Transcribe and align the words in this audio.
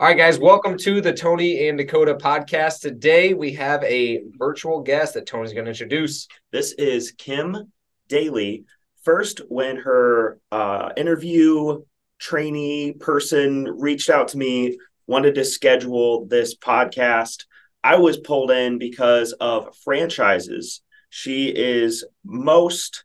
All 0.00 0.06
right, 0.06 0.16
guys, 0.16 0.38
welcome 0.38 0.78
to 0.78 1.02
the 1.02 1.12
Tony 1.12 1.68
and 1.68 1.76
Dakota 1.76 2.14
podcast. 2.14 2.80
Today 2.80 3.34
we 3.34 3.52
have 3.52 3.84
a 3.84 4.22
virtual 4.38 4.80
guest 4.80 5.12
that 5.12 5.26
Tony's 5.26 5.52
going 5.52 5.66
to 5.66 5.72
introduce. 5.72 6.26
This 6.50 6.72
is 6.72 7.12
Kim 7.12 7.70
Daly. 8.08 8.64
First, 9.02 9.42
when 9.50 9.76
her 9.76 10.38
uh, 10.50 10.88
interview 10.96 11.82
trainee 12.18 12.94
person 12.94 13.64
reached 13.64 14.08
out 14.08 14.28
to 14.28 14.38
me, 14.38 14.78
wanted 15.06 15.34
to 15.34 15.44
schedule 15.44 16.24
this 16.24 16.56
podcast, 16.56 17.44
I 17.84 17.96
was 17.96 18.16
pulled 18.16 18.50
in 18.50 18.78
because 18.78 19.34
of 19.34 19.76
franchises. 19.84 20.80
She 21.10 21.48
is 21.50 22.06
most 22.24 23.04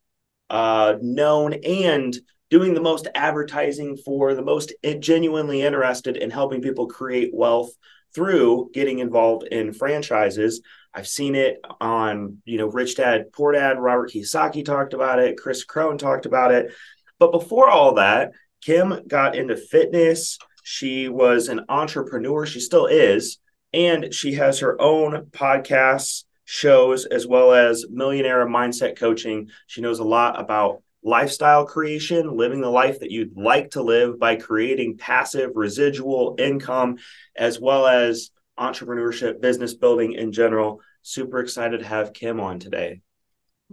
uh, 0.50 0.94
known 1.02 1.56
and 1.56 2.18
doing 2.50 2.74
the 2.74 2.82
most 2.82 3.08
advertising 3.16 3.98
for 3.98 4.34
the 4.34 4.42
most 4.42 4.74
genuinely 5.00 5.62
interested 5.62 6.18
in 6.18 6.30
helping 6.30 6.62
people 6.62 6.88
create 6.88 7.32
wealth 7.34 7.72
through 8.14 8.70
getting 8.74 9.00
involved 9.00 9.44
in 9.44 9.74
franchises. 9.74 10.62
I've 10.94 11.08
seen 11.08 11.36
it 11.36 11.58
on, 11.82 12.38
you 12.46 12.58
know, 12.58 12.68
Rich 12.68 12.96
Dad, 12.96 13.34
Poor 13.34 13.52
Dad, 13.52 13.80
Robert 13.80 14.12
Kiyosaki 14.12 14.64
talked 14.64 14.94
about 14.94 15.20
it, 15.20 15.38
Chris 15.38 15.66
Crone 15.66 15.98
talked 15.98 16.26
about 16.26 16.52
it. 16.52 16.74
But 17.20 17.32
before 17.32 17.70
all 17.70 17.96
that, 17.96 18.32
Kim 18.62 19.02
got 19.08 19.36
into 19.36 19.58
fitness. 19.58 20.38
She 20.64 21.10
was 21.10 21.50
an 21.50 21.66
entrepreneur. 21.70 22.46
She 22.46 22.60
still 22.60 22.88
is. 22.88 23.40
And 23.74 24.14
she 24.14 24.34
has 24.36 24.60
her 24.60 24.82
own 24.82 25.28
podcasts, 25.32 26.24
shows, 26.46 27.06
as 27.06 27.28
well 27.28 27.52
as 27.52 27.86
millionaire 27.90 28.46
mindset 28.48 28.98
coaching. 28.98 29.50
She 29.68 29.82
knows 29.82 30.00
a 30.00 30.04
lot 30.04 30.40
about 30.40 30.82
lifestyle 31.06 31.66
creation, 31.66 32.36
living 32.36 32.60
the 32.60 32.70
life 32.70 33.00
that 33.00 33.12
you'd 33.12 33.38
like 33.38 33.72
to 33.72 33.84
live 33.84 34.20
by 34.20 34.36
creating 34.36 34.98
passive 34.98 35.52
residual 35.54 36.36
income, 36.40 36.98
as 37.36 37.60
well 37.60 37.86
as 37.86 38.32
entrepreneurship, 38.60 39.40
business 39.40 39.76
building 39.76 40.14
in 40.14 40.32
general. 40.32 40.82
Super 41.04 41.40
excited 41.40 41.80
to 41.80 41.86
have 41.86 42.14
Kim 42.14 42.40
on 42.40 42.60
today. 42.60 43.02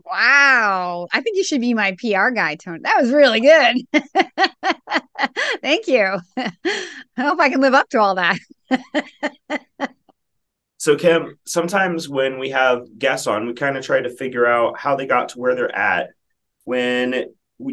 Wow. 0.04 1.08
I 1.12 1.20
think 1.22 1.36
you 1.36 1.44
should 1.44 1.60
be 1.60 1.74
my 1.74 1.96
PR 1.98 2.30
guy, 2.30 2.56
Tony. 2.56 2.80
That 2.82 3.00
was 3.00 3.10
really 3.10 3.40
good. 3.40 3.76
Thank 5.62 5.88
you. 5.88 6.18
I 6.36 6.52
hope 7.16 7.40
I 7.40 7.48
can 7.48 7.60
live 7.60 7.74
up 7.74 7.88
to 7.90 8.00
all 8.00 8.14
that. 8.16 8.38
so, 10.76 10.96
Kim, 10.96 11.38
sometimes 11.46 12.08
when 12.08 12.38
we 12.38 12.50
have 12.50 12.98
guests 12.98 13.26
on, 13.26 13.46
we 13.46 13.54
kind 13.54 13.76
of 13.76 13.84
try 13.84 14.00
to 14.00 14.10
figure 14.10 14.46
out 14.46 14.78
how 14.78 14.96
they 14.96 15.06
got 15.06 15.30
to 15.30 15.38
where 15.38 15.54
they're 15.54 15.74
at 15.74 16.10
when 16.64 17.32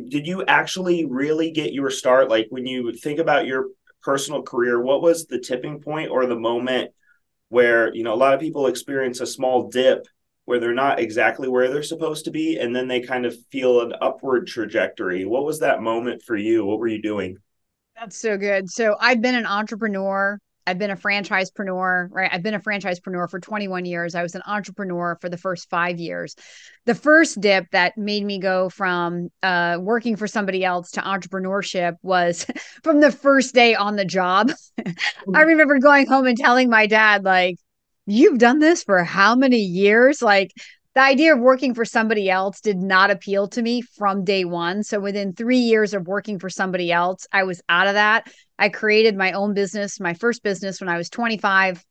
did 0.10 0.28
you 0.28 0.46
actually 0.46 1.06
really 1.06 1.52
get 1.52 1.74
your 1.74 1.90
start? 1.90 2.30
Like 2.30 2.48
when 2.50 2.66
you 2.66 2.94
think 2.94 3.20
about 3.20 3.48
your 3.48 3.68
personal 4.02 4.44
career 4.44 4.82
what 4.82 5.02
was 5.02 5.26
the 5.26 5.40
tipping 5.40 5.82
point 5.82 6.10
or 6.10 6.26
the 6.26 6.40
moment 6.40 6.92
where 7.50 7.94
you 7.94 8.04
know 8.04 8.14
a 8.14 8.16
lot 8.16 8.34
of 8.34 8.40
people 8.40 8.68
experience 8.68 9.20
a 9.20 9.26
small 9.26 9.70
dip 9.70 10.08
where 10.46 10.60
they're 10.60 10.74
not 10.74 11.00
exactly 11.00 11.48
where 11.48 11.70
they're 11.70 11.84
supposed 11.84 12.26
to 12.26 12.32
be 12.32 12.58
and 12.58 12.76
then 12.76 12.88
they 12.88 13.02
kind 13.02 13.26
of 13.26 13.36
feel 13.52 13.82
an 13.82 13.94
upward 14.02 14.48
trajectory? 14.48 15.26
What 15.26 15.46
was 15.46 15.60
that 15.60 15.82
moment 15.82 16.24
for 16.24 16.36
you? 16.36 16.66
What 16.66 16.80
were 16.80 16.88
you 16.88 17.02
doing? 17.02 17.38
That's 17.96 18.18
so 18.18 18.38
good. 18.38 18.70
So 18.70 18.96
i've 19.00 19.22
been 19.22 19.36
an 19.36 19.46
entrepreneur 19.46 20.40
I've 20.68 20.78
been 20.78 20.92
a 20.92 20.96
franchisepreneur, 20.96 22.10
right? 22.12 22.30
I've 22.32 22.44
been 22.44 22.54
a 22.54 22.60
franchisepreneur 22.60 23.30
for 23.30 23.40
21 23.40 23.86
years. 23.86 24.16
I 24.16 24.22
was 24.22 24.36
an 24.36 24.44
entrepreneur 24.46 25.18
for 25.20 25.30
the 25.30 25.38
first 25.38 25.70
five 25.70 26.00
years. 26.00 26.36
The 26.86 26.96
first 26.96 27.42
dip 27.42 27.66
that 27.72 27.98
made 27.98 28.24
me 28.24 28.40
go 28.40 28.70
from 28.70 29.30
uh, 29.42 29.78
working 29.80 30.16
for 30.16 30.28
somebody 30.28 30.64
else 30.64 30.92
to 30.92 31.02
entrepreneurship 31.02 31.96
was 32.04 32.46
from 32.84 33.00
the 33.00 33.12
first 33.12 33.54
day 33.56 33.76
on 33.76 33.96
the 33.96 34.06
job. 34.06 34.52
I 35.34 35.42
remember 35.42 35.80
going 35.80 36.08
home 36.08 36.28
and 36.28 36.38
telling 36.38 36.70
my 36.70 36.86
dad, 36.88 37.24
like, 37.24 37.56
you've 38.06 38.40
done 38.40 38.60
this 38.60 38.84
for 38.84 39.04
how 39.04 39.36
many 39.36 39.60
years? 39.60 40.22
Like, 40.22 40.52
the 40.96 41.02
idea 41.02 41.34
of 41.34 41.40
working 41.40 41.74
for 41.74 41.86
somebody 41.86 42.30
else 42.30 42.62
did 42.62 42.78
not 42.78 43.12
appeal 43.12 43.48
to 43.50 43.62
me 43.62 43.82
from 43.82 44.24
day 44.24 44.44
one. 44.44 44.84
So 44.84 45.00
within 45.00 45.34
three 45.34 45.60
years 45.60 45.94
of 45.94 46.08
working 46.08 46.40
for 46.40 46.50
somebody 46.50 46.92
else, 46.92 47.28
I 47.32 47.44
was 47.44 47.62
out 47.70 47.88
of 47.88 47.94
that. 47.94 48.28
I 48.60 48.70
created 48.70 49.16
my 49.16 49.32
own 49.32 49.54
business, 49.54 50.00
my 50.00 50.14
first 50.14 50.44
business 50.44 50.82
when 50.82 50.90
I 50.90 50.98
was 50.98 51.10
25. 51.10 51.84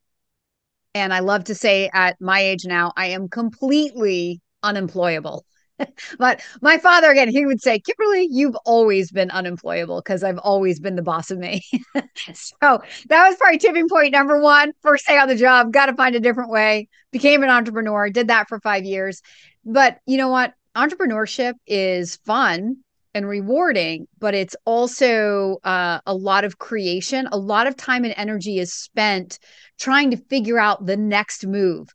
And 0.93 1.13
I 1.13 1.19
love 1.19 1.45
to 1.45 1.55
say 1.55 1.89
at 1.93 2.21
my 2.21 2.39
age 2.39 2.65
now, 2.65 2.93
I 2.95 3.07
am 3.07 3.27
completely 3.27 4.39
unemployable. 4.61 5.45
but 6.19 6.41
my 6.61 6.77
father, 6.77 7.09
again, 7.09 7.29
he 7.29 7.45
would 7.45 7.61
say, 7.61 7.79
Kimberly, 7.79 8.27
you've 8.29 8.55
always 8.65 9.11
been 9.11 9.31
unemployable 9.31 9.99
because 10.01 10.23
I've 10.23 10.37
always 10.37 10.79
been 10.79 10.95
the 10.95 11.01
boss 11.01 11.31
of 11.31 11.39
me. 11.39 11.63
so 12.33 12.55
that 12.61 13.27
was 13.27 13.35
probably 13.37 13.57
tipping 13.57 13.89
point 13.89 14.11
number 14.11 14.39
one. 14.39 14.73
First 14.81 15.07
day 15.07 15.17
on 15.17 15.27
the 15.27 15.35
job, 15.35 15.73
got 15.73 15.87
to 15.87 15.95
find 15.95 16.15
a 16.15 16.19
different 16.19 16.51
way. 16.51 16.87
Became 17.11 17.41
an 17.41 17.49
entrepreneur, 17.49 18.09
did 18.09 18.27
that 18.27 18.47
for 18.47 18.59
five 18.59 18.83
years. 18.83 19.21
But 19.65 19.99
you 20.05 20.17
know 20.17 20.29
what? 20.29 20.53
Entrepreneurship 20.75 21.53
is 21.65 22.17
fun 22.25 22.83
and 23.19 23.27
rewarding, 23.27 24.07
but 24.17 24.33
it's 24.33 24.55
also 24.63 25.57
uh, 25.65 25.99
a 26.05 26.15
lot 26.15 26.45
of 26.45 26.57
creation. 26.57 27.27
A 27.31 27.37
lot 27.37 27.67
of 27.67 27.75
time 27.75 28.05
and 28.05 28.13
energy 28.15 28.59
is 28.59 28.73
spent 28.73 29.39
trying 29.77 30.11
to 30.11 30.17
figure 30.17 30.57
out 30.57 30.85
the 30.85 30.95
next 30.95 31.45
move. 31.45 31.89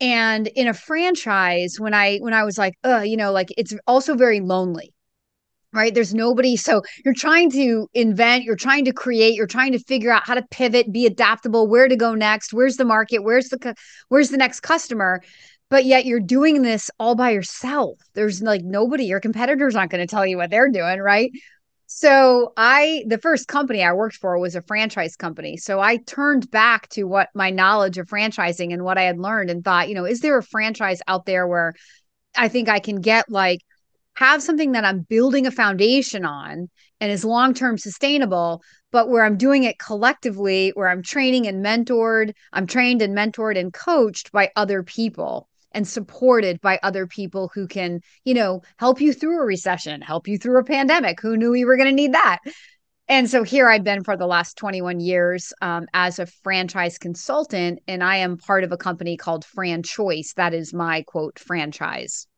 And 0.00 0.46
in 0.46 0.66
a 0.68 0.74
franchise, 0.74 1.76
when 1.78 1.92
I 1.92 2.16
when 2.18 2.32
I 2.32 2.44
was 2.44 2.56
like, 2.56 2.74
you 2.84 3.18
know, 3.18 3.30
like 3.30 3.48
it's 3.58 3.74
also 3.86 4.16
very 4.16 4.40
lonely 4.40 4.94
right 5.72 5.94
there's 5.94 6.12
nobody 6.12 6.56
so 6.56 6.82
you're 7.04 7.14
trying 7.14 7.50
to 7.50 7.88
invent 7.94 8.44
you're 8.44 8.56
trying 8.56 8.84
to 8.84 8.92
create 8.92 9.34
you're 9.34 9.46
trying 9.46 9.72
to 9.72 9.78
figure 9.78 10.10
out 10.10 10.24
how 10.24 10.34
to 10.34 10.42
pivot 10.50 10.90
be 10.90 11.06
adaptable 11.06 11.68
where 11.68 11.88
to 11.88 11.96
go 11.96 12.14
next 12.14 12.52
where's 12.52 12.76
the 12.76 12.84
market 12.84 13.22
where's 13.22 13.48
the 13.50 13.74
where's 14.08 14.30
the 14.30 14.36
next 14.36 14.60
customer 14.60 15.22
but 15.70 15.84
yet 15.84 16.04
you're 16.04 16.20
doing 16.20 16.62
this 16.62 16.90
all 16.98 17.14
by 17.14 17.30
yourself. 17.30 17.98
There's 18.14 18.42
like 18.42 18.62
nobody, 18.62 19.04
your 19.04 19.20
competitors 19.20 19.76
aren't 19.76 19.92
going 19.92 20.06
to 20.06 20.10
tell 20.10 20.26
you 20.26 20.36
what 20.36 20.50
they're 20.50 20.68
doing, 20.68 20.98
right? 20.98 21.30
So 21.86 22.52
I 22.56 23.04
the 23.08 23.18
first 23.18 23.48
company 23.48 23.82
I 23.82 23.92
worked 23.92 24.16
for 24.16 24.38
was 24.38 24.54
a 24.54 24.62
franchise 24.62 25.16
company. 25.16 25.56
So 25.56 25.80
I 25.80 25.96
turned 25.96 26.50
back 26.50 26.88
to 26.90 27.04
what 27.04 27.30
my 27.34 27.50
knowledge 27.50 27.98
of 27.98 28.06
franchising 28.06 28.72
and 28.72 28.84
what 28.84 28.98
I 28.98 29.02
had 29.02 29.18
learned 29.18 29.50
and 29.50 29.64
thought, 29.64 29.88
you 29.88 29.94
know, 29.94 30.04
is 30.04 30.20
there 30.20 30.38
a 30.38 30.42
franchise 30.42 31.00
out 31.08 31.26
there 31.26 31.48
where 31.48 31.74
I 32.36 32.48
think 32.48 32.68
I 32.68 32.78
can 32.78 33.00
get 33.00 33.28
like 33.28 33.60
have 34.14 34.42
something 34.42 34.72
that 34.72 34.84
I'm 34.84 35.00
building 35.00 35.46
a 35.46 35.50
foundation 35.50 36.24
on 36.24 36.68
and 37.00 37.10
is 37.10 37.24
long-term 37.24 37.78
sustainable, 37.78 38.62
but 38.92 39.08
where 39.08 39.24
I'm 39.24 39.36
doing 39.36 39.64
it 39.64 39.78
collectively, 39.78 40.70
where 40.74 40.88
I'm 40.88 41.02
training 41.02 41.46
and 41.48 41.64
mentored, 41.64 42.34
I'm 42.52 42.66
trained 42.66 43.02
and 43.02 43.16
mentored 43.16 43.58
and 43.58 43.72
coached 43.72 44.30
by 44.30 44.50
other 44.54 44.82
people 44.82 45.48
and 45.72 45.86
supported 45.86 46.60
by 46.60 46.78
other 46.82 47.06
people 47.06 47.50
who 47.54 47.66
can, 47.66 48.00
you 48.24 48.34
know, 48.34 48.62
help 48.78 49.00
you 49.00 49.12
through 49.12 49.40
a 49.40 49.46
recession, 49.46 50.00
help 50.00 50.28
you 50.28 50.38
through 50.38 50.58
a 50.58 50.64
pandemic. 50.64 51.20
Who 51.20 51.36
knew 51.36 51.50
we 51.50 51.64
were 51.64 51.76
going 51.76 51.88
to 51.88 51.94
need 51.94 52.14
that? 52.14 52.38
And 53.10 53.28
so 53.28 53.42
here 53.42 53.68
I've 53.68 53.82
been 53.82 54.04
for 54.04 54.16
the 54.16 54.26
last 54.26 54.56
21 54.56 55.00
years 55.00 55.52
um, 55.60 55.86
as 55.92 56.20
a 56.20 56.26
franchise 56.26 56.96
consultant, 56.96 57.80
and 57.88 58.04
I 58.04 58.18
am 58.18 58.38
part 58.38 58.62
of 58.62 58.70
a 58.70 58.76
company 58.76 59.16
called 59.16 59.44
FranChoice. 59.44 60.34
That 60.34 60.54
is 60.54 60.72
my 60.72 61.02
quote 61.02 61.38
franchise. 61.38 62.28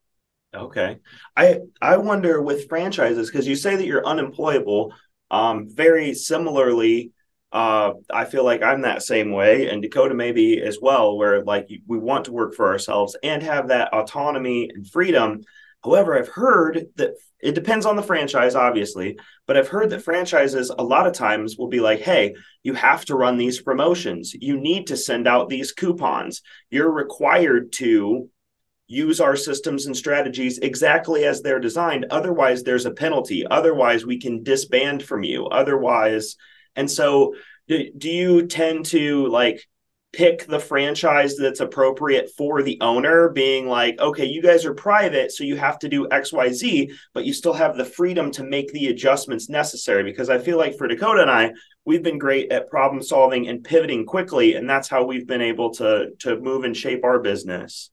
Okay, 0.55 0.99
I 1.37 1.59
I 1.81 1.99
wonder 1.99 2.41
with 2.41 2.69
franchises 2.71 3.31
because 3.31 3.47
you 3.47 3.55
say 3.55 3.77
that 3.77 3.87
you're 3.87 4.07
unemployable. 4.07 4.95
Um, 5.31 5.67
very 5.69 6.15
similarly, 6.15 7.13
uh, 7.53 7.93
I 8.13 8.25
feel 8.25 8.45
like 8.45 8.63
I'm 8.63 8.83
that 8.83 9.03
same 9.03 9.31
way, 9.31 9.69
and 9.69 9.83
Dakota 9.83 10.15
maybe 10.15 10.61
as 10.63 10.79
well, 10.81 11.17
where 11.17 11.43
like 11.45 11.69
we 11.87 11.99
want 11.99 12.25
to 12.27 12.33
work 12.33 12.55
for 12.55 12.69
ourselves 12.69 13.17
and 13.23 13.43
have 13.43 13.69
that 13.69 13.93
autonomy 13.93 14.71
and 14.73 14.89
freedom. 14.89 15.43
However, 15.85 16.17
I've 16.17 16.29
heard 16.29 16.87
that 16.97 17.11
it 17.41 17.57
depends 17.57 17.85
on 17.87 17.97
the 17.97 18.03
franchise, 18.03 18.55
obviously, 18.55 19.19
but 19.47 19.57
I've 19.57 19.69
heard 19.69 19.91
that 19.91 20.03
franchises 20.03 20.71
a 20.71 20.83
lot 20.83 21.09
of 21.09 21.13
times 21.13 21.59
will 21.59 21.69
be 21.69 21.81
like, 21.81 22.01
hey, 22.01 22.35
you 22.63 22.73
have 22.75 23.05
to 23.07 23.17
run 23.17 23.37
these 23.37 23.61
promotions. 23.61 24.33
You 24.33 24.59
need 24.61 24.87
to 24.87 24.97
send 24.97 25.27
out 25.27 25.49
these 25.49 25.73
coupons. 25.73 26.43
You're 26.71 26.93
required 26.93 27.73
to 27.73 28.31
use 28.87 29.21
our 29.21 29.35
systems 29.35 29.87
and 29.87 29.97
strategies 29.97 30.59
exactly 30.59 31.25
as 31.25 31.43
they're 31.43 31.59
designed. 31.59 32.07
Otherwise, 32.11 32.63
there's 32.63 32.87
a 32.87 32.93
penalty. 32.93 33.45
Otherwise, 33.47 34.07
we 34.07 34.21
can 34.21 34.43
disband 34.45 35.03
from 35.03 35.25
you. 35.25 35.47
Otherwise, 35.47 36.37
and 36.77 36.91
so, 36.91 37.35
do, 37.69 37.91
do 37.97 38.11
you 38.11 38.47
tend 38.47 38.87
to 38.87 39.29
like 39.29 39.67
pick 40.13 40.47
the 40.47 40.59
franchise 40.59 41.37
that's 41.37 41.61
appropriate 41.61 42.31
for 42.37 42.63
the 42.63 42.79
owner, 42.81 43.31
being 43.31 43.67
like, 43.67 43.99
okay, 43.99 44.27
you 44.27 44.43
guys 44.43 44.67
are 44.67 44.75
private, 44.75 45.33
so 45.33 45.43
you 45.43 45.57
have 45.57 45.79
to 45.79 45.89
do 45.89 46.07
XYZ, 46.09 46.93
but 47.15 47.25
you 47.25 47.33
still 47.33 47.55
have 47.55 47.77
the 47.77 47.85
freedom 47.85 48.31
to 48.33 48.45
make 48.45 48.71
the 48.73 48.89
adjustments 48.89 49.49
necessary? 49.49 50.03
Because 50.03 50.29
I 50.29 50.39
feel 50.39 50.59
like 50.59 50.77
for 50.77 50.87
Dakota 50.87 51.23
and 51.23 51.31
I, 51.31 51.53
we've 51.85 52.03
been 52.03 52.19
great 52.19 52.53
at 52.53 52.69
problem 52.69 53.03
solving 53.03 53.49
and 53.49 53.65
pivoting 53.65 54.05
quickly, 54.05 54.55
and 54.55 54.69
that's 54.69 54.89
how 54.89 55.05
we've 55.05 55.27
been 55.27 55.43
able 55.43 55.71
to 55.75 56.11
to 56.21 56.39
move 56.41 56.65
and 56.65 56.77
shape 56.77 57.05
our 57.05 57.21
business. 57.21 57.92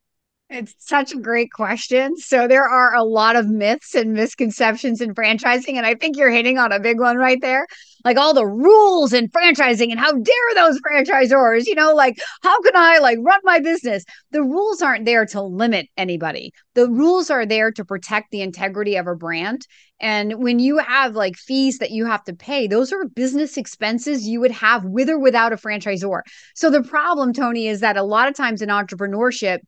It's 0.52 0.74
such 0.78 1.12
a 1.12 1.18
great 1.18 1.52
question. 1.52 2.16
So 2.16 2.48
there 2.48 2.68
are 2.68 2.92
a 2.92 3.04
lot 3.04 3.36
of 3.36 3.48
myths 3.48 3.94
and 3.94 4.12
misconceptions 4.14 5.00
in 5.00 5.14
franchising, 5.14 5.74
and 5.74 5.86
I 5.86 5.94
think 5.94 6.16
you're 6.16 6.30
hitting 6.30 6.58
on 6.58 6.72
a 6.72 6.80
big 6.80 6.98
one 6.98 7.16
right 7.16 7.40
there. 7.40 7.68
Like 8.04 8.16
all 8.16 8.34
the 8.34 8.46
rules 8.46 9.12
in 9.12 9.28
franchising, 9.28 9.92
and 9.92 10.00
how 10.00 10.10
dare 10.10 10.54
those 10.56 10.80
franchisors? 10.80 11.66
You 11.66 11.76
know, 11.76 11.94
like 11.94 12.18
how 12.42 12.60
can 12.62 12.74
I 12.74 12.98
like 12.98 13.18
run 13.22 13.38
my 13.44 13.60
business? 13.60 14.04
The 14.32 14.42
rules 14.42 14.82
aren't 14.82 15.04
there 15.04 15.24
to 15.26 15.40
limit 15.40 15.86
anybody. 15.96 16.52
The 16.74 16.88
rules 16.88 17.30
are 17.30 17.46
there 17.46 17.70
to 17.70 17.84
protect 17.84 18.32
the 18.32 18.42
integrity 18.42 18.96
of 18.96 19.06
a 19.06 19.14
brand. 19.14 19.66
And 20.00 20.42
when 20.42 20.58
you 20.58 20.78
have 20.78 21.14
like 21.14 21.36
fees 21.36 21.78
that 21.78 21.90
you 21.90 22.06
have 22.06 22.24
to 22.24 22.32
pay, 22.32 22.66
those 22.66 22.90
are 22.90 23.04
business 23.04 23.58
expenses 23.58 24.26
you 24.26 24.40
would 24.40 24.50
have 24.50 24.84
with 24.84 25.10
or 25.10 25.18
without 25.18 25.52
a 25.52 25.56
franchisor. 25.56 26.22
So 26.54 26.70
the 26.70 26.82
problem, 26.82 27.34
Tony, 27.34 27.68
is 27.68 27.80
that 27.80 27.98
a 27.98 28.02
lot 28.02 28.26
of 28.26 28.34
times 28.34 28.62
in 28.62 28.70
entrepreneurship, 28.70 29.58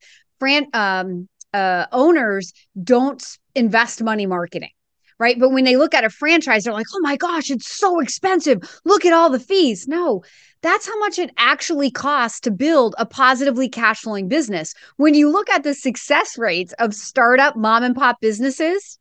fran- 0.43 0.69
um, 0.75 1.29
uh, 1.55 1.87
owners 1.93 2.53
don't 2.83 3.25
invest 3.55 4.03
money 4.03 4.27
marketing 4.27 4.71
right? 5.19 5.39
But 5.39 5.51
when 5.51 5.63
they 5.63 5.77
look 5.77 5.95
at 5.95 6.03
a 6.03 6.11
franchise, 6.11 6.65
they're 6.65 6.73
like, 6.73 6.89
oh 6.93 7.01
my 7.01 7.17
gosh, 7.17 7.49
it's 7.49 7.77
so 7.77 8.01
expensive. 8.01 8.59
Look 8.85 9.05
at 9.05 9.13
all 9.13 9.31
the 9.31 9.39
fees. 9.39 9.87
No, 9.87 10.25
that's 10.63 10.89
how 10.89 10.99
much 10.99 11.17
it 11.17 11.31
actually 11.37 11.93
costs 11.93 12.41
to 12.41 12.51
build 12.51 12.97
a 12.99 13.07
positively 13.07 13.69
cash 13.69 14.01
flowing 14.01 14.27
business. 14.27 14.75
When 14.97 15.15
you 15.15 15.31
look 15.31 15.49
at 15.49 15.63
the 15.63 15.75
success 15.75 16.37
rates 16.37 16.75
of 16.81 16.93
startup 16.93 17.55
mom 17.55 17.85
and 17.85 17.95
pop 17.95 18.17
businesses, 18.21 18.99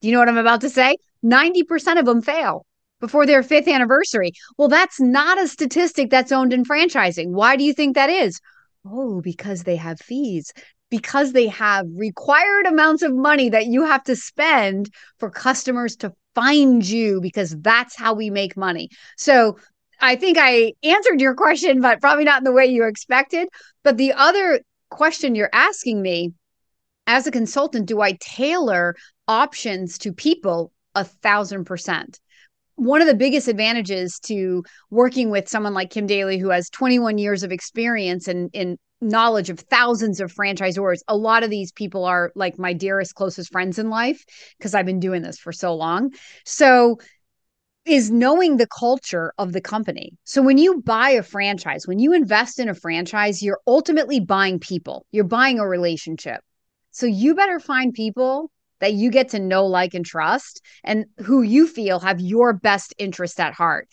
do 0.00 0.08
you 0.08 0.14
know 0.14 0.20
what 0.20 0.30
I'm 0.30 0.38
about 0.38 0.62
to 0.62 0.70
say? 0.70 0.96
90% 1.22 1.98
of 1.98 2.06
them 2.06 2.22
fail 2.22 2.64
before 3.00 3.26
their 3.26 3.42
fifth 3.42 3.68
anniversary. 3.68 4.32
Well, 4.56 4.68
that's 4.68 4.98
not 4.98 5.38
a 5.38 5.46
statistic 5.46 6.08
that's 6.08 6.32
owned 6.32 6.54
in 6.54 6.64
franchising. 6.64 7.32
Why 7.32 7.56
do 7.56 7.64
you 7.64 7.74
think 7.74 7.94
that 7.94 8.08
is? 8.08 8.40
Oh, 8.86 9.20
because 9.20 9.64
they 9.64 9.76
have 9.76 10.00
fees 10.00 10.50
because 10.90 11.32
they 11.32 11.48
have 11.48 11.86
required 11.94 12.66
amounts 12.66 13.02
of 13.02 13.14
money 13.14 13.50
that 13.50 13.66
you 13.66 13.84
have 13.84 14.02
to 14.04 14.16
spend 14.16 14.90
for 15.18 15.30
customers 15.30 15.96
to 15.96 16.12
find 16.34 16.86
you 16.88 17.20
because 17.20 17.56
that's 17.60 17.96
how 17.96 18.14
we 18.14 18.30
make 18.30 18.56
money. 18.56 18.88
So 19.16 19.58
I 20.00 20.16
think 20.16 20.38
I 20.40 20.74
answered 20.82 21.20
your 21.20 21.34
question, 21.36 21.80
but 21.80 22.00
probably 22.00 22.24
not 22.24 22.38
in 22.38 22.44
the 22.44 22.52
way 22.52 22.66
you 22.66 22.86
expected. 22.86 23.48
But 23.84 23.96
the 23.96 24.12
other 24.12 24.60
question 24.90 25.34
you're 25.34 25.50
asking 25.52 26.00
me 26.00 26.32
as 27.06 27.26
a 27.26 27.30
consultant, 27.30 27.86
do 27.86 28.00
I 28.00 28.16
tailor 28.20 28.94
options 29.26 29.98
to 29.98 30.12
people 30.12 30.72
a 30.94 31.04
thousand 31.04 31.64
percent? 31.64 32.20
one 32.78 33.00
of 33.00 33.08
the 33.08 33.14
biggest 33.14 33.48
advantages 33.48 34.20
to 34.20 34.62
working 34.90 35.30
with 35.30 35.48
someone 35.48 35.74
like 35.74 35.90
Kim 35.90 36.06
Daly, 36.06 36.38
who 36.38 36.50
has 36.50 36.70
21 36.70 37.18
years 37.18 37.42
of 37.42 37.50
experience 37.50 38.28
in, 38.28 38.50
in 38.52 38.78
knowledge 39.00 39.50
of 39.50 39.60
thousands 39.60 40.20
of 40.20 40.32
franchisors. 40.32 41.00
A 41.08 41.16
lot 41.16 41.42
of 41.42 41.50
these 41.50 41.72
people 41.72 42.04
are 42.04 42.32
like 42.34 42.58
my 42.58 42.72
dearest, 42.72 43.14
closest 43.14 43.52
friends 43.52 43.78
in 43.78 43.90
life 43.90 44.24
because 44.58 44.74
I've 44.74 44.86
been 44.86 45.00
doing 45.00 45.22
this 45.22 45.38
for 45.38 45.52
so 45.52 45.74
long. 45.74 46.12
So, 46.44 46.98
is 47.86 48.10
knowing 48.10 48.58
the 48.58 48.66
culture 48.66 49.32
of 49.38 49.54
the 49.54 49.62
company. 49.62 50.12
So, 50.24 50.42
when 50.42 50.58
you 50.58 50.82
buy 50.82 51.10
a 51.10 51.22
franchise, 51.22 51.86
when 51.86 51.98
you 51.98 52.12
invest 52.12 52.58
in 52.58 52.68
a 52.68 52.74
franchise, 52.74 53.42
you're 53.42 53.60
ultimately 53.66 54.20
buying 54.20 54.58
people, 54.58 55.06
you're 55.10 55.24
buying 55.24 55.58
a 55.58 55.66
relationship. 55.66 56.40
So, 56.90 57.06
you 57.06 57.34
better 57.34 57.60
find 57.60 57.94
people 57.94 58.50
that 58.80 58.92
you 58.92 59.10
get 59.10 59.30
to 59.30 59.40
know, 59.40 59.66
like, 59.66 59.94
and 59.94 60.04
trust, 60.04 60.60
and 60.84 61.06
who 61.18 61.42
you 61.42 61.66
feel 61.66 61.98
have 62.00 62.20
your 62.20 62.52
best 62.52 62.94
interest 62.98 63.40
at 63.40 63.54
heart 63.54 63.88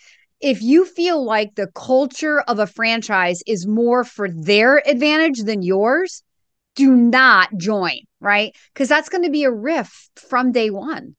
if 0.46 0.62
you 0.62 0.86
feel 0.86 1.26
like 1.26 1.56
the 1.56 1.72
culture 1.74 2.40
of 2.42 2.60
a 2.60 2.68
franchise 2.68 3.42
is 3.48 3.66
more 3.66 4.04
for 4.04 4.30
their 4.30 4.88
advantage 4.88 5.42
than 5.42 5.64
yours, 5.64 6.22
do 6.76 6.96
not 6.96 7.50
join, 7.58 8.02
right? 8.20 8.56
Because 8.72 8.88
that's 8.88 9.10
going 9.10 9.24
to 9.24 9.32
be 9.32 9.44
a 9.44 9.52
riff 9.52 10.08
from 10.30 10.52
day 10.52 10.70
one. 10.70 11.16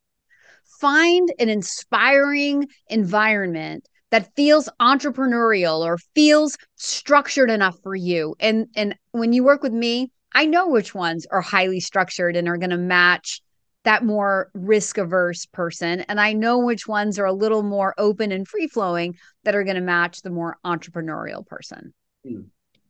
Find 0.81 1.29
an 1.41 1.49
inspiring 1.49 2.69
environment 2.89 3.89
that 4.13 4.33
feels 4.37 4.69
entrepreneurial 4.81 5.81
or 5.81 5.99
feels 6.15 6.57
structured 6.77 7.51
enough 7.51 7.77
for 7.83 7.97
you. 7.97 8.37
And 8.39 8.69
and 8.77 8.95
when 9.11 9.33
you 9.33 9.43
work 9.43 9.65
with 9.65 9.73
me, 9.73 10.13
I 10.33 10.47
know 10.47 10.69
which 10.69 10.95
ones 10.95 11.27
are 11.33 11.41
highly 11.41 11.81
structured 11.81 12.37
and 12.37 12.47
are 12.47 12.59
going 12.59 12.71
to 12.71 12.77
match 12.77 13.41
that 13.87 14.05
more 14.05 14.51
risk 14.53 14.99
averse 14.99 15.47
person. 15.47 16.01
And 16.03 16.21
I 16.21 16.33
know 16.33 16.59
which 16.59 16.89
ones 16.89 17.21
are 17.21 17.25
a 17.25 17.33
little 17.33 17.63
more 17.63 17.95
open 17.97 18.33
and 18.33 18.47
free 18.47 18.67
flowing 18.67 19.17
that 19.45 19.55
are 19.55 19.63
going 19.63 19.77
to 19.77 19.81
match 19.81 20.23
the 20.23 20.31
more 20.31 20.59
entrepreneurial 20.65 21.47
person. 21.47 21.95
Hmm. 22.27 22.41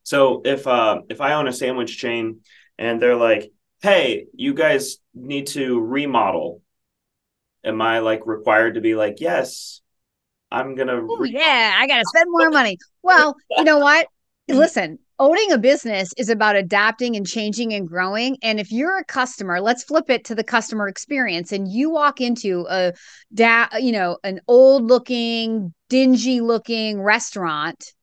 So 0.01 0.41
if 0.43 0.65
uh, 0.65 1.01
if 1.07 1.21
I 1.21 1.33
own 1.33 1.47
a 1.47 1.53
sandwich 1.53 1.97
chain 1.97 2.39
and 2.79 2.99
they're 2.99 3.15
like, 3.15 3.51
"Hey, 3.81 4.25
you 4.33 4.53
guys 4.53 4.97
need 5.13 5.47
to 5.47 5.79
remodel," 5.79 6.61
am 7.63 7.81
I 7.81 7.99
like 7.99 8.25
required 8.25 8.75
to 8.75 8.81
be 8.81 8.95
like, 8.95 9.19
"Yes, 9.19 9.81
I'm 10.49 10.75
gonna"? 10.75 11.01
Re- 11.01 11.29
yeah, 11.29 11.75
I 11.77 11.87
gotta 11.87 12.05
spend 12.07 12.31
more 12.31 12.49
money. 12.49 12.77
Well, 13.03 13.35
you 13.55 13.65
know 13.65 13.79
what? 13.79 14.07
Listen, 14.47 14.97
owning 15.19 15.51
a 15.51 15.57
business 15.57 16.13
is 16.17 16.29
about 16.29 16.55
adapting 16.55 17.15
and 17.15 17.25
changing 17.25 17.73
and 17.73 17.87
growing 17.87 18.37
and 18.43 18.59
if 18.59 18.71
you're 18.71 18.97
a 18.97 19.05
customer 19.05 19.59
let's 19.59 19.83
flip 19.83 20.09
it 20.09 20.25
to 20.25 20.35
the 20.35 20.43
customer 20.43 20.87
experience 20.87 21.51
and 21.51 21.71
you 21.71 21.89
walk 21.89 22.21
into 22.21 22.65
a 22.69 22.93
da- 23.33 23.67
you 23.79 23.91
know 23.91 24.17
an 24.23 24.39
old 24.47 24.85
looking 24.85 25.73
dingy 25.89 26.41
looking 26.41 27.01
restaurant 27.01 27.93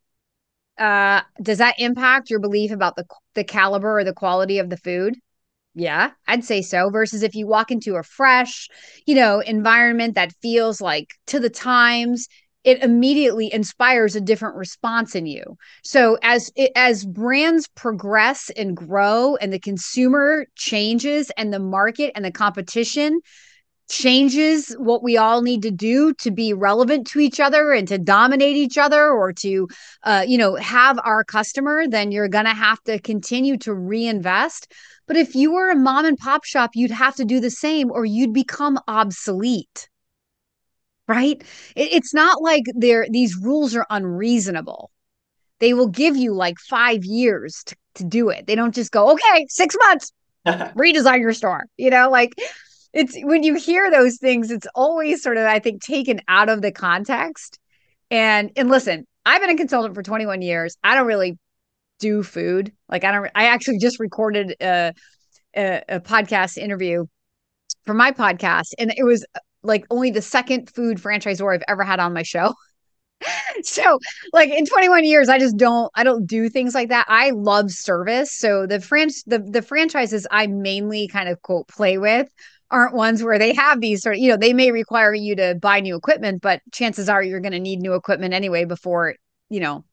uh 0.79 1.21
does 1.41 1.59
that 1.59 1.77
impact 1.79 2.31
your 2.31 2.41
belief 2.41 2.73
about 2.73 2.97
the 2.97 3.05
the 3.35 3.45
caliber 3.45 3.99
or 3.99 4.05
the 4.05 4.13
quality 4.13 4.59
of 4.59 4.71
the 4.71 4.77
food? 4.77 5.15
Yeah 5.75 6.11
i'd 6.27 6.45
say 6.45 6.63
so 6.63 6.91
versus 6.91 7.23
if 7.23 7.35
you 7.35 7.47
walk 7.47 7.71
into 7.71 7.97
a 7.97 8.03
fresh 8.03 8.69
you 9.07 9.15
know 9.15 9.41
environment 9.41 10.15
that 10.15 10.33
feels 10.41 10.81
like 10.81 11.11
to 11.27 11.39
the 11.41 11.51
times 11.51 12.29
it 12.65 12.83
immediately 12.83 13.53
inspires 13.53 14.17
a 14.17 14.21
different 14.21 14.57
response 14.57 15.15
in 15.15 15.27
you. 15.27 15.57
So 15.83 16.19
as 16.23 16.51
it, 16.57 16.73
as 16.75 17.05
brands 17.05 17.69
progress 17.69 18.51
and 18.57 18.77
grow 18.77 19.37
and 19.37 19.53
the 19.53 19.61
consumer 19.61 20.47
changes 20.57 21.31
and 21.37 21.53
the 21.53 21.59
market 21.59 22.13
and 22.15 22.25
the 22.25 22.33
competition 22.33 23.21
changes 23.91 24.75
what 24.79 25.03
we 25.03 25.19
all 25.19 25.43
need 25.43 25.63
to 25.63 25.71
do 25.71 26.15
to 26.15 26.31
be 26.31 26.55
relevant 26.55 27.07
to 27.07 27.21
each 27.21 27.39
other 27.39 27.73
and 27.73 27.87
to 27.89 27.99
dominate 27.99 28.57
each 28.57 28.79
other 28.79 29.11
or 29.11 29.31
to 29.31 29.69
uh, 30.05 30.25
you 30.27 30.39
know 30.39 30.55
have 30.55 30.99
our 31.05 31.23
customer 31.23 31.87
then 31.87 32.11
you're 32.11 32.29
going 32.29 32.47
to 32.47 32.55
have 32.55 32.83
to 32.85 32.99
continue 33.01 33.59
to 33.59 33.75
reinvest 33.75 34.73
but 35.07 35.19
if 35.19 35.35
you 35.35 35.53
were 35.53 35.71
a 35.71 35.77
mom 35.77 36.07
and 36.07 36.17
pop 36.17 36.45
shop 36.45 36.71
you'd 36.73 36.91
have 36.91 37.15
to 37.15 37.27
do 37.27 37.41
the 37.41 37.51
same 37.51 37.91
or 37.91 38.07
you'd 38.07 38.33
become 38.33 38.79
obsolete 38.89 39.91
right? 41.09 41.43
It, 41.77 41.93
it's 41.93 42.15
not 42.15 42.43
like 42.43 42.65
they're 42.75 43.07
these 43.11 43.37
rules 43.37 43.75
are 43.75 43.87
unreasonable. 43.91 44.91
They 45.61 45.75
will 45.75 45.89
give 45.89 46.17
you 46.17 46.35
like 46.35 46.59
five 46.59 47.05
years 47.05 47.63
to, 47.67 47.77
to 47.97 48.05
do 48.05 48.29
it. 48.29 48.47
They 48.47 48.55
don't 48.55 48.75
just 48.75 48.91
go, 48.91 49.13
okay, 49.13 49.47
six 49.49 49.77
months, 49.79 50.13
redesign 50.47 51.21
your 51.21 51.33
store. 51.33 51.65
You 51.77 51.91
know, 51.91 52.11
like 52.11 52.35
it's 52.93 53.17
when 53.23 53.43
you 53.43 53.55
hear 53.55 53.91
those 53.91 54.19
things, 54.19 54.51
it's 54.51 54.67
always 54.75 55.23
sort 55.23 55.37
of, 55.37 55.47
I 55.47 55.59
think, 55.59 55.83
taken 55.83 56.21
out 56.29 56.49
of 56.49 56.63
the 56.63 56.73
context. 56.73 57.59
And 58.11 58.51
and 58.57 58.71
listen, 58.71 59.07
I've 59.27 59.41
been 59.41 59.51
a 59.51 59.57
consultant 59.57 59.95
for 59.95 60.03
21 60.03 60.43
years. 60.43 60.77
I 60.85 60.95
don't 60.95 61.07
really 61.07 61.39
do 61.99 62.23
food. 62.23 62.73
Like 62.89 63.05
I 63.05 63.13
don't 63.13 63.31
I 63.35 63.47
actually 63.47 63.79
just 63.79 64.01
recorded 64.01 64.57
a, 64.61 64.93
a, 65.57 65.83
a 65.89 66.01
podcast 66.01 66.59
interview 66.59 67.07
for 67.87 67.95
my 67.95 68.13
podcast 68.13 68.73
and 68.79 68.93
it 68.97 69.05
was 69.05 69.25
like 69.65 69.85
only 69.91 70.11
the 70.11 70.23
second 70.23 70.71
food 70.71 70.99
franchisor 70.99 71.53
I've 71.53 71.65
ever 71.67 71.83
had 71.83 71.99
on 71.99 72.13
my 72.13 72.23
show. 72.23 72.55
so 73.63 73.99
like 74.33 74.51
in 74.51 74.67
21 74.67 75.05
years 75.05 75.29
i 75.29 75.39
just 75.39 75.57
don't 75.57 75.91
i 75.95 76.03
don't 76.05 76.27
do 76.27 76.49
things 76.49 76.75
like 76.75 76.89
that. 76.91 77.07
I 77.09 77.31
love 77.31 77.71
service. 77.71 78.37
So 78.37 78.67
the 78.67 78.81
french 78.81 79.15
the, 79.27 79.39
the 79.39 79.63
franchises 79.63 80.27
i 80.31 80.47
mainly 80.47 81.09
kind 81.09 81.29
of 81.29 81.41
quote 81.43 81.69
play 81.69 81.99
with 81.99 82.29
aren't 82.71 82.95
ones 82.95 83.23
where 83.23 83.39
they 83.39 83.55
have 83.55 83.81
these 83.81 84.03
sort 84.03 84.17
of 84.17 84.21
you 84.21 84.29
know 84.29 84.37
they 84.37 84.53
may 84.53 84.71
require 84.73 85.15
you 85.15 85.37
to 85.37 85.55
buy 85.61 85.81
new 85.81 85.97
equipment 85.97 86.43
but 86.43 86.61
chances 86.73 87.09
are 87.09 87.23
you're 87.23 87.41
going 87.41 87.53
to 87.53 87.61
need 87.61 87.81
new 87.81 87.95
equipment 87.95 88.35
anyway 88.35 88.65
before 88.65 89.15
you 89.49 89.61
know 89.61 89.85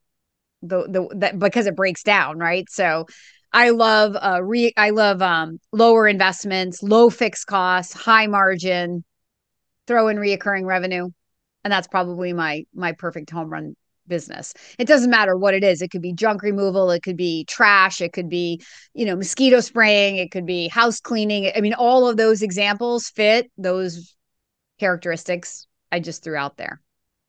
the 0.62 0.88
the 0.88 1.16
that 1.18 1.40
because 1.40 1.68
it 1.68 1.76
breaks 1.76 2.04
down 2.04 2.38
right? 2.38 2.66
So 2.70 3.06
i 3.54 3.70
love 3.70 4.16
uh 4.16 4.42
re 4.42 4.72
i 4.78 4.92
love 4.92 5.22
um 5.22 5.60
lower 5.74 6.08
investments 6.08 6.82
low 6.82 7.10
fixed 7.10 7.48
costs 7.48 7.94
high 7.94 8.28
margin 8.28 9.04
throw 9.92 10.08
in 10.08 10.18
reoccurring 10.18 10.66
revenue 10.66 11.10
and 11.64 11.72
that's 11.72 11.88
probably 11.88 12.34
my 12.34 12.64
my 12.74 12.94
perfect 12.94 13.30
home 13.30 13.50
run 13.50 13.76
business. 14.08 14.54
It 14.80 14.88
doesn't 14.88 15.12
matter 15.12 15.38
what 15.38 15.54
it 15.54 15.64
is. 15.64 15.82
It 15.82 15.90
could 15.90 16.02
be 16.02 16.14
junk 16.14 16.42
removal. 16.42 16.92
It 16.92 17.04
could 17.04 17.18
be 17.18 17.46
trash. 17.46 18.02
It 18.02 18.14
could 18.14 18.30
be 18.30 18.62
you 18.94 19.06
know 19.06 19.16
mosquito 19.16 19.60
spraying. 19.60 20.16
It 20.18 20.32
could 20.32 20.46
be 20.46 20.70
house 20.70 21.00
cleaning. 21.00 21.52
I 21.56 21.62
mean 21.62 21.74
all 21.74 22.08
of 22.08 22.18
those 22.18 22.42
examples 22.42 23.10
fit 23.10 23.52
those 23.58 24.16
characteristics 24.80 25.68
i 25.92 26.00
just 26.00 26.24
threw 26.24 26.36
out 26.36 26.58
there. 26.58 26.82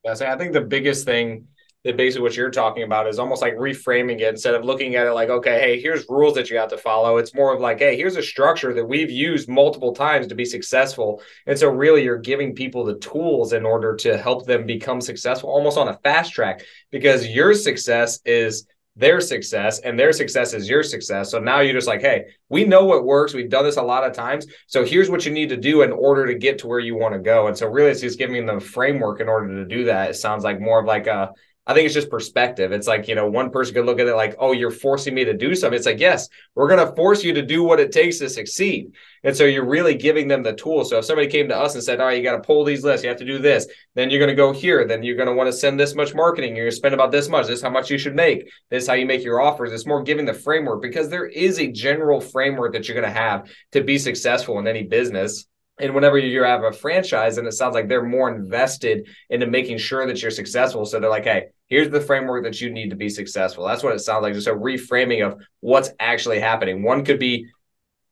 Yeah 0.05 0.15
so 0.15 0.27
i 0.27 0.37
think 0.37 0.53
the 0.53 0.61
biggest 0.61 1.05
thing 1.05 1.49
that 1.85 1.97
basically 1.97 2.23
what 2.23 2.37
you're 2.37 2.51
talking 2.51 2.85
about 2.85 3.09
is 3.09 3.19
almost 3.19 3.43
like 3.43 3.55
reframing 3.57 4.21
it 4.21 4.29
instead 4.29 4.55
of 4.55 4.65
looking 4.65 4.95
at 4.95 5.07
it 5.07 5.13
like, 5.13 5.29
okay, 5.29 5.59
hey, 5.61 5.81
here's 5.81 6.09
rules 6.09 6.35
that 6.35 6.49
you 6.49 6.57
have 6.57 6.69
to 6.69 6.79
follow. 6.79 7.17
It's 7.17 7.35
more 7.35 7.53
of 7.53 7.61
like, 7.61 7.79
hey, 7.79 7.97
here's 7.97 8.17
a 8.17 8.23
structure 8.23 8.73
that 8.75 8.85
we've 8.85 9.11
used 9.11 9.49
multiple 9.49 9.93
times 9.93 10.29
to 10.29 10.35
be 10.35 10.45
successful. 10.45 11.23
And 11.47 11.59
so, 11.59 11.69
really, 11.69 12.05
you're 12.05 12.19
giving 12.19 12.55
people 12.55 12.85
the 12.85 12.99
tools 12.99 13.53
in 13.53 13.67
order 13.67 13.97
to 13.97 14.17
help 14.17 14.47
them 14.47 14.65
become 14.67 15.01
successful 15.01 15.51
almost 15.51 15.77
on 15.77 15.89
a 15.89 15.99
fast 16.05 16.33
track 16.33 16.63
because 16.91 17.27
your 17.27 17.55
success 17.55 18.21
is 18.25 18.67
their 18.95 19.21
success 19.21 19.79
and 19.81 19.99
their 19.99 20.13
success 20.13 20.53
is 20.53 20.69
your 20.69 20.83
success. 20.83 21.31
So 21.31 21.39
now 21.39 21.61
you're 21.61 21.75
just 21.75 21.89
like, 21.89 22.03
hey, 22.03 22.27
we 22.49 22.65
know 22.65 22.85
what 22.85 23.05
works. 23.05 23.33
We've 23.33 23.49
done 23.49 23.65
this 23.65 23.79
a 23.79 23.83
lot 23.83 24.05
of 24.05 24.13
times. 24.13 24.47
So 24.67 24.85
here's 24.85 25.09
what 25.09 25.25
you 25.25 25.33
need 25.33 25.49
to 25.49 25.57
do 25.57 25.83
in 25.83 25.93
order 25.93 26.27
to 26.27 26.35
get 26.35 26.59
to 26.59 26.67
where 26.67 26.79
you 26.79 26.95
want 26.95 27.15
to 27.15 27.21
go. 27.21 27.47
And 27.47 27.57
so 27.57 27.67
really 27.67 27.91
it's 27.91 28.03
just 28.03 28.19
giving 28.19 28.45
them 28.45 28.59
the 28.59 28.65
framework 28.65 29.21
in 29.21 29.29
order 29.29 29.49
to 29.57 29.65
do 29.65 29.85
that. 29.85 30.11
It 30.11 30.15
sounds 30.15 30.45
like 30.45 30.61
more 30.61 30.79
of 30.79 30.87
like 30.87 31.07
a 31.07 31.33
I 31.65 31.75
think 31.75 31.87
it's 31.87 31.95
just 31.95 32.11
perspective. 32.11 32.73
It's 32.73 32.89
like, 32.89 33.07
you 33.07 33.15
know, 33.15 33.29
one 33.29 33.51
person 33.51 33.75
could 33.75 33.87
look 33.87 34.01
at 34.01 34.09
it 34.09 34.17
like, 34.17 34.35
oh, 34.41 34.51
you're 34.51 34.73
forcing 34.73 35.15
me 35.15 35.25
to 35.25 35.33
do 35.33 35.55
something. 35.55 35.77
It's 35.77 35.87
like, 35.87 36.01
yes, 36.01 36.29
we're 36.57 36.69
going 36.69 36.85
to 36.85 36.93
force 36.97 37.23
you 37.23 37.33
to 37.35 37.43
do 37.43 37.63
what 37.63 37.79
it 37.79 37.93
takes 37.93 38.19
to 38.19 38.29
succeed. 38.29 38.93
And 39.23 39.37
so 39.37 39.45
you're 39.45 39.65
really 39.65 39.95
giving 39.95 40.27
them 40.27 40.43
the 40.43 40.55
tools. 40.55 40.91
So 40.91 40.99
if 40.99 41.05
somebody 41.05 41.29
came 41.29 41.49
to 41.49 41.57
us 41.57 41.75
and 41.75 41.85
said, 41.85 42.01
all 42.01 42.07
right, 42.07 42.19
you 42.19 42.25
got 42.25 42.37
to 42.37 42.43
pull 42.43 42.65
these 42.65 42.83
lists, 42.83 43.05
you 43.05 43.09
have 43.11 43.19
to 43.19 43.25
do 43.25 43.39
this, 43.39 43.69
then 43.95 44.11
you're 44.11 44.19
going 44.19 44.29
to 44.29 44.35
go 44.35 44.53
here. 44.53 44.85
Then 44.89 45.05
you're 45.05 45.17
going 45.17 45.29
to 45.29 45.35
want 45.35 45.47
to 45.47 45.53
send 45.53 45.79
this 45.79 45.95
much 45.95 46.15
marketing. 46.15 46.57
You're 46.57 46.65
going 46.65 46.73
to 46.73 46.77
spend 46.77 46.95
about 46.95 47.13
this 47.13 47.29
much. 47.29 47.47
This 47.47 47.59
is 47.59 47.63
how 47.63 47.71
much 47.71 47.91
you 47.91 47.99
should 47.99 48.17
make. 48.17 48.51
This 48.69 48.83
is 48.83 48.89
how 48.89 48.95
you 48.95 49.07
make 49.07 49.23
your 49.23 49.41
offers. 49.41 49.71
It's 49.71 49.87
more 49.87 50.03
giving 50.03 50.25
the 50.25 50.35
framework 50.35 50.83
because 50.83 51.11
there 51.11 51.27
is 51.27 51.61
a 51.61 51.71
general 51.71 52.21
framework 52.21 52.73
that 52.73 52.89
you're 52.89 53.01
going 53.01 53.13
to 53.13 53.21
have 53.21 53.49
to 53.71 53.85
be 53.85 53.99
successful 53.99 54.59
in 54.59 54.67
any 54.67 54.83
business 54.83 55.47
and 55.79 55.95
whenever 55.95 56.19
you 56.19 56.43
have 56.43 56.65
a 56.65 56.73
franchise 56.73 57.39
and 57.39 57.47
it 57.47 57.53
sounds 57.53 57.75
like 57.75 57.89
they're 57.89 58.05
more 58.05 58.33
invested 58.33 59.09
into 59.31 59.47
making 59.47 59.79
sure 59.79 60.07
that 60.07 60.21
you're 60.21 60.31
successful. 60.31 60.85
So 60.85 61.01
they're 61.01 61.11
like 61.11 61.25
hey 61.25 61.47
here's 61.69 61.91
the 61.91 62.01
framework 62.01 62.45
that 62.45 62.61
you 62.61 62.71
need 62.71 62.91
to 62.91 62.97
be 62.97 63.09
successful. 63.09 63.67
That's 63.67 63.83
what 63.83 63.95
it 63.95 64.01
sounds 64.01 64.23
like 64.23 64.35
just 64.35 64.47
a 64.47 64.55
reframing 64.55 65.27
of 65.27 65.41
what's 65.61 65.91
actually 65.99 66.41
happening. 66.41 66.83
One 66.83 67.05
could 67.05 67.19
be 67.19 67.47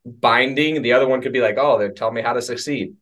binding 0.05 0.81
the 0.81 0.93
other 0.93 1.07
one 1.07 1.21
could 1.21 1.33
be 1.33 1.43
like 1.43 1.59
oh 1.59 1.79
they're 1.79 1.93
telling 1.93 2.15
me 2.15 2.23
how 2.23 2.33
to 2.33 2.43
succeed. 2.43 2.95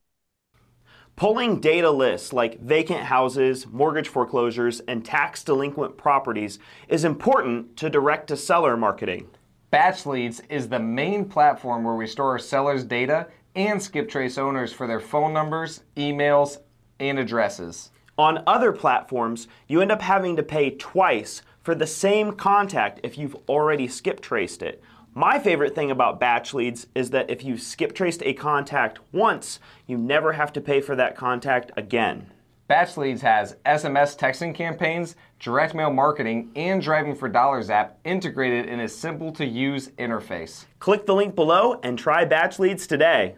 Pulling 1.15 1.59
data 1.59 1.91
lists 1.91 2.33
like 2.33 2.61
vacant 2.61 3.01
houses, 3.01 3.67
mortgage 3.67 4.09
foreclosures, 4.09 4.79
and 4.81 5.05
tax 5.05 5.43
delinquent 5.43 5.97
properties 5.97 6.61
is 6.87 7.05
important 7.05 7.77
to 7.79 7.91
direct 7.91 8.29
to 8.29 8.37
seller 8.37 8.77
marketing. 8.77 9.29
BatchLeads 9.73 10.41
is 10.49 10.69
the 10.69 10.79
main 10.79 11.25
platform 11.25 11.83
where 11.83 11.97
we 11.97 12.07
store 12.07 12.31
our 12.31 12.39
sellers' 12.39 12.85
data 12.85 13.27
and 13.59 13.83
skip 13.83 14.09
trace 14.09 14.39
owners 14.39 14.73
for 14.73 14.87
their 14.87 15.01
phone 15.01 15.33
numbers, 15.33 15.81
emails, 15.97 16.59
and 17.01 17.19
addresses. 17.19 17.91
On 18.17 18.43
other 18.47 18.73
platforms, 18.73 19.49
you 19.67 19.81
end 19.81 19.91
up 19.91 20.01
having 20.01 20.37
to 20.37 20.45
pay 20.45 20.71
twice 20.71 21.43
for 21.61 21.75
the 21.75 21.87
same 21.87 22.33
contact 22.33 23.01
if 23.03 23.19
you've 23.19 23.37
already 23.49 23.89
skip 23.89 24.21
traced 24.21 24.63
it. 24.63 24.81
My 25.13 25.41
favorite 25.41 25.75
thing 25.75 25.91
about 25.91 26.21
BatchLeads 26.21 26.87
is 26.95 27.11
that 27.11 27.31
if 27.31 27.43
you 27.43 27.59
skip 27.59 27.97
traced 27.97 28.23
a 28.25 28.33
contact 28.33 29.01
once, 29.11 29.59
you 29.89 29.99
never 29.99 30.33
have 30.33 30.53
to 30.53 30.61
pay 30.61 30.81
for 30.81 30.95
that 30.95 31.17
contact 31.17 31.73
again. 31.77 32.31
BatchLeads 32.71 33.23
has 33.23 33.57
SMS 33.67 34.17
texting 34.17 34.55
campaigns, 34.55 35.17
direct 35.41 35.75
mail 35.75 35.91
marketing, 35.91 36.53
and 36.55 36.81
Driving 36.81 37.17
for 37.17 37.29
Dollars 37.29 37.71
app 37.71 37.99
integrated 38.05 38.67
in 38.67 38.81
a 38.81 38.89
simple 38.89 39.33
to 39.33 39.45
use 39.45 39.89
interface. 39.99 40.67
Click 40.79 41.07
the 41.07 41.15
link 41.15 41.35
below 41.35 41.81
and 41.83 41.99
try 41.99 42.25
BatchLeads 42.25 42.87
today. 42.87 43.35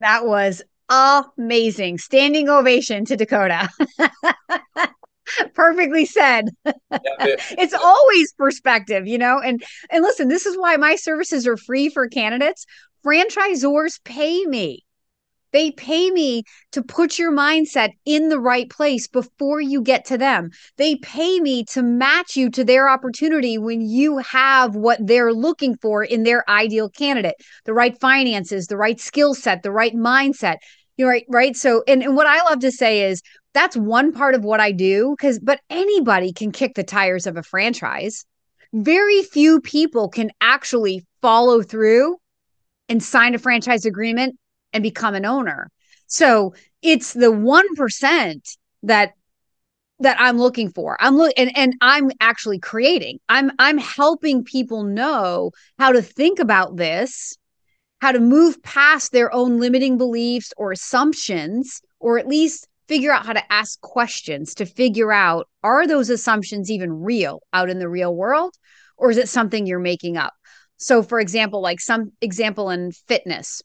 That 0.00 0.26
was 0.26 0.62
amazing. 0.88 1.98
Standing 1.98 2.48
ovation 2.48 3.04
to 3.06 3.16
Dakota. 3.16 3.68
Perfectly 5.54 6.04
said. 6.04 6.50
it's 6.90 7.74
always 7.74 8.32
perspective, 8.34 9.06
you 9.06 9.18
know. 9.18 9.40
And 9.40 9.62
and 9.90 10.02
listen, 10.02 10.28
this 10.28 10.46
is 10.46 10.56
why 10.58 10.76
my 10.76 10.96
services 10.96 11.46
are 11.46 11.56
free 11.56 11.88
for 11.88 12.08
candidates. 12.08 12.66
Franchisors 13.04 14.02
pay 14.04 14.44
me. 14.44 14.83
They 15.54 15.70
pay 15.70 16.10
me 16.10 16.42
to 16.72 16.82
put 16.82 17.16
your 17.16 17.30
mindset 17.30 17.90
in 18.04 18.28
the 18.28 18.40
right 18.40 18.68
place 18.68 19.06
before 19.06 19.60
you 19.60 19.82
get 19.82 20.04
to 20.06 20.18
them. 20.18 20.50
They 20.78 20.96
pay 20.96 21.38
me 21.38 21.64
to 21.66 21.80
match 21.80 22.34
you 22.34 22.50
to 22.50 22.64
their 22.64 22.88
opportunity 22.88 23.56
when 23.56 23.80
you 23.80 24.18
have 24.18 24.74
what 24.74 24.98
they're 25.00 25.32
looking 25.32 25.76
for 25.76 26.02
in 26.02 26.24
their 26.24 26.42
ideal 26.50 26.90
candidate 26.90 27.36
the 27.66 27.72
right 27.72 27.96
finances, 28.00 28.66
the 28.66 28.76
right 28.76 28.98
skill 28.98 29.32
set, 29.32 29.62
the 29.62 29.70
right 29.70 29.94
mindset. 29.94 30.56
You're 30.96 31.10
right, 31.10 31.24
right. 31.28 31.56
So, 31.56 31.84
and, 31.86 32.02
and 32.02 32.16
what 32.16 32.26
I 32.26 32.42
love 32.42 32.58
to 32.58 32.72
say 32.72 33.08
is 33.08 33.22
that's 33.52 33.76
one 33.76 34.10
part 34.10 34.34
of 34.34 34.42
what 34.42 34.58
I 34.58 34.72
do 34.72 35.14
because, 35.16 35.38
but 35.38 35.60
anybody 35.70 36.32
can 36.32 36.50
kick 36.50 36.74
the 36.74 36.82
tires 36.82 37.28
of 37.28 37.36
a 37.36 37.44
franchise. 37.44 38.24
Very 38.72 39.22
few 39.22 39.60
people 39.60 40.08
can 40.08 40.32
actually 40.40 41.06
follow 41.22 41.62
through 41.62 42.16
and 42.88 43.00
sign 43.00 43.36
a 43.36 43.38
franchise 43.38 43.84
agreement 43.84 44.34
and 44.74 44.82
become 44.82 45.14
an 45.14 45.24
owner. 45.24 45.70
So 46.06 46.54
it's 46.82 47.14
the 47.14 47.32
1% 47.32 48.56
that 48.82 49.12
that 50.00 50.20
I'm 50.20 50.38
looking 50.38 50.70
for. 50.70 50.96
I'm 51.00 51.16
look 51.16 51.32
and, 51.36 51.56
and 51.56 51.74
I'm 51.80 52.10
actually 52.20 52.58
creating. 52.58 53.20
I'm 53.28 53.52
I'm 53.58 53.78
helping 53.78 54.44
people 54.44 54.82
know 54.82 55.52
how 55.78 55.92
to 55.92 56.02
think 56.02 56.40
about 56.40 56.76
this, 56.76 57.38
how 58.00 58.12
to 58.12 58.20
move 58.20 58.62
past 58.62 59.12
their 59.12 59.32
own 59.32 59.60
limiting 59.60 59.96
beliefs 59.96 60.52
or 60.56 60.72
assumptions, 60.72 61.80
or 62.00 62.18
at 62.18 62.26
least 62.26 62.68
figure 62.88 63.12
out 63.12 63.24
how 63.24 63.32
to 63.32 63.52
ask 63.52 63.80
questions 63.80 64.54
to 64.54 64.66
figure 64.66 65.12
out 65.12 65.48
are 65.62 65.86
those 65.86 66.10
assumptions 66.10 66.70
even 66.70 66.92
real 66.92 67.40
out 67.52 67.70
in 67.70 67.78
the 67.78 67.88
real 67.88 68.14
world 68.14 68.54
or 68.96 69.10
is 69.10 69.16
it 69.16 69.28
something 69.28 69.66
you're 69.66 69.78
making 69.78 70.16
up? 70.16 70.34
So 70.76 71.02
for 71.02 71.18
example, 71.20 71.62
like 71.62 71.80
some 71.80 72.12
example 72.20 72.68
in 72.70 72.92
fitness, 72.92 73.62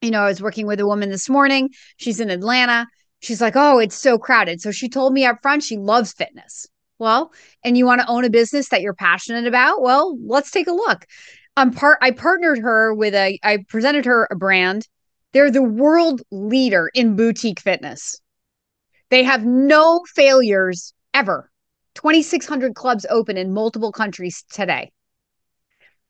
you 0.00 0.10
know, 0.10 0.22
I 0.22 0.28
was 0.28 0.42
working 0.42 0.66
with 0.66 0.80
a 0.80 0.86
woman 0.86 1.10
this 1.10 1.28
morning. 1.28 1.70
She's 1.96 2.20
in 2.20 2.30
Atlanta. 2.30 2.86
She's 3.20 3.40
like, 3.40 3.54
oh, 3.56 3.78
it's 3.78 3.96
so 3.96 4.18
crowded. 4.18 4.60
So 4.60 4.70
she 4.70 4.88
told 4.88 5.12
me 5.12 5.24
up 5.24 5.38
front 5.42 5.62
she 5.62 5.78
loves 5.78 6.12
fitness. 6.12 6.66
Well, 6.98 7.32
and 7.62 7.76
you 7.76 7.84
want 7.86 8.00
to 8.00 8.08
own 8.08 8.24
a 8.24 8.30
business 8.30 8.68
that 8.70 8.80
you're 8.80 8.94
passionate 8.94 9.46
about? 9.46 9.82
Well, 9.82 10.16
let's 10.24 10.50
take 10.50 10.66
a 10.66 10.72
look. 10.72 11.04
I'm 11.56 11.72
part 11.72 11.98
I 12.02 12.10
partnered 12.10 12.58
her 12.58 12.94
with 12.94 13.14
a 13.14 13.38
I 13.42 13.58
presented 13.68 14.04
her 14.04 14.28
a 14.30 14.36
brand. 14.36 14.86
They're 15.32 15.50
the 15.50 15.62
world 15.62 16.22
leader 16.30 16.90
in 16.94 17.16
boutique 17.16 17.60
fitness. 17.60 18.20
They 19.10 19.24
have 19.24 19.44
no 19.44 20.02
failures 20.14 20.94
ever. 21.12 21.50
2600 21.94 22.74
clubs 22.74 23.06
open 23.08 23.36
in 23.36 23.52
multiple 23.54 23.92
countries 23.92 24.44
today. 24.52 24.90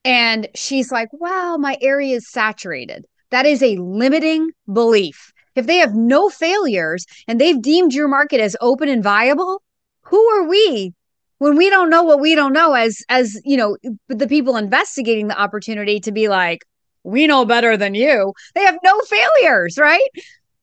And 0.04 0.48
she's 0.54 0.92
like, 0.92 1.08
"Wow, 1.12 1.56
my 1.58 1.76
area 1.80 2.16
is 2.16 2.30
saturated." 2.30 3.06
That 3.30 3.46
is 3.46 3.62
a 3.62 3.76
limiting 3.76 4.50
belief. 4.72 5.32
If 5.54 5.66
they 5.66 5.78
have 5.78 5.94
no 5.94 6.28
failures 6.28 7.06
and 7.26 7.40
they've 7.40 7.60
deemed 7.60 7.94
your 7.94 8.08
market 8.08 8.40
as 8.40 8.56
open 8.60 8.88
and 8.88 9.02
viable, 9.02 9.62
who 10.02 10.22
are 10.30 10.48
we 10.48 10.94
when 11.38 11.56
we 11.56 11.68
don't 11.70 11.90
know 11.90 12.02
what 12.02 12.20
we 12.20 12.34
don't 12.34 12.52
know 12.52 12.74
as 12.74 13.02
as 13.08 13.40
you 13.44 13.56
know 13.56 13.76
the 14.08 14.28
people 14.28 14.56
investigating 14.56 15.28
the 15.28 15.38
opportunity 15.38 16.00
to 16.00 16.12
be 16.12 16.28
like 16.28 16.64
we 17.02 17.26
know 17.26 17.44
better 17.44 17.76
than 17.76 17.94
you 17.94 18.32
they 18.54 18.62
have 18.62 18.78
no 18.82 19.00
failures 19.02 19.78
right 19.78 20.08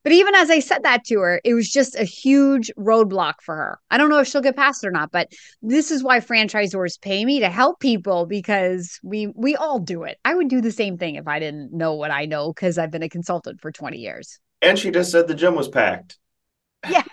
but 0.03 0.12
even 0.12 0.36
as 0.36 0.50
I 0.50 0.60
said 0.60 0.83
that 0.83 1.05
to 1.05 1.19
her, 1.19 1.41
it 1.43 1.53
was 1.53 1.69
just 1.69 1.95
a 1.95 2.03
huge 2.03 2.72
roadblock 2.77 3.36
for 3.41 3.55
her. 3.55 3.79
I 3.89 3.98
don't 3.98 4.10
know 4.10 4.19
if 4.19 4.27
she'll 4.27 4.41
get 4.41 4.55
past 4.55 4.83
it 4.83 4.88
or 4.88 4.91
not, 4.91 5.12
but 5.12 5.31
this 5.62 5.91
is 5.91 6.03
why 6.03 6.19
franchisors 6.19 7.00
pay 7.00 7.24
me 7.24 7.39
to 7.39 7.50
help 7.50 7.79
people 7.79 8.25
because 8.25 9.00
we 9.03 9.27
we 9.27 9.55
all 9.55 9.79
do 9.79 10.03
it. 10.03 10.17
I 10.25 10.36
would 10.36 10.50
do 10.50 10.62
the 10.62 10.72
same 10.72 10.98
thing 10.98 11.15
if 11.15 11.27
I 11.27 11.39
didn't 11.39 11.74
know 11.74 11.93
what 11.93 12.12
I 12.12 12.25
know 12.25 12.51
because 12.51 12.77
I've 12.77 12.91
been 12.91 13.03
a 13.03 13.10
consultant 13.10 13.62
for 13.62 13.72
20 13.72 13.98
years. 13.98 14.39
And 14.62 14.77
she 14.77 14.91
just 14.91 15.12
said 15.12 15.27
the 15.27 15.36
gym 15.36 15.55
was 15.55 15.67
packed. 15.67 16.17
Yeah. 16.89 17.03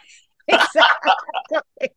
Exactly. 0.51 1.13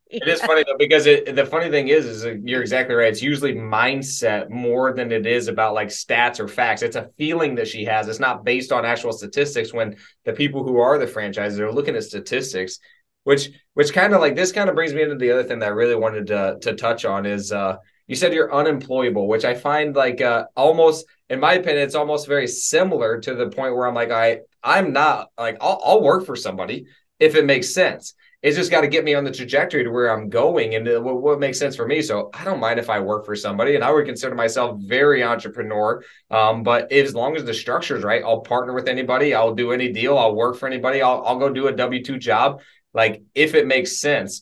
it 0.09 0.27
is 0.27 0.41
funny 0.41 0.63
though 0.65 0.77
because 0.77 1.05
it, 1.05 1.35
the 1.35 1.45
funny 1.45 1.69
thing 1.69 1.87
is 1.87 2.05
is 2.05 2.25
you're 2.43 2.61
exactly 2.61 2.95
right. 2.95 3.09
It's 3.11 3.21
usually 3.21 3.53
mindset 3.53 4.49
more 4.49 4.93
than 4.93 5.11
it 5.11 5.25
is 5.25 5.47
about 5.47 5.73
like 5.73 5.89
stats 5.89 6.39
or 6.39 6.47
facts. 6.47 6.81
It's 6.81 6.95
a 6.95 7.09
feeling 7.17 7.55
that 7.55 7.67
she 7.67 7.85
has. 7.85 8.07
It's 8.07 8.19
not 8.19 8.43
based 8.45 8.71
on 8.71 8.85
actual 8.85 9.11
statistics. 9.13 9.73
When 9.73 9.97
the 10.25 10.33
people 10.33 10.63
who 10.63 10.79
are 10.79 10.97
the 10.97 11.07
franchises 11.07 11.59
are 11.59 11.71
looking 11.71 11.95
at 11.95 12.03
statistics, 12.03 12.79
which 13.23 13.49
which 13.73 13.93
kind 13.93 14.13
of 14.13 14.21
like 14.21 14.35
this 14.35 14.51
kind 14.51 14.69
of 14.69 14.75
brings 14.75 14.93
me 14.93 15.01
into 15.01 15.15
the 15.15 15.31
other 15.31 15.43
thing 15.43 15.59
that 15.59 15.67
I 15.67 15.73
really 15.73 15.95
wanted 15.95 16.27
to 16.27 16.57
to 16.61 16.75
touch 16.75 17.05
on 17.05 17.25
is 17.25 17.51
uh 17.51 17.77
you 18.07 18.15
said 18.15 18.33
you're 18.33 18.53
unemployable, 18.53 19.27
which 19.27 19.45
I 19.45 19.53
find 19.55 19.95
like 19.95 20.21
uh 20.21 20.45
almost 20.55 21.05
in 21.29 21.39
my 21.39 21.53
opinion 21.53 21.83
it's 21.83 21.95
almost 21.95 22.27
very 22.27 22.47
similar 22.47 23.19
to 23.21 23.33
the 23.35 23.49
point 23.49 23.75
where 23.75 23.87
I'm 23.87 23.95
like 23.95 24.11
I 24.11 24.39
I'm 24.63 24.93
not 24.93 25.29
like 25.37 25.57
I'll, 25.61 25.81
I'll 25.83 26.01
work 26.03 26.25
for 26.25 26.35
somebody 26.35 26.85
if 27.19 27.35
it 27.35 27.45
makes 27.45 27.73
sense 27.73 28.13
it's 28.43 28.57
just 28.57 28.69
got 28.69 28.81
to 28.81 28.87
get 28.89 29.05
me 29.05 29.13
on 29.13 29.23
the 29.23 29.31
trajectory 29.31 29.85
to 29.85 29.89
where 29.89 30.11
I'm 30.11 30.29
going 30.29 30.75
and 30.75 30.85
what, 31.01 31.21
what, 31.21 31.39
makes 31.39 31.57
sense 31.57 31.77
for 31.77 31.87
me. 31.87 32.01
So 32.01 32.29
I 32.33 32.43
don't 32.43 32.59
mind 32.59 32.77
if 32.77 32.89
I 32.89 32.99
work 32.99 33.25
for 33.25 33.37
somebody, 33.37 33.75
and 33.75 33.83
I 33.83 33.91
would 33.91 34.05
consider 34.05 34.35
myself 34.35 34.77
very 34.81 35.23
entrepreneur. 35.23 36.03
Um, 36.29 36.61
but 36.61 36.91
as 36.91 37.15
long 37.15 37.37
as 37.37 37.45
the 37.45 37.53
structure 37.53 37.95
is 37.95 38.03
right, 38.03 38.21
I'll 38.21 38.41
partner 38.41 38.73
with 38.73 38.89
anybody. 38.89 39.33
I'll 39.33 39.55
do 39.55 39.71
any 39.71 39.93
deal. 39.93 40.17
I'll 40.17 40.35
work 40.35 40.57
for 40.57 40.67
anybody. 40.67 41.01
I'll, 41.01 41.23
I'll 41.25 41.39
go 41.39 41.49
do 41.49 41.67
a 41.67 41.71
W 41.71 42.03
two 42.03 42.17
job, 42.17 42.59
like 42.93 43.23
if 43.33 43.55
it 43.55 43.65
makes 43.65 43.99
sense. 43.99 44.41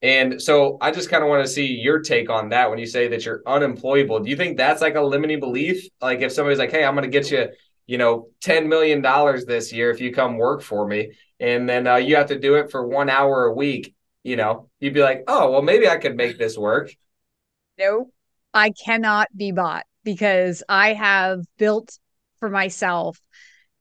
And 0.00 0.40
so 0.40 0.78
I 0.80 0.90
just 0.90 1.10
kind 1.10 1.22
of 1.22 1.28
want 1.28 1.46
to 1.46 1.52
see 1.52 1.66
your 1.66 2.00
take 2.00 2.30
on 2.30 2.48
that 2.48 2.70
when 2.70 2.78
you 2.78 2.86
say 2.86 3.08
that 3.08 3.26
you're 3.26 3.42
unemployable. 3.46 4.20
Do 4.20 4.30
you 4.30 4.36
think 4.36 4.56
that's 4.56 4.80
like 4.80 4.94
a 4.94 5.02
limiting 5.02 5.40
belief? 5.40 5.86
Like 6.00 6.22
if 6.22 6.32
somebody's 6.32 6.58
like, 6.58 6.70
"Hey, 6.70 6.84
I'm 6.84 6.94
going 6.94 7.10
to 7.10 7.10
get 7.10 7.30
you, 7.30 7.48
you 7.86 7.98
know, 7.98 8.28
10 8.40 8.70
million 8.70 9.02
dollars 9.02 9.44
this 9.44 9.70
year 9.70 9.90
if 9.90 10.00
you 10.00 10.14
come 10.14 10.38
work 10.38 10.62
for 10.62 10.86
me." 10.86 11.12
And 11.40 11.68
then 11.68 11.86
uh, 11.86 11.96
you 11.96 12.16
have 12.16 12.28
to 12.28 12.38
do 12.38 12.54
it 12.56 12.70
for 12.70 12.86
1 12.86 13.10
hour 13.10 13.46
a 13.46 13.52
week, 13.54 13.94
you 14.22 14.36
know. 14.36 14.70
You'd 14.80 14.94
be 14.94 15.02
like, 15.02 15.24
"Oh, 15.26 15.50
well 15.50 15.62
maybe 15.62 15.88
I 15.88 15.96
could 15.98 16.16
make 16.16 16.38
this 16.38 16.56
work." 16.56 16.94
No. 17.78 18.10
I 18.52 18.70
cannot 18.70 19.36
be 19.36 19.50
bought 19.50 19.84
because 20.04 20.62
I 20.68 20.92
have 20.92 21.40
built 21.58 21.98
for 22.38 22.48
myself 22.48 23.20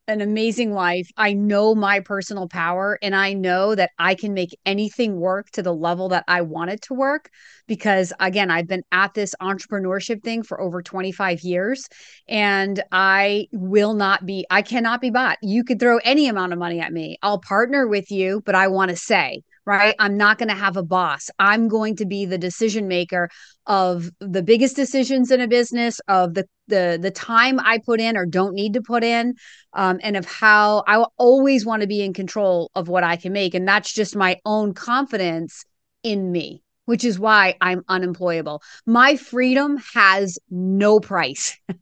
an 0.07 0.21
amazing 0.21 0.73
life. 0.73 1.07
I 1.15 1.33
know 1.33 1.73
my 1.73 2.01
personal 2.01 2.47
power 2.47 2.99
and 3.01 3.15
I 3.15 3.33
know 3.33 3.73
that 3.73 3.91
I 3.97 4.15
can 4.15 4.33
make 4.33 4.57
anything 4.65 5.19
work 5.19 5.49
to 5.51 5.63
the 5.63 5.73
level 5.73 6.09
that 6.09 6.25
I 6.27 6.41
want 6.41 6.71
it 6.71 6.81
to 6.83 6.93
work 6.93 7.29
because 7.67 8.11
again, 8.19 8.51
I've 8.51 8.67
been 8.67 8.83
at 8.91 9.13
this 9.13 9.33
entrepreneurship 9.41 10.21
thing 10.21 10.43
for 10.43 10.59
over 10.59 10.81
25 10.81 11.41
years 11.41 11.87
and 12.27 12.83
I 12.91 13.47
will 13.53 13.93
not 13.93 14.25
be 14.25 14.45
I 14.49 14.61
cannot 14.61 14.99
be 14.99 15.09
bought. 15.09 15.37
You 15.41 15.63
could 15.63 15.79
throw 15.79 15.99
any 15.99 16.27
amount 16.27 16.51
of 16.51 16.59
money 16.59 16.81
at 16.81 16.91
me. 16.91 17.17
I'll 17.21 17.39
partner 17.39 17.87
with 17.87 18.11
you, 18.11 18.41
but 18.45 18.55
I 18.55 18.67
want 18.67 18.89
to 18.89 18.97
say 18.97 19.41
right? 19.65 19.95
I'm 19.99 20.17
not 20.17 20.37
going 20.37 20.49
to 20.49 20.55
have 20.55 20.77
a 20.77 20.83
boss. 20.83 21.29
I'm 21.39 21.67
going 21.67 21.95
to 21.97 22.05
be 22.05 22.25
the 22.25 22.37
decision 22.37 22.87
maker 22.87 23.29
of 23.65 24.09
the 24.19 24.43
biggest 24.43 24.75
decisions 24.75 25.31
in 25.31 25.41
a 25.41 25.47
business, 25.47 25.99
of 26.07 26.33
the 26.33 26.45
the 26.67 26.97
the 27.01 27.11
time 27.11 27.59
I 27.59 27.79
put 27.79 27.99
in 27.99 28.17
or 28.17 28.25
don't 28.25 28.53
need 28.53 28.73
to 28.73 28.81
put 28.81 29.03
in, 29.03 29.35
um, 29.73 29.99
and 30.03 30.17
of 30.17 30.25
how 30.25 30.83
I 30.87 31.03
always 31.17 31.65
want 31.65 31.81
to 31.81 31.87
be 31.87 32.01
in 32.01 32.13
control 32.13 32.71
of 32.75 32.87
what 32.89 33.03
I 33.03 33.15
can 33.15 33.33
make, 33.33 33.53
and 33.53 33.67
that's 33.67 33.93
just 33.93 34.15
my 34.15 34.37
own 34.45 34.73
confidence 34.73 35.63
in 36.03 36.31
me. 36.31 36.61
Which 36.85 37.05
is 37.05 37.17
why 37.17 37.55
I'm 37.61 37.83
unemployable. 37.87 38.61
My 38.85 39.15
freedom 39.15 39.77
has 39.93 40.37
no 40.49 40.99
price. 40.99 41.57
uh, 41.69 41.75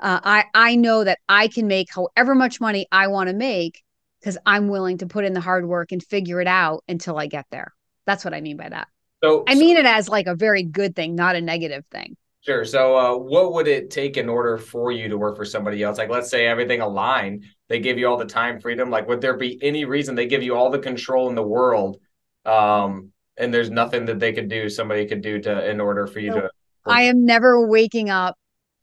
I 0.00 0.44
I 0.54 0.76
know 0.76 1.04
that 1.04 1.18
I 1.28 1.48
can 1.48 1.66
make 1.66 1.88
however 1.94 2.34
much 2.34 2.58
money 2.58 2.86
I 2.90 3.08
want 3.08 3.28
to 3.28 3.36
make, 3.36 3.82
because 4.26 4.38
I'm 4.44 4.66
willing 4.66 4.98
to 4.98 5.06
put 5.06 5.24
in 5.24 5.34
the 5.34 5.40
hard 5.40 5.68
work 5.68 5.92
and 5.92 6.02
figure 6.02 6.40
it 6.40 6.48
out 6.48 6.82
until 6.88 7.16
I 7.16 7.28
get 7.28 7.46
there. 7.52 7.72
That's 8.06 8.24
what 8.24 8.34
I 8.34 8.40
mean 8.40 8.56
by 8.56 8.68
that. 8.68 8.88
So 9.22 9.44
I 9.46 9.54
mean 9.54 9.76
it 9.76 9.86
as 9.86 10.08
like 10.08 10.26
a 10.26 10.34
very 10.34 10.64
good 10.64 10.96
thing, 10.96 11.14
not 11.14 11.36
a 11.36 11.40
negative 11.40 11.84
thing. 11.92 12.16
Sure. 12.40 12.64
So, 12.64 12.96
uh, 12.96 13.16
what 13.16 13.52
would 13.52 13.68
it 13.68 13.90
take 13.90 14.16
in 14.16 14.28
order 14.28 14.58
for 14.58 14.90
you 14.90 15.08
to 15.08 15.16
work 15.16 15.36
for 15.36 15.44
somebody 15.44 15.82
else? 15.82 15.98
Like, 15.98 16.10
let's 16.10 16.28
say 16.28 16.46
everything 16.46 16.80
aligned, 16.80 17.44
they 17.68 17.78
give 17.78 17.98
you 17.98 18.08
all 18.08 18.16
the 18.16 18.26
time 18.26 18.60
freedom. 18.60 18.90
Like, 18.90 19.08
would 19.08 19.20
there 19.20 19.36
be 19.36 19.60
any 19.62 19.84
reason 19.84 20.14
they 20.14 20.26
give 20.26 20.44
you 20.44 20.56
all 20.56 20.70
the 20.70 20.78
control 20.78 21.28
in 21.28 21.34
the 21.34 21.42
world, 21.42 21.98
um, 22.44 23.10
and 23.36 23.52
there's 23.52 23.70
nothing 23.70 24.06
that 24.06 24.20
they 24.20 24.32
could 24.32 24.48
do, 24.48 24.68
somebody 24.68 25.06
could 25.06 25.22
do 25.22 25.40
to 25.40 25.70
in 25.70 25.80
order 25.80 26.06
for 26.06 26.20
you 26.20 26.34
to? 26.34 26.50
I 26.84 27.02
am 27.02 27.24
never 27.24 27.66
waking 27.66 28.10
up 28.10 28.36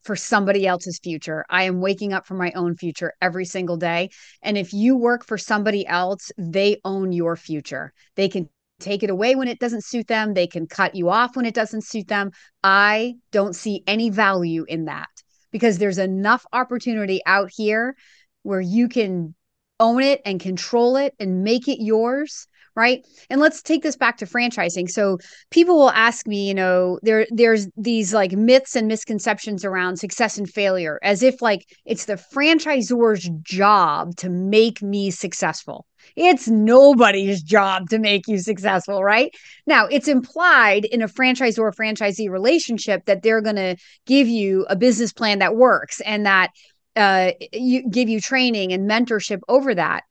for 0.03 0.15
somebody 0.15 0.67
else's 0.67 0.99
future. 0.99 1.45
I 1.49 1.63
am 1.63 1.81
waking 1.81 2.13
up 2.13 2.25
for 2.27 2.35
my 2.35 2.51
own 2.53 2.75
future 2.75 3.13
every 3.21 3.45
single 3.45 3.77
day. 3.77 4.09
And 4.41 4.57
if 4.57 4.73
you 4.73 4.95
work 4.95 5.25
for 5.25 5.37
somebody 5.37 5.85
else, 5.87 6.31
they 6.37 6.79
own 6.83 7.11
your 7.11 7.35
future. 7.35 7.93
They 8.15 8.29
can 8.29 8.49
take 8.79 9.03
it 9.03 9.09
away 9.09 9.35
when 9.35 9.47
it 9.47 9.59
doesn't 9.59 9.85
suit 9.85 10.07
them, 10.07 10.33
they 10.33 10.47
can 10.47 10.67
cut 10.67 10.93
you 10.95 11.09
off 11.09 11.35
when 11.35 11.45
it 11.45 11.55
doesn't 11.55 11.85
suit 11.85 12.07
them. 12.07 12.31
I 12.63 13.15
don't 13.31 13.55
see 13.55 13.83
any 13.87 14.09
value 14.09 14.65
in 14.67 14.85
that 14.85 15.09
because 15.51 15.77
there's 15.77 15.99
enough 15.99 16.45
opportunity 16.51 17.21
out 17.25 17.49
here 17.55 17.95
where 18.41 18.61
you 18.61 18.89
can 18.89 19.35
own 19.79 20.03
it 20.03 20.21
and 20.25 20.39
control 20.39 20.97
it 20.97 21.13
and 21.19 21.43
make 21.43 21.67
it 21.67 21.81
yours 21.81 22.47
right 22.75 23.05
and 23.29 23.39
let's 23.39 23.61
take 23.61 23.83
this 23.83 23.95
back 23.95 24.17
to 24.17 24.25
franchising 24.25 24.89
so 24.89 25.17
people 25.51 25.77
will 25.77 25.91
ask 25.91 26.27
me 26.27 26.47
you 26.47 26.53
know 26.53 26.99
there 27.03 27.25
there's 27.31 27.67
these 27.77 28.13
like 28.13 28.31
myths 28.31 28.75
and 28.75 28.87
misconceptions 28.87 29.63
around 29.63 29.97
success 29.97 30.37
and 30.37 30.49
failure 30.49 30.99
as 31.03 31.23
if 31.23 31.41
like 31.41 31.65
it's 31.85 32.05
the 32.05 32.21
franchisor's 32.33 33.29
job 33.41 34.15
to 34.15 34.29
make 34.29 34.81
me 34.81 35.11
successful 35.11 35.85
it's 36.15 36.47
nobody's 36.47 37.41
job 37.41 37.89
to 37.89 37.99
make 37.99 38.27
you 38.27 38.37
successful, 38.37 39.03
right? 39.03 39.33
Now, 39.65 39.85
it's 39.87 40.07
implied 40.07 40.85
in 40.85 41.01
a 41.01 41.07
franchisor 41.07 41.73
franchisee 41.73 42.29
relationship 42.29 43.05
that 43.05 43.23
they're 43.23 43.41
going 43.41 43.55
to 43.55 43.75
give 44.05 44.27
you 44.27 44.65
a 44.69 44.75
business 44.75 45.13
plan 45.13 45.39
that 45.39 45.55
works 45.55 46.01
and 46.01 46.25
that 46.25 46.51
uh, 46.95 47.31
you 47.51 47.89
give 47.89 48.09
you 48.09 48.19
training 48.19 48.71
and 48.73 48.89
mentorship 48.89 49.39
over 49.47 49.73
that. 49.73 50.03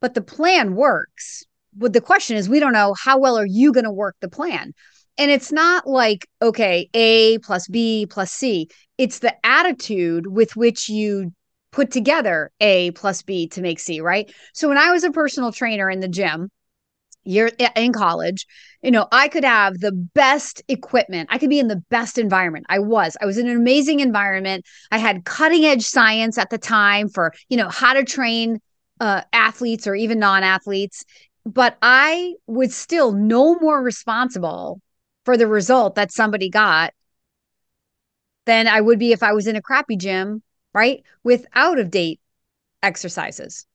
But 0.00 0.14
the 0.14 0.22
plan 0.22 0.74
works 0.74 1.44
but 1.74 1.92
the 1.92 2.00
question 2.00 2.36
is 2.36 2.48
we 2.48 2.60
don't 2.60 2.72
know 2.72 2.94
how 3.02 3.18
well 3.18 3.38
are 3.38 3.46
you 3.46 3.72
going 3.72 3.84
to 3.84 3.92
work 3.92 4.16
the 4.20 4.28
plan. 4.28 4.72
And 5.18 5.30
it's 5.30 5.52
not 5.52 5.86
like 5.86 6.26
okay 6.40 6.88
a 6.94 7.38
plus 7.38 7.68
b 7.68 8.06
plus 8.08 8.32
c. 8.32 8.68
It's 8.98 9.18
the 9.18 9.34
attitude 9.44 10.26
with 10.26 10.56
which 10.56 10.88
you 10.88 11.32
put 11.70 11.90
together 11.90 12.50
a 12.60 12.90
plus 12.92 13.22
b 13.22 13.48
to 13.48 13.62
make 13.62 13.80
c 13.80 14.00
right? 14.00 14.32
So 14.54 14.68
when 14.68 14.78
i 14.78 14.90
was 14.90 15.04
a 15.04 15.10
personal 15.10 15.52
trainer 15.52 15.90
in 15.90 16.00
the 16.00 16.08
gym 16.08 16.50
you're 17.24 17.50
in 17.76 17.92
college 17.92 18.46
you 18.82 18.90
know 18.90 19.06
i 19.12 19.28
could 19.28 19.44
have 19.44 19.78
the 19.78 19.92
best 19.92 20.62
equipment. 20.68 21.28
I 21.30 21.38
could 21.38 21.50
be 21.50 21.60
in 21.60 21.68
the 21.68 21.82
best 21.88 22.18
environment. 22.18 22.66
I 22.68 22.80
was. 22.80 23.16
I 23.20 23.26
was 23.26 23.38
in 23.38 23.48
an 23.48 23.56
amazing 23.56 24.00
environment. 24.00 24.64
I 24.90 24.98
had 24.98 25.24
cutting 25.24 25.64
edge 25.64 25.84
science 25.84 26.36
at 26.38 26.50
the 26.50 26.58
time 26.58 27.08
for 27.08 27.32
you 27.48 27.56
know 27.56 27.68
how 27.68 27.92
to 27.92 28.04
train 28.04 28.60
uh, 29.00 29.22
athletes 29.32 29.86
or 29.86 29.94
even 29.94 30.18
non-athletes 30.18 31.04
but 31.44 31.76
I 31.82 32.34
was 32.46 32.74
still 32.74 33.12
no 33.12 33.56
more 33.58 33.82
responsible 33.82 34.80
for 35.24 35.36
the 35.36 35.46
result 35.46 35.94
that 35.96 36.12
somebody 36.12 36.48
got 36.48 36.92
than 38.46 38.66
I 38.66 38.80
would 38.80 38.98
be 38.98 39.12
if 39.12 39.22
I 39.22 39.32
was 39.32 39.46
in 39.46 39.56
a 39.56 39.62
crappy 39.62 39.96
gym, 39.96 40.42
right? 40.72 41.02
With 41.22 41.46
out 41.54 41.78
of 41.78 41.90
date 41.90 42.20
exercises. 42.82 43.66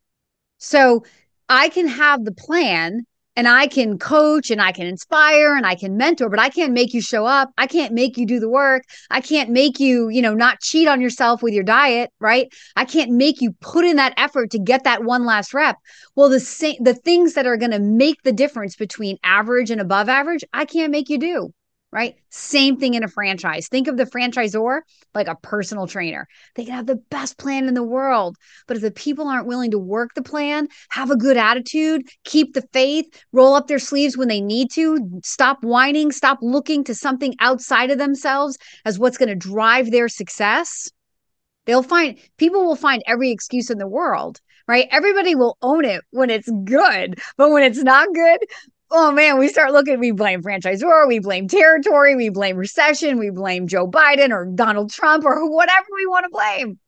So 0.58 1.06
I 1.48 1.70
can 1.70 1.88
have 1.88 2.26
the 2.26 2.34
plan 2.34 3.06
and 3.38 3.47
I 3.47 3.67
can 3.67 4.00
coach 4.00 4.50
and 4.50 4.60
I 4.60 4.71
can 4.71 4.88
inspire 4.88 5.56
and 5.56 5.65
I 5.65 5.76
can 5.76 5.95
mentor, 5.95 6.28
but 6.28 6.39
I 6.39 6.50
can't 6.50 6.73
make 6.73 6.95
you 6.95 7.02
show 7.02 7.28
up. 7.28 7.52
I 7.56 7.67
can't 7.67 7.93
make 7.93 8.17
you 8.17 8.26
do 8.26 8.39
the 8.39 8.50
work. 8.50 8.84
I 9.12 9.21
can't 9.21 9.52
make 9.52 9.80
you, 9.80 10.10
you 10.10 10.23
know, 10.23 10.34
not 10.34 10.60
cheat 10.60 10.88
on 10.88 11.02
yourself 11.02 11.43
with 11.43 11.54
your 11.54 11.63
diet, 11.63 12.12
right? 12.19 12.52
I 12.76 12.84
can't 12.84 13.12
make 13.12 13.39
you 13.39 13.54
put 13.62 13.86
in 13.86 13.97
that 13.97 14.15
effort 14.17 14.50
to 14.52 14.60
get 14.60 14.86
that 14.86 15.04
one 15.04 15.23
last 15.23 15.54
rep. 15.54 15.78
Well, 16.15 16.30
the 16.30 16.39
same 16.39 16.78
the 16.80 16.95
things 16.95 17.36
that 17.36 17.45
are 17.45 17.58
going 17.58 17.71
to 17.71 17.80
make 17.80 18.23
the 18.23 18.32
difference 18.34 18.76
between 18.76 19.17
average 19.23 19.69
and 19.69 19.80
above 19.80 20.10
average, 20.10 20.43
I 20.52 20.65
can't 20.65 20.91
make 20.91 21.08
you 21.08 21.19
do 21.19 21.54
right? 21.98 22.14
Same 22.30 22.78
thing 22.78 22.94
in 22.94 23.04
a 23.04 23.08
franchise. 23.08 23.68
Think 23.70 23.88
of 23.88 23.98
the 23.98 24.06
franchisor 24.06 24.82
like 25.16 25.28
a 25.28 25.34
personal 25.34 25.88
trainer. 25.88 26.28
They 26.54 26.64
can 26.64 26.76
have 26.76 26.86
the 26.86 27.02
best 27.10 27.40
plan 27.40 27.68
in 27.68 27.74
the 27.74 27.82
world, 27.82 28.36
but 28.68 28.78
if 28.78 28.84
the 28.84 28.92
people 28.92 29.28
aren't 29.28 29.48
willing 29.48 29.72
to 29.72 29.80
work 29.80 30.14
the 30.14 30.22
plan, 30.22 30.68
have 30.92 31.10
a 31.10 31.16
good 31.16 31.38
attitude, 31.38 32.04
keep 32.24 32.54
the 32.54 32.62
faith, 32.72 33.08
roll 33.32 33.56
up 33.56 33.66
their 33.66 33.80
sleeves 33.80 34.16
when 34.16 34.28
they 34.28 34.42
need 34.42 34.70
to, 34.74 35.20
stop 35.24 35.64
whining, 35.64 36.12
stop 36.12 36.38
looking 36.44 36.84
to 36.84 36.94
something 36.94 37.34
outside 37.40 37.90
of 37.90 37.98
themselves 37.98 38.60
as 38.86 39.00
what's 39.00 39.18
going 39.18 39.30
to 39.30 39.36
drive 39.36 39.90
their 39.90 40.08
success, 40.08 40.92
they'll 41.66 41.82
find 41.82 42.20
people 42.38 42.64
will 42.64 42.76
find 42.76 43.02
every 43.08 43.32
excuse 43.32 43.72
in 43.72 43.80
the 43.80 43.88
world 43.88 44.40
right? 44.68 44.90
Everybody 44.92 45.34
will 45.34 45.58
own 45.62 45.86
it 45.86 46.02
when 46.12 46.30
it's 46.30 46.50
good, 46.66 47.22
but 47.38 47.52
when 47.52 47.64
it's 47.64 47.82
not 47.82 48.14
good, 48.14 48.40
oh 48.91 49.12
man, 49.12 49.38
we 49.38 49.47
start 49.47 49.71
looking, 49.71 50.00
we 50.00 50.12
blame 50.12 50.41
franchisor, 50.41 51.08
we 51.08 51.19
blame 51.19 51.47
territory, 51.47 52.15
we 52.15 52.30
blame 52.30 52.56
recession, 52.56 53.17
we 53.17 53.30
blame 53.30 53.67
Joe 53.67 53.88
Biden 53.88 54.32
or 54.32 54.45
Donald 54.45 54.91
Trump 54.91 55.26
or 55.26 55.50
whatever 55.50 55.88
we 55.95 56.06
want 56.06 56.26
to 56.26 56.30
blame. 56.30 56.80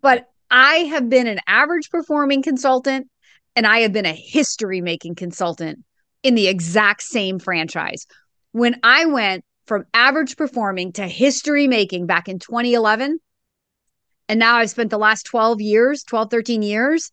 But 0.00 0.28
I 0.50 0.76
have 0.76 1.08
been 1.08 1.26
an 1.26 1.40
average 1.46 1.90
performing 1.90 2.42
consultant 2.42 3.08
and 3.54 3.66
I 3.66 3.80
have 3.80 3.92
been 3.92 4.06
a 4.06 4.12
history 4.12 4.80
making 4.80 5.14
consultant 5.14 5.82
in 6.22 6.34
the 6.34 6.48
exact 6.48 7.02
same 7.02 7.38
franchise. 7.38 8.06
When 8.52 8.78
I 8.82 9.06
went 9.06 9.44
from 9.66 9.84
average 9.94 10.36
performing 10.36 10.92
to 10.92 11.08
history 11.08 11.66
making 11.66 12.06
back 12.06 12.28
in 12.28 12.38
2011, 12.38 13.18
and 14.28 14.38
now 14.38 14.56
I've 14.56 14.70
spent 14.70 14.90
the 14.90 14.98
last 14.98 15.24
12 15.24 15.60
years, 15.60 16.04
12, 16.04 16.30
13 16.30 16.62
years 16.62 17.10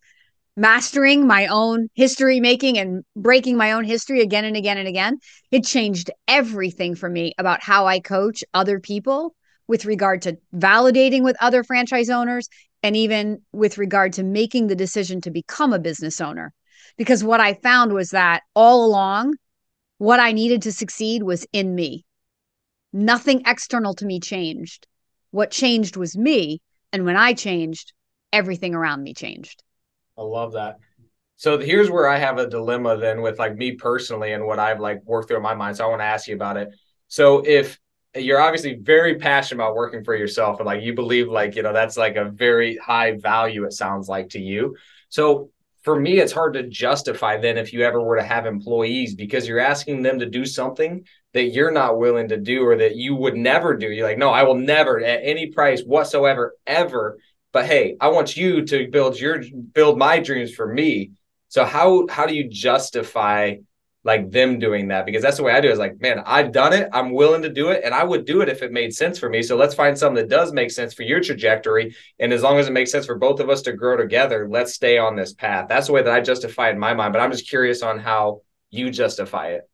mastering 0.56 1.26
my 1.26 1.46
own 1.46 1.88
history 1.94 2.40
making 2.40 2.78
and 2.78 3.04
breaking 3.16 3.56
my 3.56 3.72
own 3.72 3.84
history 3.84 4.20
again 4.20 4.44
and 4.44 4.56
again 4.56 4.78
and 4.78 4.88
again, 4.88 5.18
it 5.50 5.64
changed 5.64 6.10
everything 6.28 6.94
for 6.94 7.08
me 7.08 7.34
about 7.38 7.62
how 7.62 7.86
I 7.86 8.00
coach 8.00 8.44
other 8.54 8.78
people 8.78 9.34
with 9.66 9.84
regard 9.84 10.22
to 10.22 10.38
validating 10.54 11.22
with 11.22 11.36
other 11.40 11.64
franchise 11.64 12.10
owners 12.10 12.48
and 12.82 12.96
even 12.96 13.42
with 13.52 13.78
regard 13.78 14.12
to 14.12 14.22
making 14.22 14.66
the 14.66 14.76
decision 14.76 15.20
to 15.22 15.30
become 15.30 15.72
a 15.72 15.78
business 15.78 16.20
owner. 16.20 16.52
Because 16.96 17.24
what 17.24 17.40
I 17.40 17.54
found 17.54 17.92
was 17.92 18.10
that 18.10 18.42
all 18.54 18.84
along, 18.84 19.34
what 19.98 20.20
I 20.20 20.32
needed 20.32 20.62
to 20.62 20.72
succeed 20.72 21.22
was 21.22 21.46
in 21.52 21.74
me. 21.74 22.04
Nothing 22.92 23.42
external 23.46 23.94
to 23.94 24.06
me 24.06 24.20
changed. 24.20 24.86
What 25.30 25.50
changed 25.50 25.96
was 25.96 26.16
me. 26.16 26.60
And 26.92 27.04
when 27.04 27.16
I 27.16 27.32
changed, 27.32 27.92
everything 28.32 28.74
around 28.74 29.02
me 29.02 29.14
changed. 29.14 29.62
I 30.16 30.22
love 30.22 30.52
that. 30.52 30.78
So 31.36 31.58
here's 31.58 31.90
where 31.90 32.08
I 32.08 32.18
have 32.18 32.38
a 32.38 32.48
dilemma 32.48 32.96
then 32.96 33.20
with 33.20 33.38
like 33.38 33.56
me 33.56 33.72
personally 33.72 34.32
and 34.32 34.46
what 34.46 34.58
I've 34.58 34.80
like 34.80 35.02
worked 35.04 35.28
through 35.28 35.38
in 35.38 35.42
my 35.42 35.54
mind. 35.54 35.76
So 35.76 35.84
I 35.84 35.88
want 35.88 36.00
to 36.00 36.06
ask 36.06 36.28
you 36.28 36.34
about 36.34 36.56
it. 36.56 36.70
So 37.08 37.42
if 37.44 37.78
you're 38.14 38.40
obviously 38.40 38.74
very 38.74 39.16
passionate 39.16 39.62
about 39.62 39.74
working 39.74 40.04
for 40.04 40.14
yourself 40.14 40.60
and 40.60 40.66
like 40.66 40.82
you 40.82 40.94
believe 40.94 41.28
like, 41.28 41.56
you 41.56 41.62
know, 41.62 41.72
that's 41.72 41.96
like 41.96 42.16
a 42.16 42.26
very 42.26 42.76
high 42.76 43.18
value, 43.18 43.64
it 43.64 43.72
sounds 43.72 44.08
like 44.08 44.30
to 44.30 44.40
you. 44.40 44.76
So 45.08 45.50
for 45.82 45.98
me, 45.98 46.18
it's 46.18 46.32
hard 46.32 46.54
to 46.54 46.62
justify 46.62 47.36
then 47.36 47.58
if 47.58 47.72
you 47.72 47.82
ever 47.82 48.00
were 48.00 48.16
to 48.16 48.22
have 48.22 48.46
employees 48.46 49.14
because 49.14 49.46
you're 49.46 49.60
asking 49.60 50.02
them 50.02 50.20
to 50.20 50.26
do 50.26 50.46
something 50.46 51.04
that 51.34 51.48
you're 51.48 51.72
not 51.72 51.98
willing 51.98 52.28
to 52.28 52.38
do 52.38 52.64
or 52.64 52.76
that 52.76 52.96
you 52.96 53.14
would 53.14 53.36
never 53.36 53.76
do. 53.76 53.90
You're 53.90 54.08
like, 54.08 54.18
no, 54.18 54.30
I 54.30 54.44
will 54.44 54.54
never 54.54 55.04
at 55.04 55.20
any 55.22 55.48
price 55.48 55.82
whatsoever, 55.82 56.56
ever. 56.66 57.18
But 57.54 57.66
hey, 57.66 57.96
I 58.00 58.08
want 58.08 58.36
you 58.36 58.66
to 58.66 58.88
build 58.88 59.18
your 59.18 59.42
build 59.72 59.96
my 59.96 60.18
dreams 60.18 60.52
for 60.52 60.66
me. 60.66 61.12
So 61.48 61.64
how 61.64 62.08
how 62.10 62.26
do 62.26 62.34
you 62.34 62.48
justify 62.48 63.58
like 64.02 64.32
them 64.32 64.58
doing 64.58 64.88
that? 64.88 65.06
Because 65.06 65.22
that's 65.22 65.36
the 65.36 65.44
way 65.44 65.52
I 65.52 65.60
do 65.60 65.68
it. 65.68 65.72
Is 65.72 65.78
like, 65.78 66.00
man, 66.00 66.20
I've 66.26 66.50
done 66.50 66.72
it. 66.72 66.88
I'm 66.92 67.12
willing 67.12 67.42
to 67.42 67.48
do 67.48 67.68
it, 67.68 67.82
and 67.84 67.94
I 67.94 68.02
would 68.02 68.24
do 68.24 68.40
it 68.40 68.48
if 68.48 68.62
it 68.62 68.72
made 68.72 68.92
sense 68.92 69.20
for 69.20 69.28
me. 69.30 69.40
So 69.40 69.56
let's 69.56 69.74
find 69.74 69.96
something 69.96 70.16
that 70.16 70.28
does 70.28 70.52
make 70.52 70.72
sense 70.72 70.94
for 70.94 71.04
your 71.04 71.20
trajectory. 71.20 71.94
And 72.18 72.32
as 72.32 72.42
long 72.42 72.58
as 72.58 72.66
it 72.66 72.72
makes 72.72 72.90
sense 72.90 73.06
for 73.06 73.16
both 73.16 73.38
of 73.38 73.48
us 73.48 73.62
to 73.62 73.72
grow 73.72 73.96
together, 73.96 74.48
let's 74.50 74.74
stay 74.74 74.98
on 74.98 75.14
this 75.14 75.32
path. 75.32 75.66
That's 75.68 75.86
the 75.86 75.92
way 75.92 76.02
that 76.02 76.12
I 76.12 76.20
justify 76.22 76.70
it 76.70 76.72
in 76.72 76.80
my 76.80 76.92
mind. 76.92 77.12
But 77.12 77.22
I'm 77.22 77.30
just 77.30 77.48
curious 77.48 77.82
on 77.84 78.00
how 78.00 78.42
you 78.70 78.90
justify 78.90 79.50
it. 79.50 79.70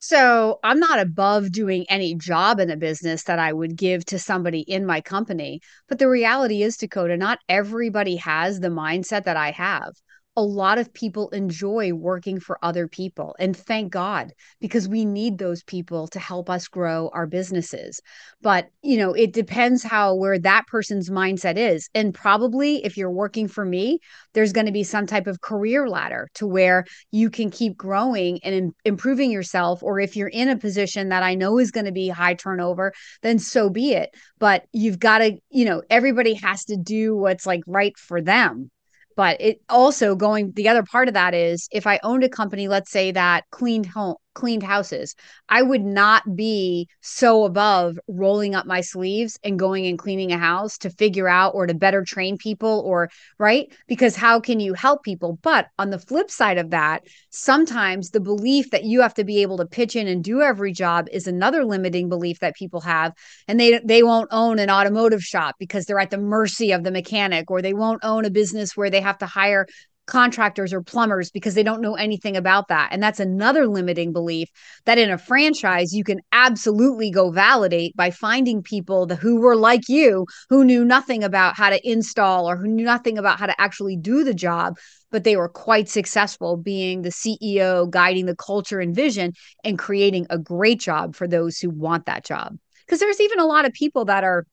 So 0.00 0.60
I'm 0.62 0.78
not 0.78 1.00
above 1.00 1.50
doing 1.50 1.84
any 1.88 2.14
job 2.14 2.60
in 2.60 2.68
the 2.68 2.76
business 2.76 3.24
that 3.24 3.38
I 3.38 3.52
would 3.52 3.76
give 3.76 4.04
to 4.06 4.18
somebody 4.18 4.60
in 4.60 4.86
my 4.86 5.00
company. 5.00 5.60
But 5.88 5.98
the 5.98 6.08
reality 6.08 6.62
is, 6.62 6.76
Dakota, 6.76 7.16
not 7.16 7.40
everybody 7.48 8.16
has 8.16 8.60
the 8.60 8.68
mindset 8.68 9.24
that 9.24 9.36
I 9.36 9.50
have 9.50 9.94
a 10.38 10.40
lot 10.40 10.78
of 10.78 10.94
people 10.94 11.30
enjoy 11.30 11.92
working 11.92 12.38
for 12.38 12.60
other 12.62 12.86
people. 12.86 13.34
And 13.40 13.56
thank 13.56 13.90
God, 13.90 14.32
because 14.60 14.88
we 14.88 15.04
need 15.04 15.36
those 15.36 15.64
people 15.64 16.06
to 16.08 16.20
help 16.20 16.48
us 16.48 16.68
grow 16.68 17.10
our 17.12 17.26
businesses. 17.26 18.00
But, 18.40 18.68
you 18.80 18.98
know, 18.98 19.14
it 19.14 19.32
depends 19.32 19.82
how 19.82 20.14
where 20.14 20.38
that 20.38 20.68
person's 20.68 21.10
mindset 21.10 21.56
is. 21.56 21.90
And 21.92 22.14
probably 22.14 22.84
if 22.84 22.96
you're 22.96 23.10
working 23.10 23.48
for 23.48 23.64
me, 23.64 23.98
there's 24.32 24.52
going 24.52 24.66
to 24.66 24.72
be 24.72 24.84
some 24.84 25.06
type 25.06 25.26
of 25.26 25.40
career 25.40 25.88
ladder 25.88 26.28
to 26.34 26.46
where 26.46 26.84
you 27.10 27.30
can 27.30 27.50
keep 27.50 27.76
growing 27.76 28.38
and 28.44 28.54
Im- 28.54 28.72
improving 28.84 29.32
yourself. 29.32 29.82
Or 29.82 29.98
if 29.98 30.14
you're 30.14 30.28
in 30.28 30.48
a 30.48 30.56
position 30.56 31.08
that 31.08 31.24
I 31.24 31.34
know 31.34 31.58
is 31.58 31.72
going 31.72 31.86
to 31.86 31.92
be 31.92 32.08
high 32.08 32.34
turnover, 32.34 32.92
then 33.22 33.40
so 33.40 33.70
be 33.70 33.90
it. 33.90 34.10
But 34.38 34.66
you've 34.72 35.00
got 35.00 35.18
to, 35.18 35.36
you 35.50 35.64
know, 35.64 35.82
everybody 35.90 36.34
has 36.34 36.64
to 36.66 36.76
do 36.76 37.16
what's 37.16 37.44
like 37.44 37.62
right 37.66 37.98
for 37.98 38.22
them 38.22 38.70
but 39.18 39.36
it 39.40 39.60
also 39.68 40.14
going 40.14 40.52
the 40.52 40.68
other 40.68 40.84
part 40.84 41.08
of 41.08 41.14
that 41.14 41.34
is 41.34 41.68
if 41.72 41.86
i 41.86 41.98
owned 42.04 42.22
a 42.24 42.28
company 42.28 42.68
let's 42.68 42.90
say 42.90 43.10
that 43.10 43.44
cleaned 43.50 43.84
home 43.84 44.14
cleaned 44.38 44.62
houses. 44.62 45.16
I 45.48 45.62
would 45.62 45.84
not 45.84 46.36
be 46.36 46.88
so 47.00 47.44
above 47.44 47.98
rolling 48.06 48.54
up 48.54 48.66
my 48.66 48.82
sleeves 48.82 49.36
and 49.42 49.58
going 49.58 49.84
and 49.86 49.98
cleaning 49.98 50.30
a 50.30 50.38
house 50.38 50.78
to 50.78 50.90
figure 50.90 51.28
out 51.28 51.56
or 51.56 51.66
to 51.66 51.74
better 51.74 52.04
train 52.04 52.38
people 52.38 52.84
or 52.86 53.10
right? 53.40 53.66
Because 53.88 54.14
how 54.14 54.38
can 54.38 54.60
you 54.60 54.74
help 54.74 55.02
people? 55.02 55.40
But 55.42 55.66
on 55.76 55.90
the 55.90 55.98
flip 55.98 56.30
side 56.30 56.56
of 56.56 56.70
that, 56.70 57.02
sometimes 57.30 58.10
the 58.10 58.20
belief 58.20 58.70
that 58.70 58.84
you 58.84 59.00
have 59.00 59.14
to 59.14 59.24
be 59.24 59.42
able 59.42 59.56
to 59.56 59.66
pitch 59.66 59.96
in 59.96 60.06
and 60.06 60.22
do 60.22 60.40
every 60.40 60.72
job 60.72 61.08
is 61.10 61.26
another 61.26 61.64
limiting 61.64 62.08
belief 62.08 62.38
that 62.38 62.54
people 62.54 62.82
have 62.82 63.14
and 63.48 63.58
they 63.58 63.80
they 63.84 64.04
won't 64.04 64.28
own 64.30 64.60
an 64.60 64.70
automotive 64.70 65.22
shop 65.22 65.56
because 65.58 65.84
they're 65.84 65.98
at 65.98 66.10
the 66.10 66.18
mercy 66.18 66.70
of 66.70 66.84
the 66.84 66.92
mechanic 66.92 67.50
or 67.50 67.60
they 67.60 67.74
won't 67.74 68.04
own 68.04 68.24
a 68.24 68.30
business 68.30 68.76
where 68.76 68.88
they 68.90 69.00
have 69.00 69.18
to 69.18 69.26
hire 69.26 69.66
contractors 70.08 70.72
or 70.72 70.82
plumbers 70.82 71.30
because 71.30 71.54
they 71.54 71.62
don't 71.62 71.80
know 71.80 71.94
anything 71.94 72.36
about 72.36 72.66
that. 72.68 72.88
And 72.90 73.00
that's 73.00 73.20
another 73.20 73.68
limiting 73.68 74.12
belief 74.12 74.48
that 74.86 74.98
in 74.98 75.10
a 75.10 75.18
franchise, 75.18 75.92
you 75.92 76.02
can 76.02 76.20
absolutely 76.32 77.10
go 77.10 77.30
validate 77.30 77.94
by 77.94 78.10
finding 78.10 78.62
people 78.62 79.06
the, 79.06 79.14
who 79.14 79.40
were 79.40 79.54
like 79.54 79.88
you, 79.88 80.26
who 80.48 80.64
knew 80.64 80.84
nothing 80.84 81.22
about 81.22 81.56
how 81.56 81.70
to 81.70 81.88
install 81.88 82.50
or 82.50 82.56
who 82.56 82.66
knew 82.66 82.84
nothing 82.84 83.18
about 83.18 83.38
how 83.38 83.46
to 83.46 83.60
actually 83.60 83.96
do 83.96 84.24
the 84.24 84.34
job, 84.34 84.76
but 85.12 85.24
they 85.24 85.36
were 85.36 85.48
quite 85.48 85.88
successful 85.88 86.56
being 86.56 87.02
the 87.02 87.10
CEO, 87.10 87.88
guiding 87.88 88.26
the 88.26 88.36
culture 88.36 88.80
and 88.80 88.96
vision, 88.96 89.32
and 89.62 89.78
creating 89.78 90.26
a 90.30 90.38
great 90.38 90.80
job 90.80 91.14
for 91.14 91.28
those 91.28 91.58
who 91.58 91.70
want 91.70 92.06
that 92.06 92.24
job. 92.24 92.56
Because 92.86 93.00
there's 93.00 93.20
even 93.20 93.38
a 93.38 93.46
lot 93.46 93.66
of 93.66 93.72
people 93.74 94.06
that 94.06 94.24
are 94.24 94.46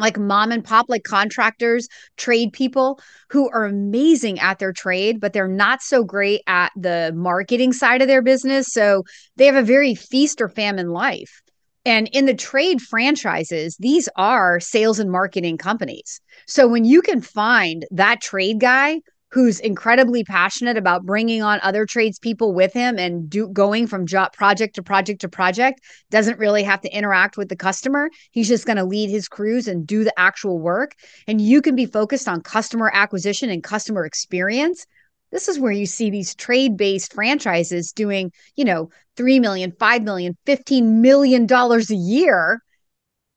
like 0.00 0.18
mom 0.18 0.50
and 0.52 0.64
pop 0.64 0.86
like 0.88 1.04
contractors 1.04 1.88
trade 2.16 2.52
people 2.52 3.00
who 3.28 3.48
are 3.50 3.64
amazing 3.64 4.38
at 4.40 4.58
their 4.58 4.72
trade 4.72 5.20
but 5.20 5.32
they're 5.32 5.48
not 5.48 5.82
so 5.82 6.02
great 6.02 6.40
at 6.46 6.72
the 6.76 7.12
marketing 7.14 7.72
side 7.72 8.02
of 8.02 8.08
their 8.08 8.22
business. 8.22 8.66
So 8.70 9.04
they 9.36 9.46
have 9.46 9.56
a 9.56 9.62
very 9.62 9.94
feast 9.94 10.40
or 10.40 10.48
famine 10.48 10.90
life. 10.90 11.42
And 11.84 12.08
in 12.12 12.26
the 12.26 12.34
trade 12.34 12.80
franchises 12.80 13.76
these 13.78 14.08
are 14.16 14.60
sales 14.60 14.98
and 14.98 15.10
marketing 15.10 15.58
companies. 15.58 16.20
So 16.46 16.66
when 16.66 16.84
you 16.84 17.02
can 17.02 17.20
find 17.20 17.86
that 17.90 18.20
trade 18.20 18.60
guy 18.60 19.00
who's 19.32 19.60
incredibly 19.60 20.24
passionate 20.24 20.76
about 20.76 21.04
bringing 21.04 21.42
on 21.42 21.60
other 21.62 21.86
tradespeople 21.86 22.52
with 22.52 22.72
him 22.72 22.98
and 22.98 23.30
do 23.30 23.48
going 23.48 23.86
from 23.86 24.06
job 24.06 24.32
project 24.32 24.74
to 24.74 24.82
project 24.82 25.20
to 25.20 25.28
project 25.28 25.80
doesn't 26.10 26.38
really 26.38 26.62
have 26.64 26.80
to 26.80 26.94
interact 26.96 27.36
with 27.36 27.48
the 27.48 27.56
customer. 27.56 28.10
He's 28.32 28.48
just 28.48 28.66
going 28.66 28.76
to 28.76 28.84
lead 28.84 29.08
his 29.08 29.28
crews 29.28 29.68
and 29.68 29.86
do 29.86 30.02
the 30.02 30.18
actual 30.18 30.58
work. 30.58 30.94
And 31.26 31.40
you 31.40 31.62
can 31.62 31.76
be 31.76 31.86
focused 31.86 32.28
on 32.28 32.42
customer 32.42 32.90
acquisition 32.92 33.50
and 33.50 33.62
customer 33.62 34.04
experience. 34.04 34.84
This 35.30 35.46
is 35.46 35.60
where 35.60 35.72
you 35.72 35.86
see 35.86 36.10
these 36.10 36.34
trade 36.34 36.76
based 36.76 37.12
franchises 37.12 37.92
doing 37.92 38.32
you 38.56 38.64
know 38.64 38.90
3 39.16 39.38
million 39.38 39.72
5 39.78 40.02
million 40.02 40.36
15 40.46 41.00
million 41.00 41.46
dollars 41.46 41.88
a 41.90 41.94
year 41.94 42.60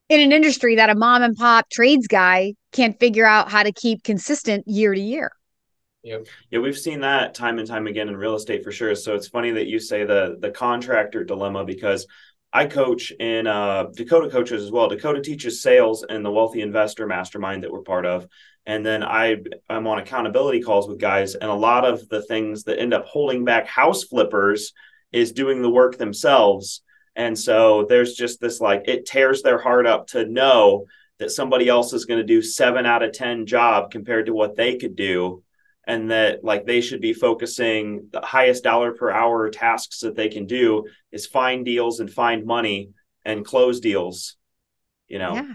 in 0.09 0.19
an 0.19 0.31
industry 0.31 0.75
that 0.75 0.89
a 0.89 0.95
mom 0.95 1.21
and 1.21 1.35
pop 1.35 1.69
trades 1.69 2.07
guy 2.07 2.53
can't 2.71 2.99
figure 2.99 3.25
out 3.25 3.51
how 3.51 3.61
to 3.61 3.71
keep 3.71 4.03
consistent 4.03 4.67
year 4.67 4.95
to 4.95 4.99
year 4.99 5.31
Yep. 6.03 6.27
Yeah, 6.51 6.59
we've 6.59 6.77
seen 6.77 6.99
that 7.01 7.33
time 7.33 7.59
and 7.59 7.67
time 7.67 7.87
again 7.87 8.09
in 8.09 8.17
real 8.17 8.35
estate 8.35 8.63
for 8.63 8.71
sure. 8.71 8.93
So 8.93 9.15
it's 9.15 9.29
funny 9.29 9.51
that 9.51 9.67
you 9.67 9.79
say 9.79 10.03
the 10.03 10.37
the 10.39 10.51
contractor 10.51 11.23
dilemma 11.23 11.63
because 11.63 12.07
I 12.51 12.65
coach 12.65 13.11
in 13.11 13.47
uh, 13.47 13.85
Dakota 13.95 14.29
coaches 14.29 14.63
as 14.63 14.71
well. 14.71 14.89
Dakota 14.89 15.21
teaches 15.21 15.61
sales 15.61 16.05
in 16.07 16.21
the 16.21 16.31
Wealthy 16.31 16.61
Investor 16.61 17.07
Mastermind 17.07 17.63
that 17.63 17.71
we're 17.71 17.81
part 17.81 18.05
of, 18.05 18.27
and 18.65 18.85
then 18.85 19.01
I 19.01 19.37
I'm 19.69 19.87
on 19.87 19.99
accountability 19.99 20.61
calls 20.61 20.89
with 20.89 20.99
guys, 20.99 21.35
and 21.35 21.49
a 21.49 21.55
lot 21.55 21.85
of 21.85 22.07
the 22.09 22.21
things 22.21 22.65
that 22.65 22.79
end 22.79 22.93
up 22.93 23.05
holding 23.05 23.45
back 23.45 23.65
house 23.65 24.03
flippers 24.03 24.73
is 25.13 25.31
doing 25.31 25.61
the 25.61 25.69
work 25.69 25.97
themselves. 25.97 26.81
And 27.15 27.37
so 27.37 27.85
there's 27.87 28.13
just 28.13 28.41
this 28.41 28.59
like 28.59 28.89
it 28.89 29.05
tears 29.05 29.41
their 29.41 29.57
heart 29.57 29.87
up 29.87 30.07
to 30.07 30.25
know 30.25 30.85
that 31.19 31.31
somebody 31.31 31.69
else 31.69 31.93
is 31.93 32.05
going 32.05 32.19
to 32.19 32.25
do 32.25 32.41
seven 32.41 32.85
out 32.85 33.03
of 33.03 33.13
ten 33.13 33.45
job 33.45 33.89
compared 33.89 34.25
to 34.25 34.33
what 34.33 34.57
they 34.57 34.75
could 34.75 34.97
do 34.97 35.43
and 35.85 36.11
that 36.11 36.43
like 36.43 36.65
they 36.65 36.81
should 36.81 37.01
be 37.01 37.13
focusing 37.13 38.07
the 38.11 38.21
highest 38.21 38.63
dollar 38.63 38.93
per 38.93 39.11
hour 39.11 39.49
tasks 39.49 39.99
that 39.99 40.15
they 40.15 40.29
can 40.29 40.45
do 40.45 40.85
is 41.11 41.25
find 41.25 41.65
deals 41.65 41.99
and 41.99 42.11
find 42.11 42.45
money 42.45 42.91
and 43.25 43.45
close 43.45 43.79
deals 43.79 44.37
you 45.07 45.19
know? 45.19 45.35
Yeah 45.35 45.53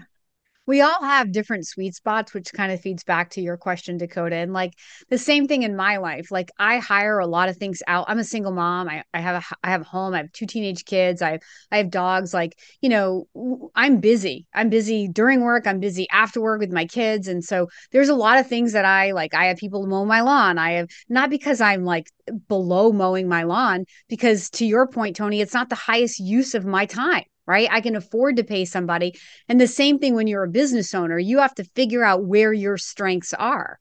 we 0.69 0.81
all 0.81 1.01
have 1.01 1.31
different 1.31 1.65
sweet 1.65 1.95
spots 1.95 2.33
which 2.33 2.53
kind 2.53 2.71
of 2.71 2.79
feeds 2.79 3.03
back 3.03 3.31
to 3.31 3.41
your 3.41 3.57
question 3.57 3.97
dakota 3.97 4.35
and 4.35 4.53
like 4.53 4.73
the 5.09 5.17
same 5.17 5.47
thing 5.47 5.63
in 5.63 5.75
my 5.75 5.97
life 5.97 6.29
like 6.29 6.51
i 6.59 6.77
hire 6.77 7.19
a 7.19 7.27
lot 7.27 7.49
of 7.49 7.57
things 7.57 7.81
out. 7.87 8.05
I'm 8.07 8.19
a 8.19 8.23
single 8.23 8.51
mom. 8.51 8.87
I, 8.87 9.03
I 9.13 9.19
have 9.19 9.43
a 9.43 9.55
i 9.63 9.69
have 9.69 9.81
a 9.81 9.85
home. 9.85 10.13
I 10.13 10.17
have 10.17 10.31
two 10.31 10.45
teenage 10.45 10.85
kids. 10.85 11.21
I 11.21 11.39
i 11.71 11.77
have 11.77 11.89
dogs. 11.89 12.33
Like 12.33 12.57
you 12.81 12.89
know 12.89 13.27
i'm 13.75 13.99
busy. 13.99 14.47
I'm 14.53 14.69
busy 14.69 15.07
during 15.07 15.41
work. 15.41 15.67
I'm 15.67 15.79
busy 15.79 16.07
after 16.11 16.41
work 16.41 16.59
with 16.59 16.71
my 16.71 16.85
kids. 16.85 17.27
And 17.27 17.43
so 17.43 17.67
there's 17.91 18.09
a 18.09 18.15
lot 18.15 18.39
of 18.39 18.47
things 18.47 18.73
that 18.73 18.85
i 18.85 19.11
like 19.11 19.33
i 19.33 19.45
have 19.45 19.57
people 19.57 19.85
mow 19.85 20.05
my 20.05 20.21
lawn. 20.21 20.57
I 20.57 20.71
have 20.73 20.89
not 21.09 21.29
because 21.29 21.61
i'm 21.61 21.83
like 21.83 22.07
below 22.47 22.91
mowing 22.91 23.27
my 23.27 23.43
lawn 23.43 23.85
because 24.07 24.49
to 24.51 24.65
your 24.65 24.87
point 24.87 25.15
tony 25.15 25.41
it's 25.41 25.53
not 25.53 25.69
the 25.69 25.75
highest 25.75 26.19
use 26.19 26.53
of 26.53 26.63
my 26.63 26.85
time 26.85 27.23
right? 27.49 27.67
I 27.71 27.81
can 27.81 27.95
afford 27.95 28.35
to 28.35 28.43
pay 28.43 28.63
somebody. 28.63 29.15
And 29.47 29.59
the 29.59 29.67
same 29.67 29.97
thing 29.97 30.13
when 30.13 30.27
you're 30.27 30.43
a 30.43 30.49
business 30.49 30.93
owner, 30.93 31.17
you 31.17 31.39
have 31.39 31.55
to 31.55 31.63
figure 31.63 32.03
out 32.03 32.23
where 32.23 32.53
your 32.53 32.77
strengths 32.77 33.33
are. 33.33 33.79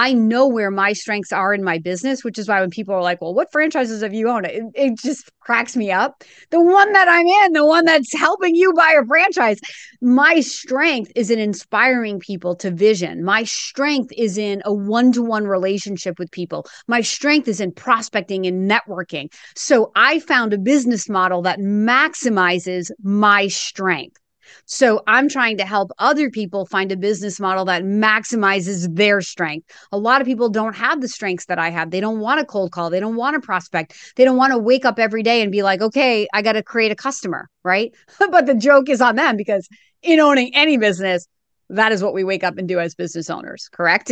I 0.00 0.14
know 0.14 0.48
where 0.48 0.70
my 0.70 0.94
strengths 0.94 1.30
are 1.30 1.52
in 1.52 1.62
my 1.62 1.76
business, 1.76 2.24
which 2.24 2.38
is 2.38 2.48
why 2.48 2.62
when 2.62 2.70
people 2.70 2.94
are 2.94 3.02
like, 3.02 3.20
well, 3.20 3.34
what 3.34 3.52
franchises 3.52 4.02
have 4.02 4.14
you 4.14 4.30
owned? 4.30 4.46
It, 4.46 4.62
it 4.74 4.98
just 4.98 5.30
cracks 5.40 5.76
me 5.76 5.90
up. 5.90 6.24
The 6.48 6.58
one 6.58 6.94
that 6.94 7.06
I'm 7.06 7.26
in, 7.26 7.52
the 7.52 7.66
one 7.66 7.84
that's 7.84 8.16
helping 8.16 8.54
you 8.54 8.72
buy 8.72 8.96
a 8.98 9.04
franchise, 9.04 9.58
my 10.00 10.40
strength 10.40 11.12
is 11.14 11.30
in 11.30 11.38
inspiring 11.38 12.18
people 12.18 12.56
to 12.56 12.70
vision. 12.70 13.22
My 13.22 13.44
strength 13.44 14.10
is 14.16 14.38
in 14.38 14.62
a 14.64 14.72
one 14.72 15.12
to 15.12 15.22
one 15.22 15.46
relationship 15.46 16.18
with 16.18 16.30
people. 16.30 16.64
My 16.88 17.02
strength 17.02 17.46
is 17.46 17.60
in 17.60 17.70
prospecting 17.70 18.46
and 18.46 18.70
networking. 18.70 19.30
So 19.54 19.92
I 19.96 20.20
found 20.20 20.54
a 20.54 20.58
business 20.58 21.10
model 21.10 21.42
that 21.42 21.58
maximizes 21.58 22.90
my 23.02 23.48
strength. 23.48 24.19
So 24.66 25.02
I'm 25.06 25.28
trying 25.28 25.56
to 25.58 25.64
help 25.64 25.90
other 25.98 26.30
people 26.30 26.66
find 26.66 26.92
a 26.92 26.96
business 26.96 27.40
model 27.40 27.64
that 27.66 27.82
maximizes 27.82 28.94
their 28.94 29.20
strength. 29.20 29.68
A 29.92 29.98
lot 29.98 30.20
of 30.20 30.26
people 30.26 30.48
don't 30.48 30.74
have 30.74 31.00
the 31.00 31.08
strengths 31.08 31.46
that 31.46 31.58
I 31.58 31.70
have. 31.70 31.90
They 31.90 32.00
don't 32.00 32.20
want 32.20 32.40
to 32.40 32.46
cold 32.46 32.72
call. 32.72 32.90
They 32.90 33.00
don't 33.00 33.16
want 33.16 33.34
to 33.34 33.44
prospect. 33.44 33.94
They 34.16 34.24
don't 34.24 34.36
want 34.36 34.52
to 34.52 34.58
wake 34.58 34.84
up 34.84 34.98
every 34.98 35.22
day 35.22 35.42
and 35.42 35.52
be 35.52 35.62
like, 35.62 35.80
okay, 35.80 36.26
I 36.32 36.42
got 36.42 36.52
to 36.52 36.62
create 36.62 36.92
a 36.92 36.96
customer, 36.96 37.48
right? 37.64 37.92
but 38.30 38.46
the 38.46 38.54
joke 38.54 38.88
is 38.88 39.00
on 39.00 39.16
them 39.16 39.36
because 39.36 39.68
in 40.02 40.20
owning 40.20 40.54
any 40.54 40.76
business, 40.76 41.26
that 41.70 41.92
is 41.92 42.02
what 42.02 42.14
we 42.14 42.24
wake 42.24 42.42
up 42.42 42.58
and 42.58 42.66
do 42.66 42.80
as 42.80 42.94
business 42.94 43.30
owners, 43.30 43.68
correct? 43.72 44.10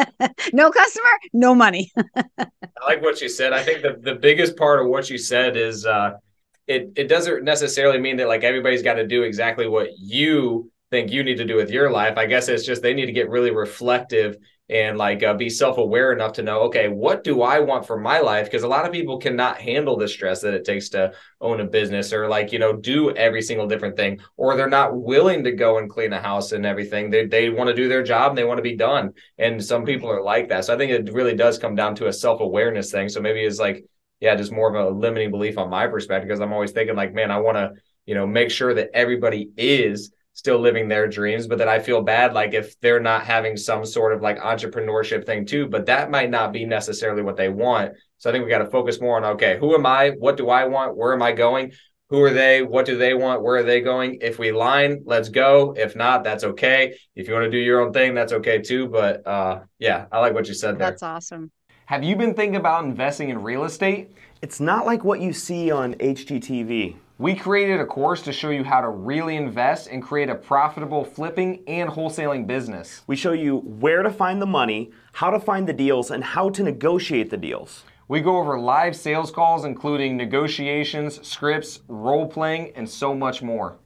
no 0.52 0.70
customer, 0.70 1.10
no 1.32 1.54
money. 1.54 1.90
I 2.38 2.84
like 2.84 3.02
what 3.02 3.20
you 3.20 3.28
said. 3.28 3.52
I 3.52 3.62
think 3.62 3.82
the, 3.82 3.96
the 4.00 4.14
biggest 4.14 4.56
part 4.56 4.80
of 4.80 4.86
what 4.86 5.08
you 5.08 5.16
said 5.16 5.56
is 5.56 5.86
uh, 5.86 6.12
it 6.66 6.92
it 6.96 7.08
doesn't 7.08 7.44
necessarily 7.44 7.98
mean 7.98 8.16
that 8.18 8.28
like 8.28 8.44
everybody's 8.44 8.82
got 8.82 8.94
to 8.94 9.06
do 9.06 9.22
exactly 9.22 9.68
what 9.68 9.90
you 9.98 10.70
think 10.90 11.12
you 11.12 11.22
need 11.22 11.36
to 11.36 11.44
do 11.44 11.56
with 11.56 11.70
your 11.70 11.90
life. 11.90 12.18
I 12.18 12.26
guess 12.26 12.48
it's 12.48 12.66
just 12.66 12.82
they 12.82 12.94
need 12.94 13.06
to 13.06 13.12
get 13.12 13.30
really 13.30 13.52
reflective 13.52 14.36
and 14.68 14.96
like 14.96 15.22
uh, 15.24 15.34
be 15.34 15.50
self-aware 15.50 16.12
enough 16.12 16.32
to 16.34 16.44
know 16.44 16.60
okay 16.60 16.86
what 16.86 17.24
do 17.24 17.42
i 17.42 17.58
want 17.58 17.84
for 17.84 17.98
my 17.98 18.20
life? 18.20 18.46
Because 18.46 18.62
a 18.62 18.68
lot 18.68 18.86
of 18.86 18.92
people 18.92 19.18
cannot 19.18 19.58
handle 19.58 19.96
the 19.96 20.06
stress 20.06 20.40
that 20.42 20.54
it 20.54 20.64
takes 20.64 20.88
to 20.90 21.12
own 21.40 21.60
a 21.60 21.64
business 21.64 22.12
or 22.12 22.28
like 22.28 22.52
you 22.52 22.60
know 22.60 22.72
do 22.72 23.10
every 23.10 23.42
single 23.42 23.66
different 23.66 23.96
thing 23.96 24.20
or 24.36 24.56
they're 24.56 24.68
not 24.68 24.96
willing 24.96 25.42
to 25.44 25.52
go 25.52 25.78
and 25.78 25.90
clean 25.90 26.12
a 26.12 26.20
house 26.20 26.52
and 26.52 26.64
everything. 26.64 27.10
They, 27.10 27.26
they 27.26 27.50
want 27.50 27.68
to 27.68 27.74
do 27.74 27.88
their 27.88 28.04
job 28.04 28.30
and 28.30 28.38
they 28.38 28.44
want 28.44 28.58
to 28.58 28.62
be 28.62 28.76
done. 28.76 29.12
And 29.38 29.62
some 29.62 29.84
people 29.84 30.08
are 30.08 30.22
like 30.22 30.48
that. 30.48 30.64
So 30.64 30.74
i 30.74 30.78
think 30.78 30.92
it 30.92 31.12
really 31.12 31.34
does 31.34 31.58
come 31.58 31.74
down 31.74 31.94
to 31.96 32.06
a 32.06 32.12
self-awareness 32.12 32.92
thing. 32.92 33.08
So 33.08 33.20
maybe 33.20 33.40
it's 33.40 33.58
like 33.58 33.84
yeah 34.20 34.34
just 34.34 34.52
more 34.52 34.68
of 34.68 34.74
a 34.74 34.96
limiting 34.96 35.30
belief 35.30 35.58
on 35.58 35.70
my 35.70 35.86
perspective 35.86 36.28
because 36.28 36.40
i'm 36.40 36.52
always 36.52 36.72
thinking 36.72 36.96
like 36.96 37.12
man 37.12 37.30
i 37.30 37.38
want 37.38 37.56
to 37.56 37.72
you 38.06 38.14
know 38.14 38.26
make 38.26 38.50
sure 38.50 38.74
that 38.74 38.90
everybody 38.94 39.50
is 39.56 40.12
still 40.32 40.58
living 40.58 40.88
their 40.88 41.08
dreams 41.08 41.46
but 41.46 41.58
then 41.58 41.68
i 41.68 41.78
feel 41.78 42.02
bad 42.02 42.32
like 42.32 42.54
if 42.54 42.78
they're 42.80 43.00
not 43.00 43.24
having 43.24 43.56
some 43.56 43.84
sort 43.84 44.12
of 44.12 44.22
like 44.22 44.38
entrepreneurship 44.38 45.26
thing 45.26 45.46
too. 45.46 45.66
But 45.68 45.86
that 45.86 46.10
might 46.10 46.30
not 46.30 46.52
be 46.52 46.64
necessarily 46.64 47.22
what 47.22 47.36
they 47.36 47.48
want. 47.48 47.92
So 48.18 48.30
i 48.30 48.32
think 48.32 48.44
we 48.44 48.50
got 48.50 48.58
to 48.58 48.70
focus 48.70 49.00
more 49.00 49.16
on 49.16 49.24
okay 49.36 49.58
who 49.58 49.74
am 49.74 49.86
i? 49.86 50.10
What 50.10 50.36
do 50.36 50.50
i 50.50 50.64
want? 50.64 50.96
Where 50.96 51.12
am 51.12 51.22
i 51.22 51.32
going? 51.32 51.72
Who 52.08 52.20
are 52.22 52.32
they? 52.32 52.62
What 52.62 52.86
do 52.86 52.98
they 52.98 53.14
want? 53.14 53.42
Where 53.42 53.56
are 53.56 53.62
they 53.62 53.80
going? 53.80 54.18
If 54.20 54.38
we 54.38 54.52
line 54.52 55.02
let's 55.04 55.28
go. 55.28 55.74
If 55.76 55.96
not 55.96 56.24
that's 56.24 56.44
okay. 56.44 56.96
If 57.14 57.28
you 57.28 57.34
want 57.34 57.44
to 57.44 57.50
do 57.50 57.58
your 57.58 57.80
own 57.80 57.92
thing 57.92 58.14
that's 58.14 58.32
okay 58.32 58.60
too. 58.60 58.88
But 58.88 59.26
uh 59.26 59.60
yeah 59.78 60.06
i 60.12 60.18
like 60.20 60.34
what 60.34 60.48
you 60.48 60.54
said 60.54 60.78
there. 60.78 60.90
That's 60.90 61.02
awesome. 61.02 61.50
Have 61.90 62.04
you 62.04 62.14
been 62.14 62.34
thinking 62.34 62.54
about 62.54 62.84
investing 62.84 63.30
in 63.30 63.42
real 63.42 63.64
estate? 63.64 64.12
It's 64.42 64.60
not 64.60 64.86
like 64.86 65.02
what 65.02 65.20
you 65.20 65.32
see 65.32 65.72
on 65.72 65.94
HGTV. 65.94 66.94
We 67.18 67.34
created 67.34 67.80
a 67.80 67.84
course 67.84 68.22
to 68.22 68.32
show 68.32 68.50
you 68.50 68.62
how 68.62 68.80
to 68.80 68.88
really 68.88 69.34
invest 69.34 69.88
and 69.88 70.00
create 70.00 70.28
a 70.28 70.36
profitable 70.36 71.04
flipping 71.04 71.64
and 71.66 71.90
wholesaling 71.90 72.46
business. 72.46 73.02
We 73.08 73.16
show 73.16 73.32
you 73.32 73.56
where 73.56 74.04
to 74.04 74.10
find 74.12 74.40
the 74.40 74.46
money, 74.46 74.92
how 75.14 75.30
to 75.30 75.40
find 75.40 75.66
the 75.66 75.72
deals, 75.72 76.12
and 76.12 76.22
how 76.22 76.50
to 76.50 76.62
negotiate 76.62 77.28
the 77.28 77.36
deals. 77.36 77.82
We 78.06 78.20
go 78.20 78.36
over 78.36 78.60
live 78.60 78.94
sales 78.94 79.32
calls, 79.32 79.64
including 79.64 80.16
negotiations, 80.16 81.26
scripts, 81.26 81.80
role 81.88 82.28
playing, 82.28 82.70
and 82.76 82.88
so 82.88 83.16
much 83.16 83.42
more. 83.42 83.78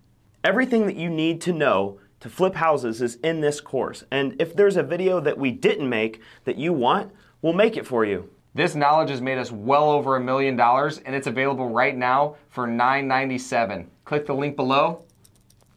Everything 0.45 0.85
that 0.85 0.97
you 0.97 1.09
need 1.09 1.41
to 1.41 1.55
know 1.55 2.01
to 2.21 2.29
flip 2.29 2.55
houses 2.55 3.01
is 3.01 3.17
in 3.17 3.41
this 3.41 3.63
course. 3.63 4.05
And 4.11 4.37
if 4.39 4.55
there's 4.55 4.77
a 4.77 4.83
video 4.83 5.21
that 5.21 5.39
we 5.39 5.53
didn't 5.53 5.89
make 5.89 6.21
that 6.45 6.59
you 6.59 6.75
want, 6.75 7.13
we'll 7.45 7.53
make 7.53 7.77
it 7.77 7.87
for 7.87 8.07
you. 8.07 8.31
This 8.55 8.75
knowledge 8.75 9.11
has 9.11 9.21
made 9.21 9.37
us 9.37 9.53
well 9.53 9.91
over 9.91 10.17
a 10.17 10.21
million 10.21 10.57
dollars, 10.57 10.99
and 11.05 11.15
it's 11.15 11.27
available 11.27 11.69
right 11.69 11.95
now 11.95 12.37
for 12.49 12.67
$9.97. 12.67 13.87
Click 14.07 14.27
the 14.27 14.35
link 14.35 14.57
below. 14.57 15.05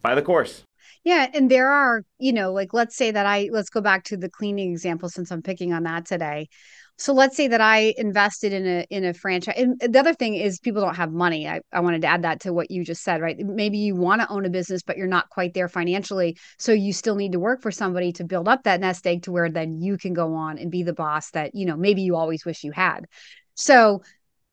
Buy 0.00 0.14
the 0.14 0.22
course. 0.22 0.62
Yeah, 1.04 1.26
and 1.34 1.50
there 1.50 1.68
are, 1.68 2.04
you 2.18 2.32
know, 2.32 2.52
like 2.52 2.72
let's 2.72 2.96
say 2.96 3.10
that 3.10 3.26
I 3.26 3.50
let's 3.52 3.68
go 3.68 3.82
back 3.82 4.04
to 4.04 4.16
the 4.16 4.30
cleaning 4.30 4.72
example 4.72 5.10
since 5.10 5.30
I'm 5.30 5.42
picking 5.42 5.72
on 5.74 5.82
that 5.82 6.06
today. 6.06 6.48
So 7.00 7.12
let's 7.12 7.36
say 7.36 7.46
that 7.46 7.60
I 7.60 7.94
invested 7.96 8.52
in 8.52 8.66
a 8.66 8.86
in 8.90 9.04
a 9.04 9.14
franchise. 9.14 9.54
And 9.56 9.80
the 9.80 10.00
other 10.00 10.14
thing 10.14 10.34
is 10.34 10.58
people 10.58 10.82
don't 10.82 10.96
have 10.96 11.12
money. 11.12 11.48
I, 11.48 11.60
I 11.72 11.78
wanted 11.78 12.02
to 12.02 12.08
add 12.08 12.22
that 12.22 12.40
to 12.40 12.52
what 12.52 12.72
you 12.72 12.84
just 12.84 13.04
said, 13.04 13.20
right? 13.20 13.38
Maybe 13.38 13.78
you 13.78 13.94
want 13.94 14.20
to 14.20 14.28
own 14.28 14.44
a 14.44 14.50
business, 14.50 14.82
but 14.82 14.96
you're 14.96 15.06
not 15.06 15.30
quite 15.30 15.54
there 15.54 15.68
financially. 15.68 16.36
So 16.58 16.72
you 16.72 16.92
still 16.92 17.14
need 17.14 17.32
to 17.32 17.38
work 17.38 17.62
for 17.62 17.70
somebody 17.70 18.12
to 18.14 18.24
build 18.24 18.48
up 18.48 18.64
that 18.64 18.80
nest 18.80 19.06
egg 19.06 19.22
to 19.22 19.32
where 19.32 19.48
then 19.48 19.80
you 19.80 19.96
can 19.96 20.12
go 20.12 20.34
on 20.34 20.58
and 20.58 20.72
be 20.72 20.82
the 20.82 20.92
boss 20.92 21.30
that, 21.30 21.54
you 21.54 21.66
know, 21.66 21.76
maybe 21.76 22.02
you 22.02 22.16
always 22.16 22.44
wish 22.44 22.64
you 22.64 22.72
had. 22.72 23.06
So 23.54 24.02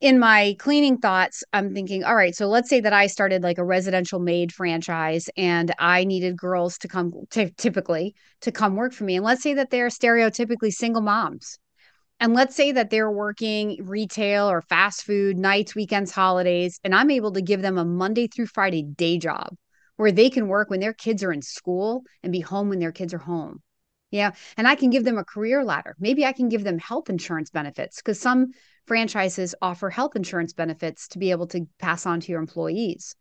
in 0.01 0.19
my 0.19 0.55
cleaning 0.59 0.99
thoughts, 0.99 1.43
I'm 1.51 1.73
thinking, 1.73 2.03
all 2.03 2.15
right, 2.15 2.35
so 2.35 2.47
let's 2.47 2.69
say 2.69 2.79
that 2.81 2.93
I 2.93 3.07
started 3.07 3.41
like 3.41 3.57
a 3.57 3.65
residential 3.65 4.19
maid 4.19 4.53
franchise 4.53 5.29
and 5.35 5.73
I 5.79 6.03
needed 6.03 6.37
girls 6.37 6.77
to 6.79 6.87
come 6.87 7.11
t- 7.31 7.53
typically 7.57 8.13
to 8.41 8.51
come 8.51 8.75
work 8.75 8.93
for 8.93 9.03
me. 9.03 9.15
And 9.15 9.25
let's 9.25 9.41
say 9.41 9.55
that 9.55 9.71
they're 9.71 9.87
stereotypically 9.87 10.71
single 10.71 11.01
moms. 11.01 11.57
And 12.19 12.33
let's 12.33 12.55
say 12.55 12.71
that 12.71 12.89
they're 12.89 13.11
working 13.11 13.77
retail 13.83 14.49
or 14.49 14.61
fast 14.61 15.03
food, 15.03 15.37
nights, 15.37 15.75
weekends, 15.75 16.11
holidays, 16.11 16.79
and 16.83 16.95
I'm 16.95 17.11
able 17.11 17.33
to 17.33 17.41
give 17.41 17.61
them 17.61 17.77
a 17.77 17.85
Monday 17.85 18.27
through 18.27 18.47
Friday 18.47 18.83
day 18.83 19.17
job 19.17 19.49
where 19.97 20.11
they 20.11 20.29
can 20.29 20.47
work 20.47 20.69
when 20.69 20.79
their 20.79 20.93
kids 20.93 21.23
are 21.23 21.31
in 21.31 21.41
school 21.41 22.03
and 22.23 22.31
be 22.31 22.39
home 22.39 22.69
when 22.69 22.79
their 22.79 22.91
kids 22.91 23.13
are 23.13 23.19
home. 23.19 23.61
Yeah. 24.11 24.31
And 24.55 24.67
I 24.67 24.75
can 24.75 24.91
give 24.91 25.03
them 25.03 25.17
a 25.17 25.25
career 25.25 25.63
ladder. 25.63 25.95
Maybe 25.99 26.25
I 26.25 26.31
can 26.31 26.47
give 26.47 26.63
them 26.63 26.79
health 26.79 27.09
insurance 27.09 27.49
benefits 27.49 27.97
because 27.97 28.19
some 28.19 28.51
franchises 28.85 29.55
offer 29.61 29.89
health 29.89 30.15
insurance 30.15 30.53
benefits 30.53 31.07
to 31.09 31.19
be 31.19 31.31
able 31.31 31.47
to 31.47 31.67
pass 31.79 32.05
on 32.05 32.21
to 32.21 32.31
your 32.31 32.39
employees. 32.39 33.15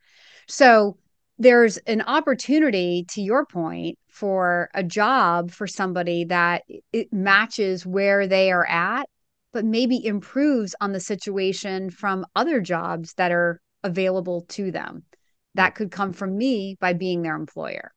So 0.47 0.99
there's 1.39 1.79
an 1.79 2.03
opportunity, 2.03 3.05
to 3.11 3.21
your 3.21 3.45
point, 3.45 3.99
for 4.09 4.71
a 4.75 4.85
job 4.85 5.51
for 5.51 5.67
somebody 5.67 6.25
that 6.25 6.63
it 6.93 7.13
matches 7.13 7.85
where 7.85 8.27
they 8.27 8.53
are 8.53 8.67
at, 8.67 9.07
but 9.53 9.65
maybe 9.65 10.05
improves 10.05 10.75
on 10.81 10.93
the 10.93 11.01
situation 11.01 11.91
from 11.91 12.25
other 12.37 12.61
jobs 12.61 13.15
that 13.15 13.33
are 13.33 13.61
available 13.83 14.43
to 14.51 14.71
them. 14.71 15.03
That 15.55 15.75
could 15.75 15.91
come 15.91 16.13
from 16.13 16.37
me 16.37 16.77
by 16.81 16.93
being 16.93 17.23
their 17.23 17.37
employer. 17.37 17.93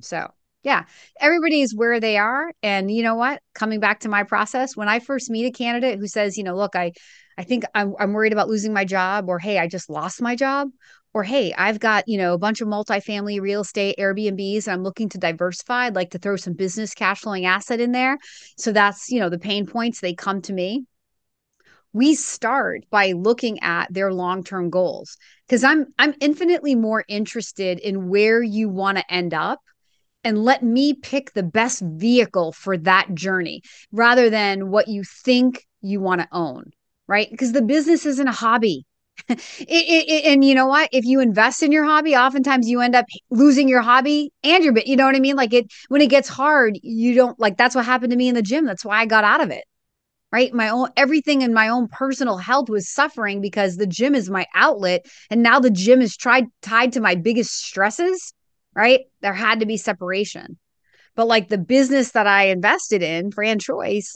So 0.00 0.28
yeah, 0.62 0.84
everybody's 1.20 1.74
where 1.74 2.00
they 2.00 2.18
are. 2.18 2.52
And 2.62 2.90
you 2.90 3.02
know 3.02 3.14
what? 3.14 3.40
Coming 3.54 3.80
back 3.80 4.00
to 4.00 4.08
my 4.08 4.24
process, 4.24 4.76
when 4.76 4.88
I 4.88 4.98
first 4.98 5.30
meet 5.30 5.46
a 5.46 5.50
candidate 5.50 5.98
who 5.98 6.08
says, 6.08 6.36
you 6.36 6.44
know, 6.44 6.56
look, 6.56 6.74
I, 6.74 6.92
I 7.38 7.44
think 7.44 7.64
I'm, 7.72 7.94
I'm 8.00 8.12
worried 8.12 8.32
about 8.32 8.48
losing 8.48 8.72
my 8.72 8.84
job, 8.84 9.28
or 9.28 9.38
hey, 9.38 9.58
I 9.58 9.68
just 9.68 9.88
lost 9.88 10.20
my 10.20 10.34
job, 10.34 10.70
or 11.14 11.22
hey, 11.22 11.54
I've 11.56 11.78
got, 11.78 12.08
you 12.08 12.18
know, 12.18 12.34
a 12.34 12.38
bunch 12.38 12.60
of 12.60 12.68
multifamily 12.68 13.40
real 13.40 13.60
estate 13.60 13.96
Airbnbs 13.96 14.66
and 14.66 14.74
I'm 14.74 14.82
looking 14.82 15.08
to 15.10 15.18
diversify. 15.18 15.86
I'd 15.86 15.94
like 15.94 16.10
to 16.10 16.18
throw 16.18 16.36
some 16.36 16.54
business 16.54 16.94
cash 16.94 17.20
flowing 17.20 17.46
asset 17.46 17.80
in 17.80 17.92
there. 17.92 18.18
So 18.56 18.72
that's, 18.72 19.08
you 19.10 19.20
know, 19.20 19.28
the 19.30 19.38
pain 19.38 19.66
points. 19.66 20.00
They 20.00 20.14
come 20.14 20.42
to 20.42 20.52
me. 20.52 20.84
We 21.92 22.14
start 22.16 22.84
by 22.90 23.12
looking 23.12 23.62
at 23.62 23.92
their 23.92 24.12
long-term 24.12 24.70
goals 24.70 25.16
because 25.46 25.64
I'm 25.64 25.86
I'm 25.98 26.14
infinitely 26.20 26.74
more 26.74 27.04
interested 27.08 27.78
in 27.78 28.08
where 28.08 28.42
you 28.42 28.68
want 28.68 28.98
to 28.98 29.12
end 29.12 29.32
up 29.32 29.60
and 30.24 30.44
let 30.44 30.62
me 30.62 30.92
pick 30.92 31.32
the 31.32 31.42
best 31.42 31.82
vehicle 31.82 32.52
for 32.52 32.76
that 32.78 33.14
journey 33.14 33.62
rather 33.90 34.28
than 34.28 34.70
what 34.70 34.88
you 34.88 35.02
think 35.04 35.66
you 35.80 36.00
want 36.00 36.20
to 36.20 36.28
own, 36.30 36.72
right? 37.08 37.28
Because 37.30 37.52
the 37.52 37.62
business 37.62 38.06
isn't 38.06 38.28
a 38.28 38.32
hobby. 38.32 38.84
it, 39.28 39.38
it, 39.58 40.08
it, 40.08 40.24
and 40.26 40.44
you 40.44 40.54
know 40.54 40.66
what? 40.66 40.88
If 40.92 41.04
you 41.04 41.20
invest 41.20 41.62
in 41.62 41.72
your 41.72 41.84
hobby, 41.84 42.14
oftentimes 42.14 42.68
you 42.68 42.80
end 42.80 42.94
up 42.94 43.06
losing 43.30 43.68
your 43.68 43.80
hobby 43.80 44.32
and 44.44 44.62
your 44.62 44.72
bit. 44.72 44.86
You 44.86 44.96
know 44.96 45.06
what 45.06 45.16
I 45.16 45.20
mean? 45.20 45.34
Like 45.34 45.52
it 45.52 45.72
when 45.88 46.00
it 46.00 46.10
gets 46.10 46.28
hard, 46.28 46.78
you 46.82 47.14
don't 47.14 47.38
like 47.40 47.56
that's 47.56 47.74
what 47.74 47.84
happened 47.84 48.12
to 48.12 48.16
me 48.16 48.28
in 48.28 48.36
the 48.36 48.42
gym. 48.42 48.64
That's 48.64 48.84
why 48.84 49.00
I 49.00 49.06
got 49.06 49.24
out 49.24 49.40
of 49.40 49.50
it. 49.50 49.64
Right. 50.30 50.52
My 50.52 50.68
own 50.68 50.90
everything 50.96 51.42
in 51.42 51.54
my 51.54 51.68
own 51.68 51.88
personal 51.88 52.36
health 52.36 52.68
was 52.68 52.92
suffering 52.92 53.40
because 53.40 53.76
the 53.76 53.86
gym 53.86 54.14
is 54.14 54.30
my 54.30 54.46
outlet. 54.54 55.06
And 55.30 55.42
now 55.42 55.58
the 55.58 55.70
gym 55.70 56.00
is 56.00 56.16
tried 56.16 56.44
tied 56.62 56.92
to 56.92 57.00
my 57.00 57.14
biggest 57.14 57.56
stresses. 57.56 58.34
Right. 58.74 59.00
There 59.20 59.32
had 59.32 59.60
to 59.60 59.66
be 59.66 59.78
separation. 59.78 60.58
But 61.16 61.26
like 61.26 61.48
the 61.48 61.58
business 61.58 62.12
that 62.12 62.28
I 62.28 62.44
invested 62.44 63.02
in, 63.02 63.32
FranChoice, 63.32 64.14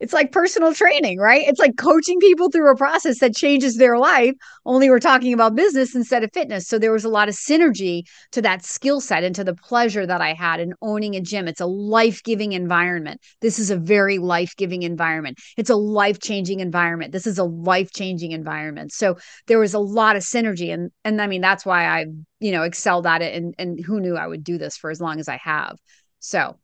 it's 0.00 0.12
like 0.12 0.30
personal 0.30 0.72
training, 0.72 1.18
right? 1.18 1.46
It's 1.46 1.58
like 1.58 1.76
coaching 1.76 2.20
people 2.20 2.50
through 2.50 2.70
a 2.70 2.76
process 2.76 3.18
that 3.18 3.34
changes 3.34 3.76
their 3.76 3.98
life. 3.98 4.34
Only 4.64 4.88
we're 4.90 5.00
talking 5.00 5.32
about 5.32 5.56
business 5.56 5.94
instead 5.94 6.22
of 6.22 6.30
fitness. 6.32 6.68
So 6.68 6.78
there 6.78 6.92
was 6.92 7.04
a 7.04 7.08
lot 7.08 7.28
of 7.28 7.34
synergy 7.34 8.02
to 8.32 8.42
that 8.42 8.64
skill 8.64 9.00
set 9.00 9.24
and 9.24 9.34
to 9.34 9.44
the 9.44 9.54
pleasure 9.54 10.06
that 10.06 10.20
I 10.20 10.34
had 10.34 10.60
in 10.60 10.72
owning 10.82 11.16
a 11.16 11.20
gym. 11.20 11.48
It's 11.48 11.60
a 11.60 11.66
life 11.66 12.22
giving 12.22 12.52
environment. 12.52 13.20
This 13.40 13.58
is 13.58 13.70
a 13.70 13.76
very 13.76 14.18
life 14.18 14.54
giving 14.56 14.82
environment. 14.82 15.38
It's 15.56 15.70
a 15.70 15.76
life 15.76 16.20
changing 16.20 16.60
environment. 16.60 17.12
This 17.12 17.26
is 17.26 17.38
a 17.38 17.44
life 17.44 17.90
changing 17.92 18.32
environment. 18.32 18.92
So 18.92 19.18
there 19.46 19.58
was 19.58 19.74
a 19.74 19.80
lot 19.80 20.16
of 20.16 20.22
synergy. 20.22 20.72
And, 20.72 20.90
and 21.04 21.20
I 21.20 21.26
mean, 21.26 21.40
that's 21.40 21.66
why 21.66 21.86
I, 21.86 22.06
you 22.38 22.52
know, 22.52 22.62
excelled 22.62 23.06
at 23.06 23.22
it. 23.22 23.34
And, 23.34 23.54
and 23.58 23.84
who 23.84 24.00
knew 24.00 24.16
I 24.16 24.26
would 24.26 24.44
do 24.44 24.58
this 24.58 24.76
for 24.76 24.90
as 24.90 25.00
long 25.00 25.18
as 25.18 25.28
I 25.28 25.38
have. 25.42 25.76
So, 26.20 26.56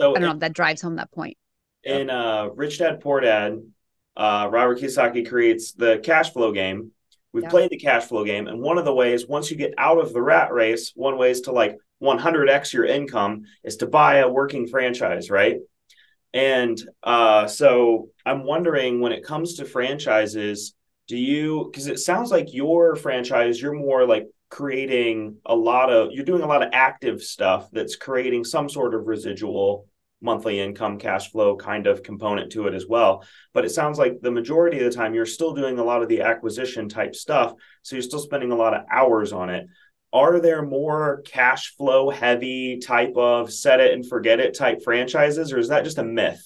so 0.00 0.10
I 0.14 0.18
don't 0.18 0.22
know 0.22 0.34
if 0.34 0.40
that 0.40 0.54
drives 0.54 0.80
home 0.80 0.96
that 0.96 1.12
point 1.12 1.36
in 1.84 2.10
uh, 2.10 2.48
Rich 2.54 2.78
Dad 2.78 3.00
Poor 3.00 3.20
Dad, 3.20 3.60
uh, 4.16 4.48
Robert 4.50 4.78
Kiyosaki 4.78 5.28
creates 5.28 5.72
the 5.72 6.00
cash 6.02 6.32
flow 6.32 6.52
game. 6.52 6.92
We've 7.32 7.48
played 7.48 7.70
the 7.70 7.78
cash 7.78 8.04
flow 8.04 8.24
game, 8.24 8.48
and 8.48 8.60
one 8.60 8.76
of 8.76 8.84
the 8.84 8.94
ways, 8.94 9.26
once 9.26 9.50
you 9.50 9.56
get 9.56 9.74
out 9.78 9.98
of 9.98 10.12
the 10.12 10.20
rat 10.20 10.52
race, 10.52 10.92
one 10.96 11.16
way 11.16 11.30
is 11.30 11.42
to 11.42 11.52
like 11.52 11.76
100x 12.02 12.72
your 12.72 12.84
income 12.84 13.42
is 13.62 13.76
to 13.76 13.86
buy 13.86 14.16
a 14.16 14.28
working 14.28 14.66
franchise, 14.66 15.30
right? 15.30 15.58
And 16.32 16.80
uh, 17.02 17.46
so 17.46 18.08
I'm 18.24 18.44
wondering 18.44 19.00
when 19.00 19.12
it 19.12 19.24
comes 19.24 19.54
to 19.54 19.64
franchises, 19.64 20.74
do 21.08 21.16
you, 21.16 21.68
because 21.70 21.88
it 21.88 21.98
sounds 21.98 22.30
like 22.30 22.54
your 22.54 22.96
franchise, 22.96 23.60
you're 23.60 23.74
more 23.74 24.06
like 24.06 24.26
creating 24.48 25.36
a 25.44 25.54
lot 25.54 25.92
of, 25.92 26.10
you're 26.12 26.24
doing 26.24 26.42
a 26.42 26.46
lot 26.46 26.62
of 26.62 26.70
active 26.72 27.22
stuff 27.22 27.68
that's 27.72 27.96
creating 27.96 28.44
some 28.44 28.68
sort 28.68 28.94
of 28.94 29.06
residual 29.06 29.86
monthly 30.20 30.60
income 30.60 30.98
cash 30.98 31.30
flow 31.30 31.56
kind 31.56 31.86
of 31.86 32.02
component 32.02 32.52
to 32.52 32.66
it 32.66 32.74
as 32.74 32.86
well. 32.86 33.24
But 33.52 33.64
it 33.64 33.70
sounds 33.70 33.98
like 33.98 34.20
the 34.20 34.30
majority 34.30 34.78
of 34.78 34.84
the 34.84 34.96
time 34.96 35.14
you're 35.14 35.26
still 35.26 35.54
doing 35.54 35.78
a 35.78 35.84
lot 35.84 36.02
of 36.02 36.08
the 36.08 36.22
acquisition 36.22 36.88
type 36.88 37.14
stuff. 37.14 37.54
So 37.82 37.96
you're 37.96 38.02
still 38.02 38.20
spending 38.20 38.52
a 38.52 38.56
lot 38.56 38.74
of 38.74 38.84
hours 38.90 39.32
on 39.32 39.50
it. 39.50 39.66
Are 40.12 40.40
there 40.40 40.62
more 40.62 41.22
cash 41.24 41.74
flow 41.76 42.10
heavy 42.10 42.78
type 42.78 43.16
of 43.16 43.52
set 43.52 43.80
it 43.80 43.94
and 43.94 44.06
forget 44.06 44.40
it 44.40 44.54
type 44.56 44.82
franchises, 44.82 45.52
or 45.52 45.58
is 45.58 45.68
that 45.68 45.84
just 45.84 45.98
a 45.98 46.04
myth? 46.04 46.42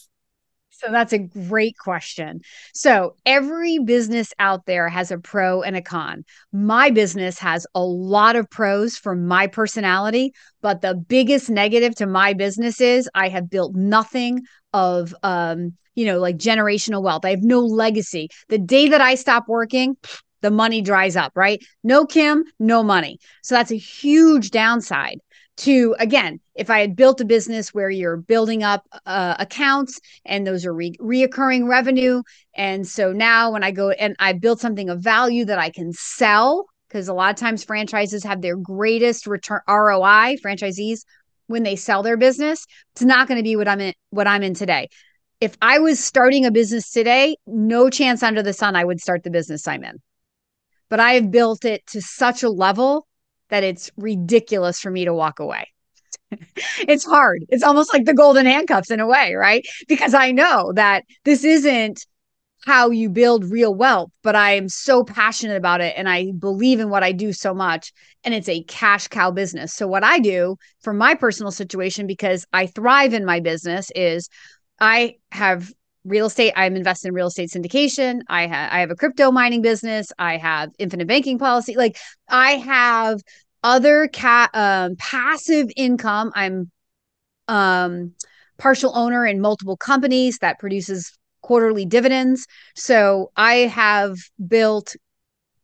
So 0.84 0.92
that's 0.92 1.12
a 1.14 1.18
great 1.18 1.78
question. 1.78 2.40
So 2.74 3.14
every 3.24 3.78
business 3.78 4.34
out 4.38 4.66
there 4.66 4.88
has 4.88 5.10
a 5.10 5.18
pro 5.18 5.62
and 5.62 5.76
a 5.76 5.82
con. 5.82 6.24
My 6.52 6.90
business 6.90 7.38
has 7.38 7.66
a 7.74 7.82
lot 7.82 8.36
of 8.36 8.50
pros 8.50 8.96
for 8.96 9.14
my 9.14 9.46
personality, 9.46 10.34
but 10.60 10.82
the 10.82 10.94
biggest 10.94 11.48
negative 11.48 11.94
to 11.96 12.06
my 12.06 12.34
business 12.34 12.80
is 12.82 13.08
I 13.14 13.28
have 13.28 13.48
built 13.48 13.74
nothing 13.74 14.42
of 14.74 15.14
um, 15.22 15.74
you 15.94 16.04
know, 16.04 16.18
like 16.18 16.36
generational 16.36 17.02
wealth. 17.02 17.24
I 17.24 17.30
have 17.30 17.42
no 17.42 17.60
legacy. 17.60 18.28
The 18.48 18.58
day 18.58 18.88
that 18.88 19.00
I 19.00 19.14
stop 19.14 19.44
working, 19.48 19.96
the 20.42 20.50
money 20.50 20.82
dries 20.82 21.16
up, 21.16 21.32
right? 21.34 21.64
No 21.82 22.04
Kim, 22.04 22.44
no 22.58 22.82
money. 22.82 23.18
So 23.42 23.54
that's 23.54 23.70
a 23.70 23.78
huge 23.78 24.50
downside 24.50 25.20
to 25.58 25.94
again 25.98 26.40
if 26.54 26.70
i 26.70 26.80
had 26.80 26.96
built 26.96 27.20
a 27.20 27.24
business 27.24 27.72
where 27.72 27.90
you're 27.90 28.16
building 28.16 28.62
up 28.62 28.84
uh, 29.06 29.34
accounts 29.38 30.00
and 30.24 30.46
those 30.46 30.64
are 30.64 30.74
re- 30.74 30.96
reoccurring 31.00 31.68
revenue 31.68 32.22
and 32.56 32.86
so 32.86 33.12
now 33.12 33.50
when 33.52 33.64
i 33.64 33.70
go 33.70 33.90
and 33.90 34.16
i 34.18 34.32
built 34.32 34.60
something 34.60 34.88
of 34.88 35.00
value 35.00 35.44
that 35.44 35.58
i 35.58 35.70
can 35.70 35.92
sell 35.92 36.66
because 36.88 37.08
a 37.08 37.14
lot 37.14 37.30
of 37.30 37.36
times 37.36 37.64
franchises 37.64 38.24
have 38.24 38.42
their 38.42 38.56
greatest 38.56 39.26
return 39.26 39.60
roi 39.68 40.36
franchisees 40.44 41.00
when 41.46 41.62
they 41.62 41.76
sell 41.76 42.02
their 42.02 42.16
business 42.16 42.66
it's 42.94 43.02
not 43.02 43.28
going 43.28 43.38
to 43.38 43.44
be 43.44 43.56
what 43.56 43.68
i'm 43.68 43.80
in 43.80 43.94
what 44.10 44.26
i'm 44.26 44.42
in 44.42 44.54
today 44.54 44.88
if 45.40 45.56
i 45.60 45.78
was 45.78 46.02
starting 46.02 46.44
a 46.44 46.50
business 46.50 46.90
today 46.90 47.36
no 47.46 47.90
chance 47.90 48.22
under 48.22 48.42
the 48.42 48.52
sun 48.52 48.76
i 48.76 48.84
would 48.84 49.00
start 49.00 49.22
the 49.22 49.30
business 49.30 49.68
i'm 49.68 49.84
in 49.84 49.96
but 50.88 51.00
i 51.00 51.14
have 51.14 51.30
built 51.30 51.64
it 51.64 51.86
to 51.86 52.00
such 52.00 52.42
a 52.42 52.48
level 52.48 53.06
that 53.54 53.64
it's 53.64 53.90
ridiculous 53.96 54.80
for 54.80 54.90
me 54.90 55.04
to 55.04 55.14
walk 55.14 55.38
away. 55.38 55.68
It's 56.88 57.04
hard. 57.04 57.44
It's 57.48 57.62
almost 57.62 57.92
like 57.92 58.04
the 58.04 58.14
golden 58.14 58.46
handcuffs 58.46 58.90
in 58.90 59.00
a 59.00 59.06
way, 59.06 59.34
right? 59.34 59.64
Because 59.88 60.14
I 60.14 60.32
know 60.32 60.72
that 60.74 61.04
this 61.24 61.44
isn't 61.44 62.04
how 62.64 62.90
you 62.90 63.10
build 63.10 63.44
real 63.44 63.74
wealth, 63.74 64.10
but 64.22 64.34
I 64.34 64.52
am 64.52 64.68
so 64.68 65.04
passionate 65.04 65.56
about 65.56 65.82
it 65.82 65.94
and 65.98 66.08
I 66.08 66.32
believe 66.38 66.80
in 66.80 66.88
what 66.88 67.02
I 67.02 67.12
do 67.12 67.32
so 67.32 67.52
much. 67.52 67.92
And 68.24 68.32
it's 68.32 68.48
a 68.48 68.62
cash 68.64 69.08
cow 69.08 69.30
business. 69.30 69.74
So, 69.74 69.86
what 69.86 70.02
I 70.02 70.18
do 70.18 70.56
for 70.80 70.94
my 70.94 71.14
personal 71.14 71.52
situation, 71.52 72.06
because 72.06 72.46
I 72.52 72.66
thrive 72.66 73.12
in 73.12 73.26
my 73.26 73.40
business, 73.40 73.90
is 73.94 74.30
I 74.80 75.16
have 75.30 75.70
real 76.04 76.26
estate. 76.26 76.52
I'm 76.56 76.76
invested 76.76 77.08
in 77.08 77.14
real 77.14 77.26
estate 77.28 77.50
syndication. 77.50 78.20
I 78.28 78.46
have 78.46 78.72
I 78.72 78.80
have 78.80 78.90
a 78.90 78.96
crypto 78.96 79.30
mining 79.30 79.62
business. 79.62 80.12
I 80.18 80.36
have 80.36 80.70
infinite 80.78 81.06
banking 81.06 81.38
policy. 81.38 81.74
Like 81.76 81.98
I 82.28 82.52
have 82.52 83.20
other 83.64 84.06
cat 84.08 84.50
um, 84.54 84.94
passive 84.96 85.68
income. 85.74 86.30
I'm 86.36 86.70
um, 87.48 88.14
partial 88.58 88.96
owner 88.96 89.26
in 89.26 89.40
multiple 89.40 89.76
companies 89.76 90.38
that 90.38 90.60
produces 90.60 91.18
quarterly 91.40 91.84
dividends. 91.84 92.46
So 92.76 93.32
I 93.36 93.54
have 93.54 94.16
built 94.46 94.94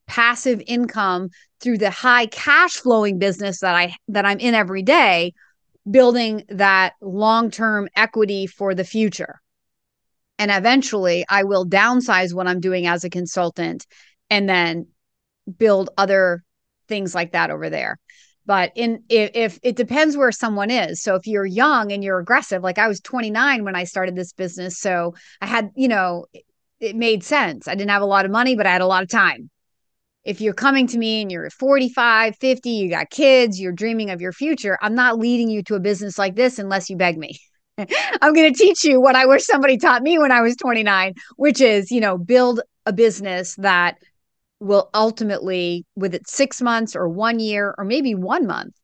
passive 0.07 0.61
income 0.67 1.29
through 1.61 1.79
the 1.79 1.91
high 1.91 2.27
cash 2.27 2.73
flowing 2.73 3.19
business 3.19 3.61
that 3.61 3.75
I 3.75 3.95
that 4.09 4.27
I'm 4.27 4.41
in 4.41 4.55
every 4.55 4.83
day, 4.83 5.35
building 5.89 6.45
that 6.49 6.95
long-term 7.01 7.89
equity 7.95 8.47
for 8.47 8.75
the 8.75 8.85
future. 8.85 9.41
And 10.39 10.51
eventually 10.51 11.25
I 11.29 11.45
will 11.45 11.67
downsize 11.67 12.33
what 12.33 12.47
I'm 12.47 12.61
doing 12.61 12.87
as 12.87 13.05
a 13.05 13.11
consultant 13.11 13.87
and 14.31 14.49
then 14.49 14.89
build 15.59 15.91
other 15.99 16.43
things 16.91 17.15
like 17.15 17.33
that 17.33 17.51
over 17.51 17.71
there. 17.71 17.99
But 18.45 18.73
in 18.75 19.05
if, 19.09 19.31
if, 19.35 19.59
it 19.63 19.77
depends 19.77 20.17
where 20.17 20.33
someone 20.33 20.71
is. 20.71 21.03
So 21.03 21.15
if 21.15 21.27
you're 21.27 21.47
young 21.47 21.93
and 21.93 22.03
you're 22.05 22.19
aggressive 22.19 22.63
like 22.63 22.79
i 22.79 22.89
was 22.89 23.01
29 23.01 23.65
when 23.65 23.77
i 23.77 23.85
started 23.85 24.17
this 24.17 24.33
business 24.33 24.79
so 24.79 25.15
i 25.41 25.47
had 25.47 25.71
you 25.77 25.89
know 25.89 26.27
it, 26.35 26.45
it 26.81 26.97
made 26.97 27.23
sense. 27.23 27.69
I 27.69 27.75
didn't 27.75 27.91
have 27.91 28.03
a 28.03 28.07
lot 28.07 28.25
of 28.25 28.31
money 28.31 28.57
but 28.57 28.67
i 28.67 28.73
had 28.73 28.83
a 28.83 28.87
lot 28.87 29.03
of 29.03 29.09
time. 29.09 29.51
If 30.25 30.41
you're 30.41 30.53
coming 30.53 30.87
to 30.89 30.99
me 30.99 31.23
and 31.23 31.31
you're 31.33 31.49
45 31.49 32.37
50 32.37 32.71
you 32.71 32.91
got 32.91 33.09
kids 33.11 33.61
you're 33.61 33.73
dreaming 33.73 34.11
of 34.11 34.21
your 34.21 34.33
future 34.33 34.77
i'm 34.83 34.95
not 34.95 35.19
leading 35.19 35.49
you 35.49 35.63
to 35.65 35.77
a 35.77 35.81
business 35.81 36.19
like 36.19 36.35
this 36.35 36.59
unless 36.59 36.91
you 36.91 36.97
beg 36.97 37.17
me. 37.17 37.39
I'm 37.79 38.35
going 38.35 38.53
to 38.53 38.59
teach 38.59 38.85
you 38.85 39.01
what 39.01 39.17
i 39.17 39.27
wish 39.27 39.45
somebody 39.45 39.79
taught 39.79 40.03
me 40.03 40.19
when 40.19 40.33
i 40.33 40.41
was 40.41 40.57
29 40.57 41.15
which 41.37 41.61
is 41.61 41.91
you 41.91 42.01
know 42.01 42.19
build 42.19 42.61
a 42.87 42.93
business 42.93 43.55
that 43.57 43.97
will 44.61 44.91
ultimately, 44.95 45.87
with 45.97 46.15
it 46.15 46.29
six 46.29 46.61
months 46.61 46.95
or 46.95 47.09
one 47.09 47.41
year 47.41 47.75
or 47.77 47.85
maybe 47.85 48.15
one 48.15 48.47
month, 48.47 48.75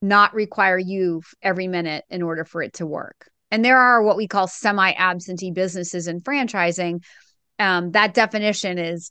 not 0.00 0.32
require 0.34 0.78
you 0.78 1.22
every 1.42 1.68
minute 1.68 2.04
in 2.08 2.22
order 2.22 2.44
for 2.44 2.62
it 2.62 2.72
to 2.74 2.86
work. 2.86 3.28
And 3.50 3.64
there 3.64 3.78
are 3.78 4.02
what 4.02 4.16
we 4.16 4.28
call 4.28 4.46
semi 4.46 4.92
absentee 4.92 5.50
businesses 5.50 6.06
in 6.06 6.20
franchising. 6.20 7.02
Um, 7.58 7.90
that 7.90 8.14
definition 8.14 8.78
is 8.78 9.10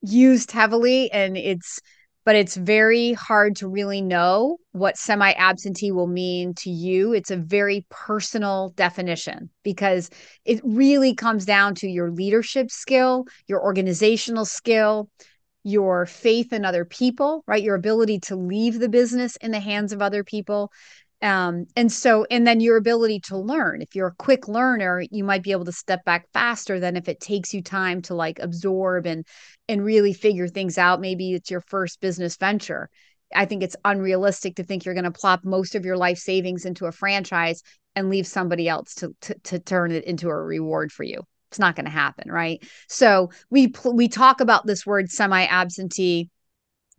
used 0.00 0.52
heavily 0.52 1.10
and 1.12 1.36
it's 1.36 1.80
but 2.26 2.36
it's 2.36 2.54
very 2.54 3.14
hard 3.14 3.56
to 3.56 3.66
really 3.66 4.02
know 4.02 4.58
what 4.72 4.96
semi 4.96 5.32
absentee 5.32 5.90
will 5.90 6.06
mean 6.06 6.54
to 6.54 6.70
you. 6.70 7.12
It's 7.12 7.30
a 7.30 7.36
very 7.36 7.86
personal 7.88 8.72
definition 8.76 9.50
because 9.64 10.10
it 10.44 10.60
really 10.62 11.14
comes 11.14 11.44
down 11.46 11.74
to 11.76 11.88
your 11.88 12.10
leadership 12.10 12.70
skill, 12.70 13.24
your 13.46 13.62
organizational 13.62 14.44
skill, 14.44 15.08
your 15.62 16.06
faith 16.06 16.52
in 16.52 16.64
other 16.64 16.84
people, 16.84 17.42
right? 17.46 17.62
Your 17.62 17.74
ability 17.74 18.20
to 18.20 18.36
leave 18.36 18.78
the 18.78 18.88
business 18.88 19.36
in 19.36 19.50
the 19.50 19.60
hands 19.60 19.92
of 19.92 20.00
other 20.00 20.24
people. 20.24 20.72
Um, 21.22 21.66
and 21.76 21.92
so, 21.92 22.24
and 22.30 22.46
then 22.46 22.60
your 22.60 22.78
ability 22.78 23.20
to 23.24 23.36
learn. 23.36 23.82
If 23.82 23.94
you're 23.94 24.08
a 24.08 24.14
quick 24.14 24.48
learner, 24.48 25.04
you 25.10 25.22
might 25.22 25.42
be 25.42 25.52
able 25.52 25.66
to 25.66 25.72
step 25.72 26.02
back 26.04 26.26
faster 26.32 26.80
than 26.80 26.96
if 26.96 27.08
it 27.08 27.20
takes 27.20 27.52
you 27.52 27.62
time 27.62 28.00
to 28.02 28.14
like 28.14 28.38
absorb 28.38 29.06
and 29.06 29.26
and 29.68 29.84
really 29.84 30.14
figure 30.14 30.48
things 30.48 30.78
out. 30.78 31.00
Maybe 31.00 31.34
it's 31.34 31.50
your 31.50 31.60
first 31.60 32.00
business 32.00 32.36
venture. 32.36 32.88
I 33.34 33.44
think 33.44 33.62
it's 33.62 33.76
unrealistic 33.84 34.56
to 34.56 34.64
think 34.64 34.84
you're 34.84 34.94
going 34.94 35.04
to 35.04 35.10
plop 35.10 35.44
most 35.44 35.74
of 35.74 35.84
your 35.84 35.96
life 35.96 36.18
savings 36.18 36.64
into 36.64 36.86
a 36.86 36.92
franchise 36.92 37.62
and 37.94 38.08
leave 38.08 38.26
somebody 38.26 38.68
else 38.68 38.94
to, 38.96 39.14
to, 39.20 39.34
to 39.44 39.58
turn 39.58 39.92
it 39.92 40.04
into 40.04 40.28
a 40.28 40.34
reward 40.34 40.90
for 40.90 41.04
you 41.04 41.22
it's 41.50 41.58
not 41.58 41.76
going 41.76 41.84
to 41.84 41.90
happen 41.90 42.30
right 42.30 42.62
so 42.88 43.30
we 43.50 43.72
we 43.84 44.08
talk 44.08 44.40
about 44.40 44.66
this 44.66 44.86
word 44.86 45.10
semi 45.10 45.44
absentee 45.44 46.30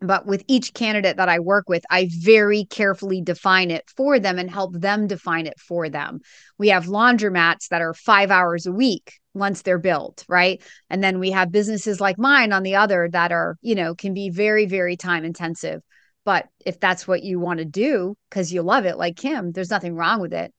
but 0.01 0.25
with 0.25 0.43
each 0.47 0.73
candidate 0.73 1.17
that 1.17 1.29
I 1.29 1.39
work 1.39 1.69
with, 1.69 1.83
I 1.89 2.09
very 2.11 2.65
carefully 2.65 3.21
define 3.21 3.69
it 3.69 3.83
for 3.95 4.19
them 4.19 4.39
and 4.39 4.49
help 4.49 4.73
them 4.73 5.05
define 5.05 5.45
it 5.45 5.59
for 5.59 5.89
them. 5.89 6.21
We 6.57 6.69
have 6.69 6.85
laundromats 6.85 7.67
that 7.69 7.83
are 7.83 7.93
five 7.93 8.31
hours 8.31 8.65
a 8.65 8.71
week 8.71 9.19
once 9.35 9.61
they're 9.61 9.77
built, 9.77 10.25
right? 10.27 10.61
And 10.89 11.03
then 11.03 11.19
we 11.19 11.31
have 11.31 11.51
businesses 11.51 12.01
like 12.01 12.17
mine 12.17 12.51
on 12.51 12.63
the 12.63 12.75
other 12.75 13.09
that 13.11 13.31
are, 13.31 13.57
you 13.61 13.75
know, 13.75 13.93
can 13.93 14.15
be 14.15 14.31
very, 14.31 14.65
very 14.65 14.97
time 14.97 15.23
intensive. 15.23 15.81
But 16.25 16.47
if 16.65 16.79
that's 16.79 17.07
what 17.07 17.23
you 17.23 17.39
want 17.39 17.59
to 17.59 17.65
do 17.65 18.15
because 18.29 18.51
you 18.51 18.63
love 18.63 18.85
it, 18.85 18.97
like 18.97 19.17
Kim, 19.17 19.51
there's 19.51 19.69
nothing 19.69 19.95
wrong 19.95 20.19
with 20.19 20.33
it. 20.33 20.51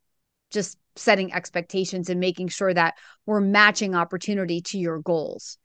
Just 0.51 0.79
setting 0.97 1.33
expectations 1.33 2.09
and 2.09 2.21
making 2.21 2.49
sure 2.49 2.73
that 2.73 2.95
we're 3.27 3.41
matching 3.41 3.95
opportunity 3.95 4.61
to 4.61 4.79
your 4.79 4.99
goals. 5.01 5.59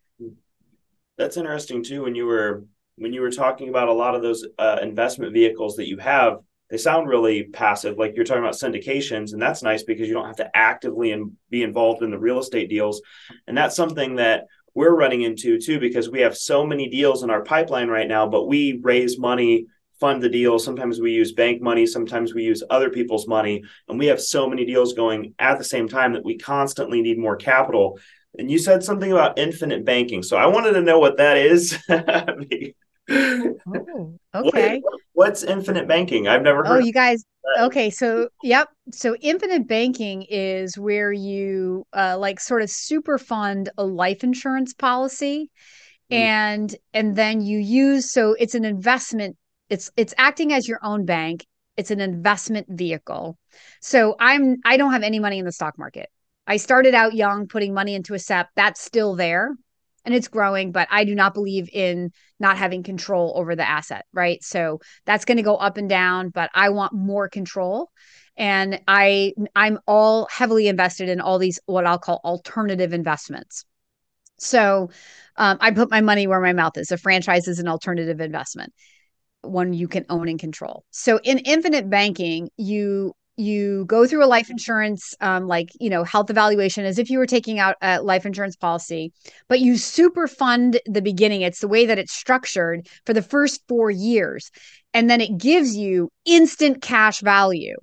That's 1.18 1.38
interesting 1.38 1.84
too 1.84 2.04
when 2.04 2.16
you 2.16 2.26
were 2.26 2.66
when 2.98 3.14
you 3.14 3.22
were 3.22 3.32
talking 3.32 3.70
about 3.70 3.90
a 3.90 3.94
lot 3.94 4.16
of 4.16 4.22
those 4.22 4.46
uh, 4.58 4.80
investment 4.82 5.34
vehicles 5.34 5.76
that 5.76 5.88
you 5.88 5.98
have 5.98 6.38
they 6.70 6.78
sound 6.78 7.08
really 7.08 7.44
passive 7.44 7.98
like 7.98 8.14
you're 8.16 8.26
talking 8.26 8.44
about 8.44 8.54
syndications 8.54 9.34
and 9.34 9.42
that's 9.42 9.64
nice 9.64 9.84
because 9.84 10.08
you 10.08 10.14
don't 10.14 10.28
have 10.28 10.36
to 10.38 10.50
actively 10.56 11.12
and 11.12 11.32
be 11.50 11.64
involved 11.64 12.04
in 12.04 12.12
the 12.12 12.20
real 12.20 12.40
estate 12.40 12.70
deals. 12.70 13.02
And 13.48 13.58
that's 13.58 13.76
something 13.76 14.16
that 14.16 14.46
we're 14.74 14.96
running 14.96 15.22
into 15.24 15.60
too 15.60 15.80
because 15.80 16.10
we 16.10 16.22
have 16.22 16.38
so 16.38 16.66
many 16.66 16.90
deals 16.90 17.24
in 17.24 17.30
our 17.30 17.44
pipeline 17.44 17.88
right 17.88 18.08
now 18.08 18.28
but 18.28 18.46
we 18.46 18.80
raise 18.84 19.18
money 19.18 19.66
fund 20.00 20.22
the 20.22 20.30
deal. 20.30 20.60
Sometimes 20.60 21.00
we 21.00 21.12
use 21.12 21.32
bank 21.34 21.62
money, 21.62 21.86
sometimes 21.86 22.34
we 22.34 22.44
use 22.44 22.64
other 22.70 22.90
people's 22.90 23.28
money. 23.28 23.64
And 23.88 23.98
we 24.00 24.08
have 24.08 24.22
so 24.22 24.48
many 24.50 24.66
deals 24.66 24.94
going 24.94 25.34
at 25.40 25.58
the 25.58 25.64
same 25.64 25.88
time 25.88 26.14
that 26.14 26.26
we 26.26 26.38
constantly 26.38 27.02
need 27.02 27.18
more 27.18 27.36
capital. 27.36 28.00
And 28.38 28.52
you 28.52 28.60
said 28.60 28.84
something 28.84 29.12
about 29.12 29.40
infinite 29.40 29.84
banking. 29.86 30.22
So 30.24 30.38
I 30.38 30.46
wanted 30.48 30.74
to 30.74 30.82
know 30.82 31.00
what 31.00 31.18
that 31.18 31.38
is. 31.38 31.78
Oh, 33.10 34.20
okay. 34.36 34.80
What- 34.80 35.00
what's 35.14 35.44
infinite 35.44 35.88
banking? 35.88 36.28
I've 36.28 36.42
never 36.42 36.64
heard. 36.66 36.82
Oh, 36.82 36.86
you 36.86 36.92
guys. 36.92 37.24
Okay, 37.58 37.90
so 37.90 38.28
yep. 38.44 38.68
So 38.92 39.16
infinite 39.22 39.66
banking 39.68 40.24
is 40.30 40.78
where 40.78 41.14
you 41.14 41.86
uh 41.94 42.18
like 42.20 42.40
sort 42.42 42.62
of 42.62 42.70
super 42.70 43.18
fund 43.18 43.70
a 43.78 43.86
life 43.86 44.24
insurance 44.24 44.74
policy 44.74 45.50
Mm. 46.12 46.16
and 46.16 46.76
and 46.94 47.16
then 47.18 47.42
you 47.42 47.60
use 47.60 48.12
so 48.14 48.34
it's 48.40 48.56
an 48.56 48.64
investment 48.64 49.36
it's 49.70 49.92
it's 49.98 50.14
acting 50.18 50.54
as 50.54 50.68
your 50.68 50.80
own 50.84 51.06
bank. 51.06 51.46
It's 51.76 51.92
an 51.92 52.00
investment 52.00 52.68
vehicle. 52.70 53.38
So 53.82 54.16
I'm 54.20 54.58
I 54.66 54.78
don't 54.78 54.94
have 54.94 55.04
any 55.04 55.20
money 55.20 55.40
in 55.40 55.46
the 55.46 55.52
stock 55.52 55.78
market. 55.78 56.10
I 56.46 56.58
started 56.58 56.96
out 56.96 57.14
young 57.14 57.48
putting 57.48 57.74
money 57.74 57.94
into 57.94 58.14
a 58.14 58.20
SEP. 58.20 58.50
That's 58.56 58.82
still 58.82 59.16
there 59.16 59.52
and 60.08 60.16
it's 60.16 60.30
growing, 60.30 60.72
but 60.72 60.88
I 60.90 61.04
do 61.04 61.14
not 61.14 61.34
believe 61.34 61.70
in 61.74 62.12
not 62.40 62.58
having 62.58 62.82
control 62.82 63.34
over 63.36 63.58
the 63.58 63.68
asset, 63.68 64.06
right? 64.14 64.42
So 64.42 64.80
that's 65.06 65.26
going 65.26 65.36
to 65.36 65.44
go 65.44 65.58
up 65.58 65.76
and 65.76 65.90
down, 65.90 66.30
but 66.30 66.50
I 66.56 66.70
want 66.70 66.94
more 66.94 67.28
control. 67.28 67.92
And 68.38 68.80
I 68.88 69.34
I'm 69.54 69.80
all 69.86 70.30
heavily 70.32 70.70
invested 70.70 71.10
in 71.10 71.20
all 71.20 71.40
these 71.40 71.60
what 71.66 71.86
I'll 71.86 72.00
call 72.00 72.22
alternative 72.24 72.94
investments. 72.94 73.66
So 74.40 74.92
um, 75.36 75.58
I 75.60 75.72
put 75.72 75.92
my 75.92 76.00
money 76.00 76.26
where 76.26 76.40
my 76.40 76.54
mouth 76.54 76.78
is. 76.78 76.92
A 76.92 76.98
franchise 76.98 77.50
is 77.50 77.60
an 77.60 77.68
alternative 77.68 78.22
investment, 78.22 78.74
one 79.50 79.74
you 79.74 79.88
can 79.88 80.06
own 80.10 80.28
and 80.28 80.40
control. 80.40 80.84
So 80.92 81.20
in 81.24 81.40
infinite 81.40 81.90
banking, 81.90 82.50
you 82.58 83.14
you 83.38 83.86
go 83.86 84.08
through 84.08 84.26
a 84.26 84.28
life 84.28 84.50
insurance 84.50 85.14
um, 85.22 85.48
like 85.48 85.70
you 85.80 85.90
know 85.90 86.04
health 86.04 86.30
evaluation 86.30 86.86
as 86.86 86.98
if 86.98 87.10
you 87.10 87.20
were 87.20 87.28
taking 87.28 87.60
out 87.60 87.76
a 87.82 88.02
life 88.02 88.26
insurance 88.26 88.56
policy 88.56 89.14
but 89.48 89.60
you 89.60 89.78
super 89.78 90.28
fund 90.28 90.80
the 90.88 91.04
beginning 91.04 91.42
it's 91.42 91.60
the 91.60 91.68
way 91.68 91.86
that 91.86 92.00
it's 92.00 92.14
structured 92.14 92.88
for 93.06 93.14
the 93.14 93.22
first 93.22 93.62
four 93.68 93.92
years 93.92 94.50
and 94.94 95.08
then 95.08 95.22
it 95.22 95.38
gives 95.38 95.76
you 95.76 96.10
instant 96.26 96.82
cash 96.82 97.22
value 97.22 97.76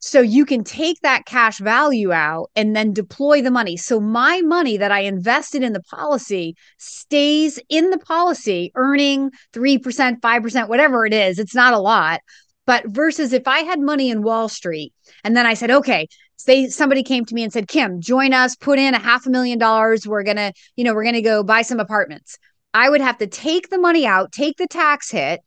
so 0.00 0.20
you 0.20 0.44
can 0.44 0.62
take 0.64 1.00
that 1.00 1.26
cash 1.26 1.58
value 1.58 2.12
out 2.12 2.50
and 2.54 2.74
then 2.74 2.92
deploy 2.92 3.42
the 3.42 3.50
money. 3.50 3.76
So 3.76 4.00
my 4.00 4.40
money 4.42 4.76
that 4.76 4.92
I 4.92 5.00
invested 5.00 5.62
in 5.62 5.72
the 5.72 5.82
policy 5.82 6.56
stays 6.78 7.58
in 7.68 7.90
the 7.90 7.98
policy, 7.98 8.70
earning 8.74 9.30
3%, 9.52 10.20
5%, 10.20 10.68
whatever 10.68 11.04
it 11.04 11.12
is. 11.12 11.38
It's 11.38 11.54
not 11.54 11.74
a 11.74 11.78
lot. 11.78 12.20
But 12.66 12.86
versus 12.86 13.32
if 13.32 13.48
I 13.48 13.60
had 13.60 13.80
money 13.80 14.10
in 14.10 14.22
Wall 14.22 14.48
Street 14.48 14.92
and 15.24 15.36
then 15.36 15.46
I 15.46 15.54
said, 15.54 15.70
okay, 15.70 16.06
say 16.36 16.68
somebody 16.68 17.02
came 17.02 17.24
to 17.24 17.34
me 17.34 17.42
and 17.42 17.52
said, 17.52 17.66
Kim, 17.66 18.00
join 18.00 18.32
us, 18.32 18.56
put 18.56 18.78
in 18.78 18.94
a 18.94 18.98
half 18.98 19.26
a 19.26 19.30
million 19.30 19.58
dollars. 19.58 20.06
We're 20.06 20.22
to, 20.36 20.52
you 20.76 20.84
know, 20.84 20.94
we're 20.94 21.04
to 21.14 21.22
go 21.22 21.42
buy 21.42 21.62
some 21.62 21.80
apartments. 21.80 22.38
I 22.74 22.90
would 22.90 23.00
have 23.00 23.18
to 23.18 23.26
take 23.26 23.70
the 23.70 23.78
money 23.78 24.06
out, 24.06 24.32
take 24.32 24.56
the 24.58 24.66
tax 24.66 25.10
hit, 25.10 25.40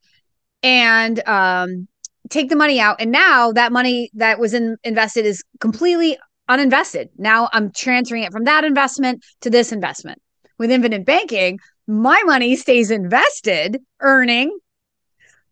and 0.64 1.26
um, 1.28 1.88
take 2.30 2.50
the 2.50 2.56
money 2.56 2.80
out. 2.80 2.98
And 3.00 3.12
now 3.12 3.52
that 3.54 3.72
money 3.72 4.10
that 4.14 4.40
was 4.40 4.54
in, 4.54 4.78
invested 4.84 5.26
is 5.26 5.44
completely 5.60 6.18
uninvested. 6.50 7.10
Now 7.18 7.50
i'm 7.54 7.72
transferring 7.72 8.24
it 8.24 8.32
from 8.32 8.44
that 8.44 8.64
investment 8.64 9.24
to 9.42 9.50
this 9.50 9.72
investment. 9.72 10.22
With 10.58 10.72
infinite 10.72 11.06
banking 11.06 11.60
my 11.88 12.22
money 12.24 12.56
stays 12.56 12.92
invested 12.92 13.80
earning 14.02 14.58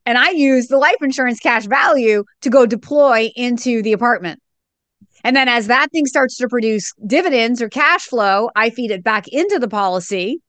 and 0.05 0.17
i 0.17 0.29
use 0.29 0.67
the 0.67 0.77
life 0.77 0.97
insurance 1.01 1.39
cash 1.39 1.65
value 1.65 2.23
to 2.41 2.49
go 2.49 2.65
deploy 2.65 3.29
into 3.35 3.81
the 3.81 3.93
apartment. 3.93 4.41
And 5.23 5.35
then 5.35 5.49
as 5.49 5.67
that 5.67 5.91
thing 5.91 6.05
starts 6.05 6.37
to 6.37 6.47
produce 6.47 6.93
dividends 7.05 7.61
or 7.61 7.69
cash 7.69 8.05
flow 8.05 8.49
i 8.55 8.69
feed 8.69 8.91
it 8.91 9.03
back 9.03 9.27
into 9.29 9.57
the 9.57 9.69
policy 9.69 10.41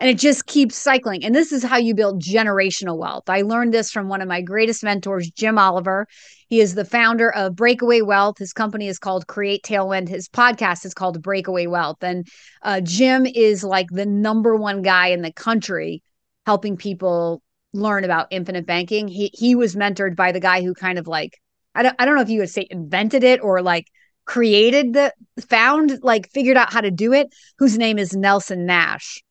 and 0.00 0.08
it 0.08 0.18
just 0.18 0.46
keeps 0.46 0.76
cycling. 0.76 1.24
And 1.24 1.34
this 1.34 1.52
is 1.52 1.62
how 1.62 1.76
you 1.76 1.94
build 1.94 2.22
generational 2.22 2.96
wealth. 2.96 3.28
I 3.28 3.42
learned 3.42 3.74
this 3.74 3.90
from 3.90 4.08
one 4.08 4.22
of 4.22 4.28
my 4.28 4.40
greatest 4.40 4.82
mentors, 4.82 5.30
Jim 5.30 5.58
Oliver. 5.58 6.06
He 6.48 6.60
is 6.60 6.74
the 6.74 6.86
founder 6.86 7.30
of 7.30 7.54
Breakaway 7.54 8.00
Wealth. 8.00 8.38
His 8.38 8.54
company 8.54 8.88
is 8.88 8.98
called 8.98 9.26
Create 9.26 9.62
Tailwind. 9.62 10.08
His 10.08 10.26
podcast 10.26 10.86
is 10.86 10.94
called 10.94 11.22
Breakaway 11.22 11.66
Wealth. 11.66 12.02
And 12.02 12.26
uh, 12.62 12.80
Jim 12.80 13.26
is 13.26 13.62
like 13.62 13.88
the 13.90 14.06
number 14.06 14.56
one 14.56 14.80
guy 14.80 15.08
in 15.08 15.20
the 15.20 15.32
country 15.32 16.02
helping 16.46 16.78
people 16.78 17.42
learn 17.74 18.02
about 18.02 18.28
infinite 18.30 18.66
banking. 18.66 19.06
He 19.06 19.30
he 19.34 19.54
was 19.54 19.76
mentored 19.76 20.16
by 20.16 20.32
the 20.32 20.40
guy 20.40 20.62
who 20.62 20.72
kind 20.72 20.98
of 20.98 21.06
like 21.06 21.38
I 21.74 21.82
don't 21.82 21.94
I 21.98 22.06
don't 22.06 22.16
know 22.16 22.22
if 22.22 22.30
you 22.30 22.40
would 22.40 22.50
say 22.50 22.66
invented 22.70 23.22
it 23.22 23.42
or 23.42 23.60
like 23.60 23.86
created 24.24 24.94
the 24.94 25.12
found 25.48 25.98
like 26.02 26.30
figured 26.30 26.56
out 26.56 26.72
how 26.72 26.80
to 26.80 26.90
do 26.90 27.12
it. 27.12 27.28
Whose 27.58 27.76
name 27.76 27.98
is 27.98 28.16
Nelson 28.16 28.64
Nash 28.64 29.22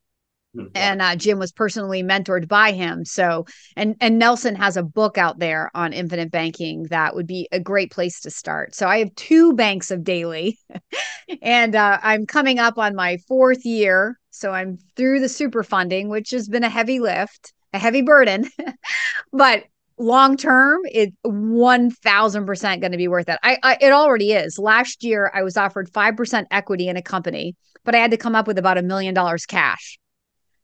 and 0.76 1.02
uh, 1.02 1.16
Jim 1.16 1.40
was 1.40 1.52
personally 1.52 2.04
mentored 2.04 2.48
by 2.48 2.72
him. 2.72 3.06
So, 3.06 3.46
and 3.76 3.96
and 4.02 4.20
Nelson 4.20 4.56
has 4.56 4.78
a 4.78 4.84
book 4.84 5.18
out 5.18 5.40
there 5.40 5.72
on 5.74 5.94
infinite 5.94 6.32
banking 6.32 6.84
that 6.90 7.16
would 7.16 7.28
be 7.28 7.48
a 7.52 7.60
great 7.60 7.92
place 7.92 8.20
to 8.22 8.32
start. 8.32 8.76
So, 8.76 8.88
I 8.88 9.00
have 9.00 9.14
two 9.16 9.54
banks 9.54 9.92
of 9.92 10.04
Daly, 10.04 10.58
and 11.42 11.76
uh, 11.76 12.00
I'm 12.02 12.26
coming 12.26 12.60
up 12.60 12.78
on 12.78 12.96
my 12.96 13.18
fourth 13.28 13.66
year. 13.66 14.20
So, 14.32 14.52
I'm 14.52 14.78
through 14.96 15.20
the 15.20 15.30
super 15.30 15.64
funding, 15.64 16.10
which 16.10 16.32
has 16.32 16.48
been 16.48 16.64
a 16.64 16.70
heavy 16.70 17.00
lift, 17.00 17.54
a 17.74 17.80
heavy 17.80 18.02
burden, 18.02 18.50
but 19.34 19.64
long 20.00 20.38
term 20.38 20.80
it 20.86 21.14
1000% 21.26 22.80
going 22.80 22.92
to 22.94 22.98
be 22.98 23.10
worth 23.10 23.28
it 23.28 23.38
I, 23.44 23.58
I 23.62 23.78
it 23.82 23.92
already 23.92 24.32
is 24.32 24.58
last 24.58 25.04
year 25.04 25.30
i 25.36 25.44
was 25.44 25.58
offered 25.58 25.92
5% 25.92 26.46
equity 26.52 26.88
in 26.88 26.96
a 26.96 27.02
company 27.02 27.58
but 27.84 27.96
i 27.96 27.98
had 27.98 28.12
to 28.12 28.18
come 28.18 28.34
up 28.34 28.48
with 28.48 28.58
about 28.58 28.78
a 28.78 28.82
million 28.82 29.14
dollars 29.14 29.46
cash 29.46 30.00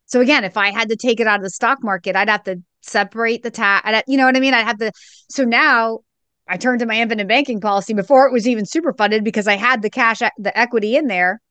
so 0.06 0.22
again, 0.22 0.44
if 0.44 0.58
I 0.58 0.72
had 0.72 0.90
to 0.90 0.96
take 0.96 1.20
it 1.20 1.28
out 1.28 1.38
of 1.38 1.44
the 1.44 1.50
stock 1.50 1.84
market, 1.84 2.16
I'd 2.16 2.30
have 2.30 2.44
to 2.44 2.62
separate 2.82 3.44
the 3.44 3.52
tax. 3.52 4.04
You 4.08 4.18
know 4.18 4.26
what 4.26 4.38
I 4.38 4.40
mean? 4.40 4.54
I'd 4.54 4.66
have 4.66 4.78
to. 4.80 4.92
So 5.30 5.44
now 5.44 6.00
I 6.48 6.58
turned 6.58 6.80
to 6.80 6.86
my 6.86 6.96
infinite 6.96 7.28
banking 7.28 7.60
policy 7.60 7.94
before 7.94 8.28
it 8.28 8.34
was 8.34 8.48
even 8.48 8.66
super 8.66 8.94
funded 8.94 9.24
because 9.24 9.48
I 9.48 9.56
had 9.56 9.82
the 9.82 9.90
cash, 9.90 10.22
uh, 10.22 10.30
the 10.38 10.56
equity 10.58 10.96
in 10.96 11.08
there. 11.08 11.42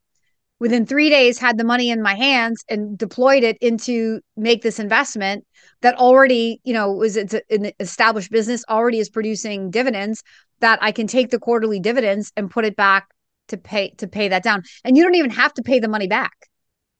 Within 0.60 0.86
three 0.86 1.10
days, 1.10 1.36
had 1.36 1.58
the 1.58 1.64
money 1.64 1.90
in 1.90 2.00
my 2.00 2.14
hands 2.14 2.64
and 2.70 2.96
deployed 2.96 3.42
it 3.42 3.58
into 3.60 4.20
make 4.36 4.62
this 4.62 4.78
investment 4.78 5.44
that 5.82 5.96
already, 5.96 6.60
you 6.62 6.72
know, 6.72 6.92
was 6.92 7.16
it's 7.16 7.34
an 7.50 7.72
established 7.80 8.30
business 8.30 8.64
already 8.70 9.00
is 9.00 9.10
producing 9.10 9.70
dividends 9.70 10.22
that 10.60 10.78
I 10.80 10.92
can 10.92 11.08
take 11.08 11.30
the 11.30 11.40
quarterly 11.40 11.80
dividends 11.80 12.32
and 12.36 12.50
put 12.50 12.64
it 12.64 12.76
back 12.76 13.08
to 13.48 13.56
pay 13.56 13.90
to 13.98 14.06
pay 14.06 14.28
that 14.28 14.44
down. 14.44 14.62
And 14.84 14.96
you 14.96 15.02
don't 15.02 15.16
even 15.16 15.30
have 15.30 15.52
to 15.54 15.62
pay 15.62 15.80
the 15.80 15.88
money 15.88 16.06
back. 16.06 16.32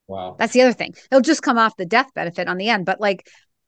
Wow. 0.07 0.37
That's 0.39 0.53
the 0.53 0.63
other 0.63 0.73
thing. 0.73 0.95
It'll 1.11 1.23
just 1.23 1.43
come 1.43 1.59
off 1.59 1.77
the 1.77 1.87
death 1.87 2.13
benefit 2.15 2.49
on 2.49 2.59
the 2.59 2.69
end. 2.69 2.85
But 2.85 3.01
like, 3.01 3.27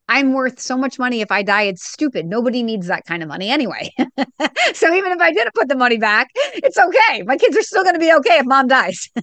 I'm 0.08 0.32
worth 0.34 0.60
so 0.60 0.76
much 0.76 0.98
money 0.98 1.20
if 1.20 1.32
I 1.32 1.42
die. 1.42 1.62
It's 1.62 1.84
stupid. 1.84 2.26
Nobody 2.26 2.62
needs 2.62 2.86
that 2.86 3.04
kind 3.06 3.22
of 3.22 3.28
money 3.28 3.50
anyway. 3.50 3.90
so 4.74 4.94
even 4.94 5.12
if 5.12 5.20
I 5.20 5.32
didn't 5.32 5.54
put 5.54 5.68
the 5.68 5.76
money 5.76 5.98
back, 5.98 6.28
it's 6.34 6.78
okay. 6.78 7.22
My 7.22 7.36
kids 7.36 7.56
are 7.56 7.62
still 7.62 7.82
going 7.82 7.94
to 7.94 8.00
be 8.00 8.12
okay 8.14 8.38
if 8.38 8.46
mom 8.46 8.68
dies. 8.68 9.08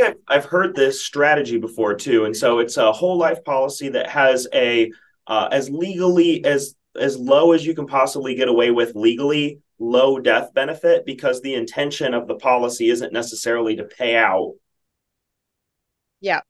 Yeah, 0.00 0.14
I've 0.26 0.44
heard 0.44 0.74
this 0.74 1.04
strategy 1.04 1.58
before 1.58 1.94
too, 1.94 2.24
and 2.24 2.36
so 2.36 2.58
it's 2.58 2.76
a 2.76 2.92
whole 2.92 3.16
life 3.16 3.44
policy 3.44 3.88
that 3.90 4.10
has 4.10 4.48
a 4.52 4.90
uh, 5.28 5.48
as 5.52 5.70
legally 5.70 6.44
as 6.44 6.74
as 7.00 7.16
low 7.16 7.52
as 7.52 7.64
you 7.64 7.72
can 7.72 7.86
possibly 7.86 8.34
get 8.34 8.48
away 8.48 8.72
with 8.72 8.96
legally 8.96 9.60
low 9.78 10.18
death 10.18 10.52
benefit 10.54 11.06
because 11.06 11.40
the 11.40 11.54
intention 11.54 12.14
of 12.14 12.26
the 12.26 12.34
policy 12.34 12.90
isn't 12.90 13.12
necessarily 13.12 13.76
to 13.76 13.84
pay 13.84 14.16
out. 14.16 14.54
Yeah. 16.20 16.40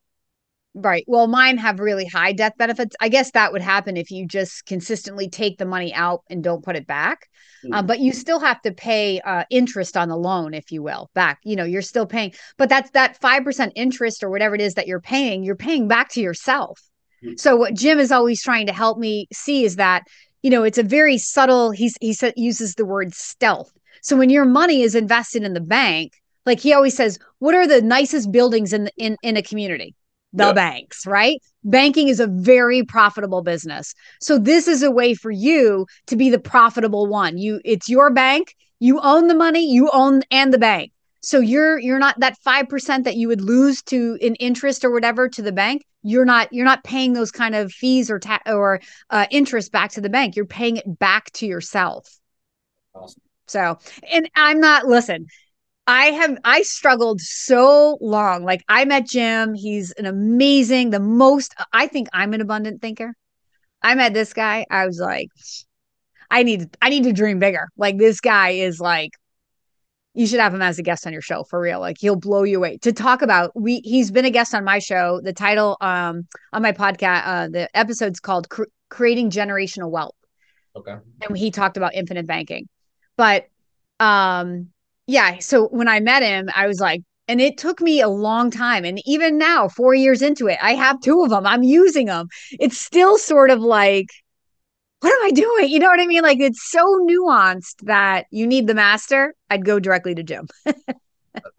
Right. 0.78 1.04
Well, 1.06 1.26
mine 1.26 1.56
have 1.56 1.80
really 1.80 2.04
high 2.04 2.32
death 2.32 2.52
benefits. 2.58 2.94
I 3.00 3.08
guess 3.08 3.30
that 3.30 3.50
would 3.50 3.62
happen 3.62 3.96
if 3.96 4.10
you 4.10 4.26
just 4.26 4.66
consistently 4.66 5.26
take 5.26 5.56
the 5.56 5.64
money 5.64 5.94
out 5.94 6.22
and 6.28 6.44
don't 6.44 6.62
put 6.62 6.76
it 6.76 6.86
back. 6.86 7.30
Mm. 7.64 7.74
Uh, 7.74 7.82
but 7.82 7.98
you 7.98 8.12
still 8.12 8.38
have 8.40 8.60
to 8.60 8.72
pay 8.72 9.18
uh, 9.20 9.44
interest 9.48 9.96
on 9.96 10.10
the 10.10 10.18
loan, 10.18 10.52
if 10.52 10.70
you 10.70 10.82
will, 10.82 11.10
back. 11.14 11.38
You 11.44 11.56
know, 11.56 11.64
you're 11.64 11.80
still 11.80 12.04
paying, 12.04 12.34
but 12.58 12.68
that's 12.68 12.90
that 12.90 13.18
5% 13.18 13.72
interest 13.74 14.22
or 14.22 14.28
whatever 14.28 14.54
it 14.54 14.60
is 14.60 14.74
that 14.74 14.86
you're 14.86 15.00
paying, 15.00 15.44
you're 15.44 15.56
paying 15.56 15.88
back 15.88 16.10
to 16.10 16.20
yourself. 16.20 16.78
Mm. 17.24 17.40
So 17.40 17.56
what 17.56 17.72
Jim 17.72 17.98
is 17.98 18.12
always 18.12 18.42
trying 18.42 18.66
to 18.66 18.74
help 18.74 18.98
me 18.98 19.28
see 19.32 19.64
is 19.64 19.76
that, 19.76 20.02
you 20.42 20.50
know, 20.50 20.62
it's 20.62 20.76
a 20.78 20.82
very 20.82 21.16
subtle, 21.16 21.70
he's, 21.70 21.96
he 22.02 22.14
uses 22.36 22.74
the 22.74 22.84
word 22.84 23.14
stealth. 23.14 23.72
So 24.02 24.14
when 24.14 24.28
your 24.28 24.44
money 24.44 24.82
is 24.82 24.94
invested 24.94 25.42
in 25.42 25.54
the 25.54 25.60
bank, 25.62 26.12
like 26.44 26.60
he 26.60 26.74
always 26.74 26.94
says, 26.94 27.18
what 27.38 27.54
are 27.54 27.66
the 27.66 27.80
nicest 27.80 28.30
buildings 28.30 28.74
in, 28.74 28.90
in, 28.98 29.16
in 29.22 29.38
a 29.38 29.42
community? 29.42 29.94
The 30.36 30.46
Yeah. 30.46 30.52
banks, 30.52 31.06
right? 31.06 31.40
Banking 31.64 32.08
is 32.08 32.20
a 32.20 32.26
very 32.26 32.84
profitable 32.84 33.42
business. 33.42 33.94
So 34.20 34.38
this 34.38 34.68
is 34.68 34.82
a 34.82 34.90
way 34.90 35.14
for 35.14 35.30
you 35.30 35.86
to 36.06 36.16
be 36.16 36.30
the 36.30 36.38
profitable 36.38 37.06
one. 37.06 37.38
You 37.38 37.60
it's 37.64 37.88
your 37.88 38.10
bank, 38.10 38.54
you 38.78 39.00
own 39.00 39.28
the 39.28 39.34
money, 39.34 39.70
you 39.72 39.90
own 39.92 40.22
and 40.30 40.52
the 40.52 40.58
bank. 40.58 40.92
So 41.22 41.40
you're 41.40 41.78
you're 41.80 41.98
not 41.98 42.20
that 42.20 42.38
5% 42.44 43.04
that 43.04 43.16
you 43.16 43.28
would 43.28 43.40
lose 43.40 43.82
to 43.84 44.16
in 44.20 44.34
interest 44.36 44.84
or 44.84 44.92
whatever 44.92 45.28
to 45.30 45.42
the 45.42 45.52
bank. 45.52 45.84
You're 46.02 46.24
not 46.24 46.52
you're 46.52 46.64
not 46.64 46.84
paying 46.84 47.14
those 47.14 47.32
kind 47.32 47.54
of 47.54 47.72
fees 47.72 48.10
or 48.10 48.18
ta- 48.20 48.42
or 48.46 48.80
uh, 49.10 49.26
interest 49.30 49.72
back 49.72 49.90
to 49.92 50.00
the 50.00 50.10
bank. 50.10 50.36
You're 50.36 50.46
paying 50.46 50.76
it 50.76 50.98
back 50.98 51.32
to 51.32 51.46
yourself. 51.46 52.18
Awesome. 52.94 53.22
So, 53.48 53.78
and 54.12 54.28
I'm 54.34 54.60
not, 54.60 54.86
listen, 54.86 55.26
I 55.86 56.06
have, 56.06 56.38
I 56.44 56.62
struggled 56.62 57.20
so 57.20 57.98
long. 58.00 58.44
Like 58.44 58.64
I 58.68 58.84
met 58.84 59.06
Jim. 59.06 59.54
He's 59.54 59.92
an 59.92 60.06
amazing, 60.06 60.90
the 60.90 61.00
most, 61.00 61.54
I 61.72 61.86
think 61.86 62.08
I'm 62.12 62.34
an 62.34 62.40
abundant 62.40 62.82
thinker. 62.82 63.14
I 63.82 63.94
met 63.94 64.14
this 64.14 64.32
guy. 64.32 64.66
I 64.70 64.86
was 64.86 64.98
like, 64.98 65.28
I 66.30 66.42
need 66.42 66.76
I 66.82 66.88
need 66.88 67.04
to 67.04 67.12
dream 67.12 67.38
bigger. 67.38 67.68
Like 67.76 67.98
this 67.98 68.20
guy 68.20 68.50
is 68.50 68.80
like 68.80 69.12
you 70.14 70.26
should 70.26 70.40
have 70.40 70.54
him 70.54 70.62
as 70.62 70.78
a 70.78 70.82
guest 70.82 71.06
on 71.06 71.12
your 71.12 71.22
show 71.22 71.44
for 71.44 71.60
real. 71.60 71.78
Like 71.78 71.98
he'll 72.00 72.16
blow 72.16 72.42
you 72.42 72.56
away. 72.56 72.78
To 72.78 72.92
talk 72.92 73.22
about 73.22 73.52
we 73.54 73.80
he's 73.84 74.10
been 74.10 74.24
a 74.24 74.30
guest 74.30 74.54
on 74.54 74.64
my 74.64 74.78
show. 74.78 75.20
The 75.22 75.32
title 75.32 75.76
um 75.80 76.26
on 76.52 76.62
my 76.62 76.72
podcast 76.72 77.22
uh 77.26 77.48
the 77.48 77.76
episode's 77.76 78.20
called 78.20 78.48
Cre- 78.48 78.64
Creating 78.88 79.30
Generational 79.30 79.90
Wealth. 79.90 80.16
Okay. 80.74 80.96
And 81.22 81.36
he 81.36 81.50
talked 81.50 81.76
about 81.76 81.94
infinite 81.94 82.26
banking. 82.26 82.68
But 83.16 83.46
um 84.00 84.70
yeah, 85.06 85.38
so 85.38 85.68
when 85.68 85.88
I 85.88 86.00
met 86.00 86.22
him, 86.22 86.48
I 86.54 86.66
was 86.66 86.80
like 86.80 87.02
and 87.28 87.40
it 87.40 87.58
took 87.58 87.80
me 87.80 88.00
a 88.00 88.08
long 88.08 88.50
time 88.52 88.84
and 88.84 89.00
even 89.04 89.36
now 89.36 89.68
4 89.68 89.94
years 89.94 90.22
into 90.22 90.46
it, 90.46 90.58
I 90.62 90.74
have 90.74 91.00
two 91.00 91.22
of 91.22 91.30
them. 91.30 91.44
I'm 91.44 91.64
using 91.64 92.06
them. 92.06 92.28
It's 92.52 92.80
still 92.80 93.18
sort 93.18 93.50
of 93.50 93.60
like 93.60 94.08
what 95.00 95.12
am 95.12 95.26
I 95.26 95.30
doing? 95.30 95.68
You 95.68 95.78
know 95.78 95.88
what 95.88 96.00
I 96.00 96.06
mean? 96.06 96.22
Like 96.22 96.40
it's 96.40 96.70
so 96.70 96.82
nuanced 97.08 97.84
that 97.84 98.26
you 98.30 98.46
need 98.46 98.66
the 98.66 98.74
master. 98.74 99.34
I'd 99.50 99.64
go 99.64 99.78
directly 99.78 100.14
to 100.14 100.22
Jim. 100.22 100.48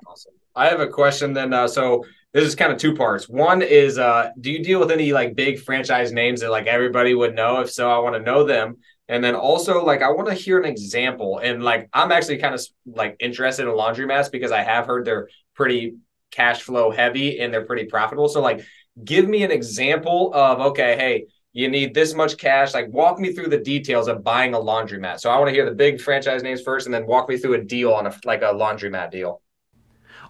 Awesome. 0.08 0.34
I 0.56 0.68
have 0.68 0.80
a 0.80 0.88
question 0.88 1.34
then. 1.34 1.54
Uh, 1.54 1.68
so 1.68 2.04
this 2.34 2.46
is 2.46 2.56
kind 2.56 2.72
of 2.72 2.78
two 2.78 2.96
parts. 2.96 3.30
One 3.30 3.62
is, 3.62 3.98
uh, 4.00 4.32
do 4.42 4.52
you 4.52 4.64
deal 4.64 4.80
with 4.80 4.92
any 4.92 5.14
like 5.14 5.36
big 5.36 5.60
franchise 5.60 6.12
names 6.12 6.42
that 6.42 6.50
like 6.50 6.66
everybody 6.66 7.14
would 7.14 7.36
know? 7.36 7.62
If 7.62 7.72
so, 7.72 7.90
I 7.90 8.00
want 8.00 8.16
to 8.16 8.22
know 8.22 8.44
them. 8.44 8.78
And 9.10 9.24
then 9.24 9.36
also, 9.36 9.86
like, 9.86 10.02
I 10.02 10.12
want 10.12 10.28
to 10.28 10.34
hear 10.34 10.60
an 10.60 10.66
example. 10.66 11.40
And 11.40 11.64
like, 11.64 11.90
I'm 11.94 12.12
actually 12.12 12.38
kind 12.40 12.54
of 12.54 12.66
like 12.86 13.16
interested 13.20 13.64
in 13.64 13.70
laundromats 13.70 14.32
because 14.32 14.52
I 14.52 14.64
have 14.64 14.86
heard 14.86 15.06
they're 15.06 15.30
pretty 15.56 15.96
cash 16.32 16.62
flow 16.62 16.92
heavy 16.92 17.40
and 17.40 17.54
they're 17.54 17.66
pretty 17.66 17.86
profitable. 17.86 18.28
So, 18.28 18.42
like, 18.42 18.66
give 19.04 19.28
me 19.28 19.44
an 19.44 19.52
example 19.52 20.34
of 20.34 20.60
okay, 20.60 20.98
hey, 20.98 21.26
you 21.54 21.70
need 21.70 21.94
this 21.94 22.14
much 22.14 22.38
cash. 22.38 22.74
Like, 22.74 22.90
walk 22.90 23.18
me 23.20 23.34
through 23.34 23.48
the 23.48 23.60
details 23.60 24.08
of 24.08 24.24
buying 24.24 24.54
a 24.54 24.60
laundromat. 24.60 25.20
So, 25.22 25.30
I 25.30 25.38
want 25.38 25.48
to 25.48 25.54
hear 25.54 25.66
the 25.66 25.76
big 25.76 26.02
franchise 26.02 26.44
names 26.44 26.62
first, 26.62 26.86
and 26.86 26.94
then 26.94 27.08
walk 27.08 27.30
me 27.30 27.38
through 27.38 27.54
a 27.54 27.64
deal 27.64 27.94
on 27.94 28.08
a 28.08 28.14
like 28.26 28.42
a 28.42 28.54
laundromat 28.54 29.12
deal. 29.12 29.42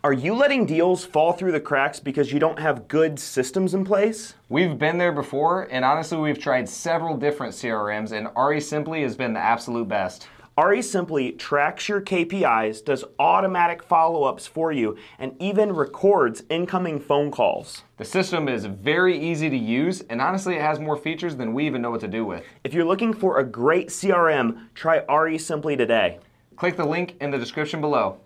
Are 0.04 0.14
you 0.14 0.36
letting 0.36 0.68
deals 0.68 1.04
fall 1.04 1.34
through 1.34 1.54
the 1.54 1.60
cracks 1.60 2.00
because 2.00 2.32
you 2.32 2.38
don't 2.40 2.60
have 2.60 2.88
good 2.88 3.18
systems 3.18 3.74
in 3.74 3.84
place? 3.84 4.36
We've 4.48 4.78
been 4.78 5.00
there 5.00 5.12
before, 5.12 5.64
and 5.72 5.84
honestly, 5.84 6.20
we've 6.20 6.38
tried 6.38 6.70
several 6.70 7.18
different 7.18 7.54
CRMs, 7.54 8.12
and 8.12 8.28
REsimpli 8.28 9.02
has 9.02 9.16
been 9.16 9.34
the 9.34 9.40
absolute 9.40 9.88
best. 9.88 10.28
REsimpli 10.56 11.40
tracks 11.40 11.90
your 11.90 12.00
KPIs, 12.00 12.86
does 12.86 13.06
automatic 13.18 13.82
follow 13.82 14.26
ups 14.26 14.46
for 14.46 14.72
you, 14.72 14.96
and 15.18 15.36
even 15.42 15.74
records 15.74 16.44
incoming 16.48 17.00
phone 17.00 17.32
calls. 17.32 17.82
The 17.98 18.06
system 18.06 18.48
is 18.48 18.66
very 18.66 19.18
easy 19.18 19.50
to 19.50 19.58
use, 19.58 20.02
and 20.02 20.22
honestly, 20.22 20.58
it 20.58 20.62
has 20.62 20.80
more 20.80 20.98
features 20.98 21.36
than 21.36 21.56
we 21.56 21.66
even 21.66 21.82
know 21.82 21.90
what 21.90 22.02
to 22.02 22.08
do 22.08 22.24
with. 22.24 22.44
If 22.64 22.72
you're 22.72 22.86
looking 22.86 23.16
for 23.16 23.40
a 23.40 23.44
great 23.44 23.88
CRM, 23.88 24.68
try 24.76 25.00
REsimpli 25.00 25.76
today. 25.76 26.20
Click 26.56 26.78
the 26.78 26.86
link 26.86 27.16
in 27.20 27.32
the 27.32 27.40
description 27.40 27.82
below. 27.82 28.20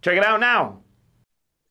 Check 0.00 0.16
it 0.16 0.24
out 0.24 0.40
now. 0.40 0.78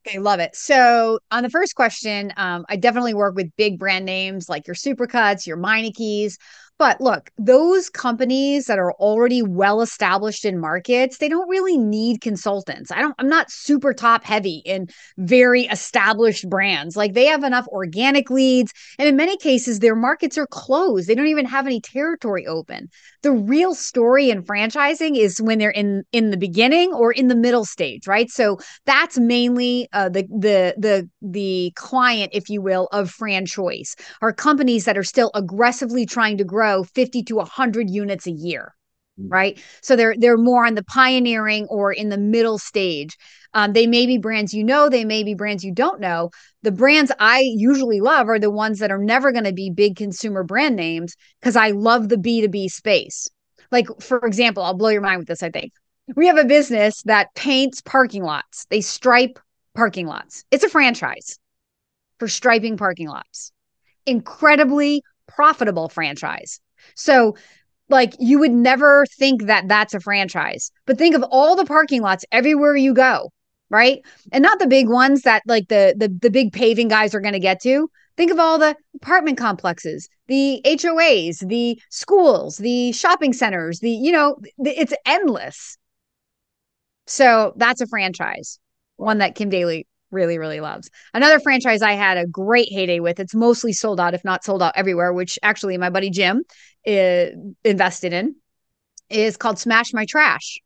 Okay, 0.07 0.19
love 0.19 0.39
it. 0.39 0.55
So 0.55 1.19
on 1.31 1.43
the 1.43 1.49
first 1.49 1.75
question, 1.75 2.31
um, 2.37 2.65
I 2.69 2.77
definitely 2.77 3.13
work 3.13 3.35
with 3.35 3.51
big 3.57 3.77
brand 3.77 4.05
names 4.05 4.47
like 4.47 4.65
your 4.65 4.75
Supercuts, 4.75 5.45
your 5.45 5.57
Meineke's. 5.57 6.37
But 6.79 7.01
look, 7.01 7.31
those 7.39 7.89
companies 7.89 8.65
that 8.65 8.77
are 8.77 8.93
already 8.93 9.41
well 9.41 9.81
established 9.81 10.45
in 10.45 10.59
markets, 10.59 11.17
they 11.17 11.27
don't 11.27 11.49
really 11.49 11.75
need 11.75 12.21
consultants. 12.21 12.91
I 12.91 13.01
don't 13.01 13.15
I'm 13.17 13.29
not 13.29 13.49
super 13.49 13.93
top 13.93 14.23
heavy 14.23 14.61
in 14.63 14.87
very 15.17 15.63
established 15.63 16.47
brands. 16.49 16.95
Like 16.95 17.13
they 17.13 17.25
have 17.25 17.43
enough 17.43 17.67
organic 17.69 18.29
leads 18.29 18.73
and 18.99 19.07
in 19.07 19.15
many 19.15 19.37
cases 19.37 19.79
their 19.79 19.95
markets 19.95 20.37
are 20.37 20.45
closed. 20.45 21.07
They 21.07 21.15
don't 21.15 21.27
even 21.27 21.47
have 21.47 21.65
any 21.65 21.81
territory 21.81 22.45
open. 22.45 22.89
The 23.23 23.31
real 23.31 23.73
story 23.73 24.29
in 24.29 24.43
franchising 24.43 25.17
is 25.17 25.41
when 25.41 25.57
they're 25.57 25.71
in 25.71 26.03
in 26.11 26.29
the 26.29 26.37
beginning 26.37 26.93
or 26.93 27.11
in 27.11 27.27
the 27.27 27.35
middle 27.35 27.65
stage, 27.65 28.05
right? 28.05 28.29
So 28.29 28.59
that's 28.85 29.17
mainly 29.17 29.89
uh, 29.93 30.09
the 30.09 30.27
the 30.29 30.75
the 30.77 31.09
the 31.23 31.71
client 31.75 32.31
if 32.33 32.49
you 32.49 32.61
will 32.61 32.87
of 32.91 33.09
franchise 33.09 33.95
are 34.21 34.31
companies 34.31 34.85
that 34.85 34.97
are 34.97 35.03
still 35.03 35.31
aggressively 35.33 36.05
trying 36.05 36.37
to 36.37 36.43
grow 36.43 36.66
grow 36.67 36.83
50 36.83 37.23
to 37.23 37.35
100 37.35 37.89
units 37.89 38.27
a 38.27 38.31
year 38.31 38.73
mm. 39.19 39.27
right? 39.29 39.61
So 39.81 39.95
they're 39.95 40.15
they're 40.17 40.37
more 40.37 40.65
on 40.65 40.75
the 40.75 40.83
pioneering 40.83 41.65
or 41.69 41.91
in 41.91 42.09
the 42.09 42.17
middle 42.17 42.57
stage. 42.57 43.17
Um, 43.53 43.73
they 43.73 43.87
may 43.87 44.05
be 44.05 44.17
brands 44.17 44.53
you 44.53 44.63
know 44.63 44.89
they 44.89 45.05
may 45.05 45.23
be 45.23 45.33
brands 45.33 45.63
you 45.63 45.73
don't 45.73 45.99
know. 45.99 46.29
The 46.63 46.71
brands 46.71 47.11
i 47.19 47.39
usually 47.39 48.01
love 48.01 48.29
are 48.29 48.39
the 48.39 48.51
ones 48.51 48.79
that 48.79 48.91
are 48.91 49.03
never 49.03 49.31
going 49.31 49.45
to 49.45 49.53
be 49.53 49.69
big 49.69 49.95
consumer 49.95 50.43
brand 50.43 50.75
names 50.75 51.15
because 51.39 51.55
i 51.55 51.71
love 51.71 52.09
the 52.09 52.17
b2b 52.17 52.69
space. 52.69 53.27
Like 53.71 53.87
for 54.01 54.19
example 54.25 54.63
i'll 54.63 54.73
blow 54.73 54.89
your 54.89 55.01
mind 55.01 55.19
with 55.19 55.27
this 55.27 55.43
i 55.43 55.49
think. 55.49 55.71
We 56.15 56.27
have 56.27 56.37
a 56.37 56.45
business 56.45 57.01
that 57.03 57.35
paints 57.35 57.81
parking 57.81 58.23
lots. 58.23 58.65
They 58.69 58.79
stripe 58.79 59.39
parking 59.75 60.07
lots. 60.07 60.45
It's 60.51 60.63
a 60.63 60.69
franchise 60.69 61.37
for 62.17 62.27
striping 62.29 62.77
parking 62.77 63.09
lots. 63.09 63.51
Incredibly 64.05 65.03
profitable 65.27 65.89
franchise. 65.89 66.59
So, 66.95 67.35
like, 67.89 68.13
you 68.19 68.39
would 68.39 68.51
never 68.51 69.05
think 69.17 69.43
that 69.43 69.67
that's 69.67 69.93
a 69.93 69.99
franchise, 69.99 70.71
but 70.85 70.97
think 70.97 71.15
of 71.15 71.23
all 71.31 71.55
the 71.55 71.65
parking 71.65 72.01
lots 72.01 72.25
everywhere 72.31 72.75
you 72.75 72.93
go, 72.93 73.31
right? 73.69 74.01
And 74.31 74.41
not 74.41 74.59
the 74.59 74.67
big 74.67 74.89
ones 74.89 75.21
that 75.21 75.43
like 75.45 75.67
the 75.69 75.95
the, 75.97 76.09
the 76.09 76.29
big 76.29 76.51
paving 76.51 76.89
guys 76.89 77.15
are 77.15 77.21
going 77.21 77.33
to 77.33 77.39
get 77.39 77.61
to. 77.61 77.89
Think 78.17 78.31
of 78.31 78.39
all 78.39 78.57
the 78.57 78.75
apartment 78.95 79.37
complexes, 79.37 80.09
the 80.25 80.59
HOAs, 80.65 81.47
the 81.47 81.79
schools, 81.91 82.57
the 82.57 82.91
shopping 82.91 83.31
centers, 83.31 83.79
the, 83.79 83.91
you 83.91 84.11
know, 84.11 84.37
it's 84.57 84.93
endless. 85.05 85.77
So 87.05 87.53
that's 87.57 87.79
a 87.79 87.85
franchise, 87.85 88.59
one 88.95 89.19
that 89.19 89.35
Kim 89.35 89.49
Daly 89.49 89.85
really, 90.11 90.37
really 90.37 90.59
loves. 90.59 90.89
Another 91.13 91.39
franchise 91.39 91.81
I 91.81 91.93
had 91.93 92.17
a 92.17 92.25
great 92.25 92.69
heyday 92.71 92.99
with. 92.99 93.19
It's 93.19 93.35
mostly 93.35 93.73
sold 93.73 93.99
out, 93.99 94.13
if 94.13 94.23
not 94.23 94.43
sold 94.43 94.61
out 94.61 94.73
everywhere, 94.75 95.13
which 95.13 95.37
actually 95.43 95.77
my 95.77 95.89
buddy 95.89 96.09
Jim 96.09 96.43
uh, 96.87 97.25
invested 97.63 98.13
in, 98.13 98.35
is 99.09 99.37
called 99.37 99.59
Smash 99.59 99.93
My 99.93 100.05
Trash. 100.05 100.59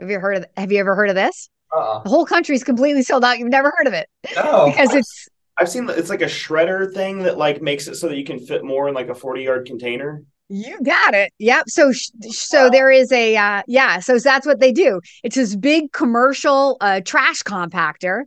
Have 0.00 0.10
you 0.10 0.18
heard 0.18 0.38
of? 0.38 0.46
Have 0.56 0.72
you 0.72 0.78
ever 0.78 0.94
heard 0.94 1.10
of 1.10 1.14
this? 1.14 1.50
Uh-uh. 1.74 2.02
The 2.02 2.08
whole 2.08 2.26
country 2.26 2.54
is 2.54 2.64
completely 2.64 3.02
sold 3.02 3.24
out. 3.24 3.38
You've 3.38 3.50
never 3.50 3.72
heard 3.76 3.86
of 3.86 3.92
it? 3.92 4.08
No, 4.34 4.66
because 4.70 4.94
it's. 4.94 5.28
I've 5.58 5.70
seen 5.70 5.88
it's 5.88 6.10
like 6.10 6.22
a 6.22 6.26
shredder 6.26 6.92
thing 6.92 7.20
that 7.20 7.38
like 7.38 7.62
makes 7.62 7.88
it 7.88 7.96
so 7.96 8.08
that 8.08 8.16
you 8.16 8.24
can 8.24 8.38
fit 8.38 8.62
more 8.62 8.88
in 8.88 8.94
like 8.94 9.08
a 9.08 9.14
forty 9.14 9.42
yard 9.42 9.66
container. 9.66 10.22
You 10.48 10.80
got 10.82 11.14
it. 11.14 11.32
Yep. 11.38 11.64
So 11.68 11.92
so 11.92 12.70
there 12.70 12.90
is 12.90 13.10
a 13.10 13.36
uh 13.36 13.62
yeah, 13.66 13.98
so 13.98 14.18
that's 14.18 14.46
what 14.46 14.60
they 14.60 14.70
do. 14.70 15.00
It's 15.24 15.34
this 15.34 15.56
big 15.56 15.92
commercial 15.92 16.76
uh 16.80 17.00
trash 17.04 17.42
compactor. 17.42 18.22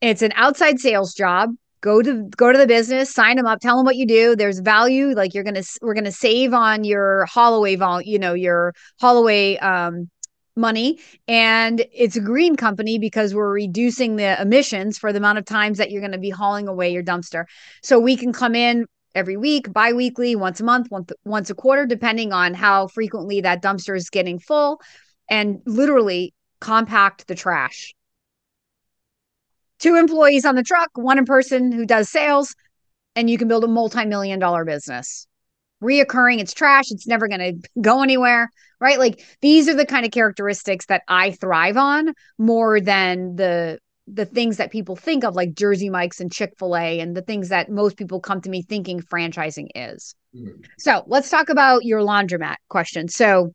It's 0.00 0.22
an 0.22 0.32
outside 0.36 0.80
sales 0.80 1.12
job. 1.14 1.50
Go 1.82 2.00
to 2.02 2.28
go 2.36 2.50
to 2.50 2.58
the 2.58 2.66
business, 2.66 3.12
sign 3.12 3.36
them 3.36 3.46
up, 3.46 3.60
tell 3.60 3.76
them 3.76 3.84
what 3.84 3.96
you 3.96 4.06
do. 4.06 4.36
There's 4.36 4.60
value 4.60 5.14
like 5.14 5.34
you're 5.34 5.44
going 5.44 5.54
to 5.54 5.64
we're 5.82 5.94
going 5.94 6.04
to 6.04 6.12
save 6.12 6.54
on 6.54 6.84
your 6.84 7.26
Holloway 7.26 7.76
vol, 7.76 8.00
you 8.00 8.18
know, 8.18 8.32
your 8.32 8.74
Holloway 8.98 9.58
um 9.58 10.08
money 10.56 10.98
and 11.28 11.84
it's 11.92 12.16
a 12.16 12.20
green 12.20 12.56
company 12.56 12.98
because 12.98 13.34
we're 13.34 13.52
reducing 13.52 14.16
the 14.16 14.40
emissions 14.40 14.98
for 14.98 15.12
the 15.12 15.18
amount 15.18 15.38
of 15.38 15.44
times 15.44 15.78
that 15.78 15.90
you're 15.90 16.02
going 16.02 16.12
to 16.12 16.18
be 16.18 16.30
hauling 16.30 16.68
away 16.68 16.92
your 16.92 17.02
dumpster. 17.02 17.44
So 17.82 17.98
we 17.98 18.16
can 18.16 18.32
come 18.32 18.54
in 18.54 18.86
every 19.14 19.36
week, 19.36 19.72
bi-weekly, 19.72 20.36
once 20.36 20.60
a 20.60 20.64
month, 20.64 20.90
once 20.90 21.10
once 21.24 21.50
a 21.50 21.54
quarter, 21.54 21.86
depending 21.86 22.32
on 22.32 22.54
how 22.54 22.86
frequently 22.88 23.40
that 23.40 23.62
dumpster 23.62 23.96
is 23.96 24.10
getting 24.10 24.38
full, 24.38 24.80
and 25.28 25.60
literally 25.66 26.34
compact 26.60 27.26
the 27.26 27.34
trash. 27.34 27.94
Two 29.78 29.96
employees 29.96 30.44
on 30.44 30.56
the 30.56 30.62
truck, 30.62 30.90
one 30.94 31.18
in 31.18 31.24
person 31.24 31.72
who 31.72 31.86
does 31.86 32.10
sales, 32.10 32.54
and 33.16 33.30
you 33.30 33.38
can 33.38 33.48
build 33.48 33.64
a 33.64 33.68
multi-million 33.68 34.38
dollar 34.38 34.64
business. 34.64 35.26
Reoccurring, 35.82 36.40
it's 36.40 36.52
trash, 36.52 36.90
it's 36.90 37.06
never 37.06 37.26
going 37.26 37.62
to 37.62 37.68
go 37.80 38.02
anywhere, 38.02 38.50
right? 38.80 38.98
Like 38.98 39.24
these 39.40 39.68
are 39.68 39.74
the 39.74 39.86
kind 39.86 40.04
of 40.04 40.12
characteristics 40.12 40.86
that 40.86 41.02
I 41.08 41.30
thrive 41.30 41.78
on 41.78 42.12
more 42.36 42.80
than 42.80 43.36
the 43.36 43.78
the 44.06 44.24
things 44.24 44.56
that 44.56 44.72
people 44.72 44.96
think 44.96 45.24
of 45.24 45.34
like 45.34 45.54
Jersey 45.54 45.90
Mike's 45.90 46.20
and 46.20 46.32
Chick-fil-A 46.32 47.00
and 47.00 47.16
the 47.16 47.22
things 47.22 47.48
that 47.50 47.70
most 47.70 47.96
people 47.96 48.20
come 48.20 48.40
to 48.40 48.50
me 48.50 48.62
thinking 48.62 49.00
franchising 49.00 49.68
is. 49.74 50.14
Mm. 50.34 50.64
So, 50.78 51.04
let's 51.06 51.30
talk 51.30 51.48
about 51.48 51.84
your 51.84 52.00
laundromat 52.00 52.56
question. 52.68 53.08
So, 53.08 53.52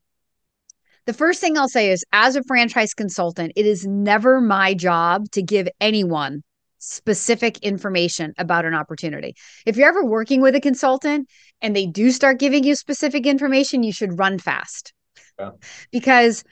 the 1.06 1.12
first 1.12 1.40
thing 1.40 1.56
I'll 1.56 1.68
say 1.68 1.90
is 1.90 2.04
as 2.12 2.36
a 2.36 2.42
franchise 2.44 2.92
consultant, 2.92 3.52
it 3.54 3.66
is 3.66 3.86
never 3.86 4.40
my 4.40 4.74
job 4.74 5.30
to 5.32 5.42
give 5.42 5.68
anyone 5.80 6.42
specific 6.78 7.58
information 7.58 8.32
about 8.38 8.64
an 8.64 8.74
opportunity. 8.74 9.34
If 9.64 9.76
you're 9.76 9.88
ever 9.88 10.04
working 10.04 10.40
with 10.40 10.54
a 10.54 10.60
consultant 10.60 11.28
and 11.60 11.74
they 11.74 11.86
do 11.86 12.10
start 12.10 12.38
giving 12.38 12.64
you 12.64 12.74
specific 12.74 13.26
information, 13.26 13.82
you 13.82 13.92
should 13.92 14.18
run 14.18 14.38
fast. 14.38 14.92
Yeah. 15.38 15.50
Because 15.90 16.44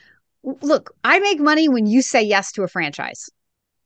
look, 0.43 0.95
I 1.03 1.19
make 1.19 1.41
money 1.41 1.69
when 1.69 1.87
you 1.87 2.03
say 2.03 2.23
yes 2.23 2.53
to 2.53 2.63
a 2.63 2.69
franchise 2.69 3.29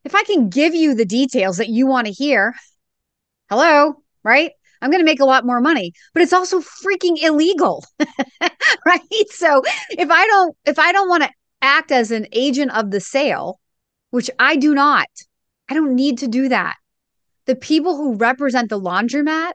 if 0.04 0.14
I 0.14 0.22
can 0.24 0.48
give 0.48 0.74
you 0.74 0.94
the 0.94 1.04
details 1.04 1.58
that 1.58 1.68
you 1.68 1.86
want 1.86 2.06
to 2.06 2.12
hear, 2.12 2.54
hello, 3.50 4.02
right? 4.22 4.52
I'm 4.80 4.90
going 4.90 5.00
to 5.00 5.04
make 5.04 5.20
a 5.20 5.24
lot 5.24 5.44
more 5.44 5.60
money, 5.60 5.92
but 6.14 6.22
it's 6.22 6.32
also 6.32 6.60
freaking 6.60 7.20
illegal. 7.20 7.84
right? 8.86 9.30
So 9.30 9.62
if 9.90 10.10
I 10.10 10.26
don't 10.26 10.56
if 10.66 10.78
I 10.78 10.92
don't 10.92 11.08
want 11.08 11.24
to 11.24 11.30
act 11.60 11.90
as 11.90 12.10
an 12.10 12.26
agent 12.32 12.70
of 12.72 12.90
the 12.90 13.00
sale, 13.00 13.58
which 14.10 14.30
I 14.38 14.56
do 14.56 14.74
not, 14.74 15.08
I 15.68 15.74
don't 15.74 15.94
need 15.94 16.18
to 16.18 16.28
do 16.28 16.48
that. 16.48 16.76
The 17.46 17.56
people 17.56 17.96
who 17.96 18.14
represent 18.14 18.68
the 18.68 18.80
laundromat 18.80 19.52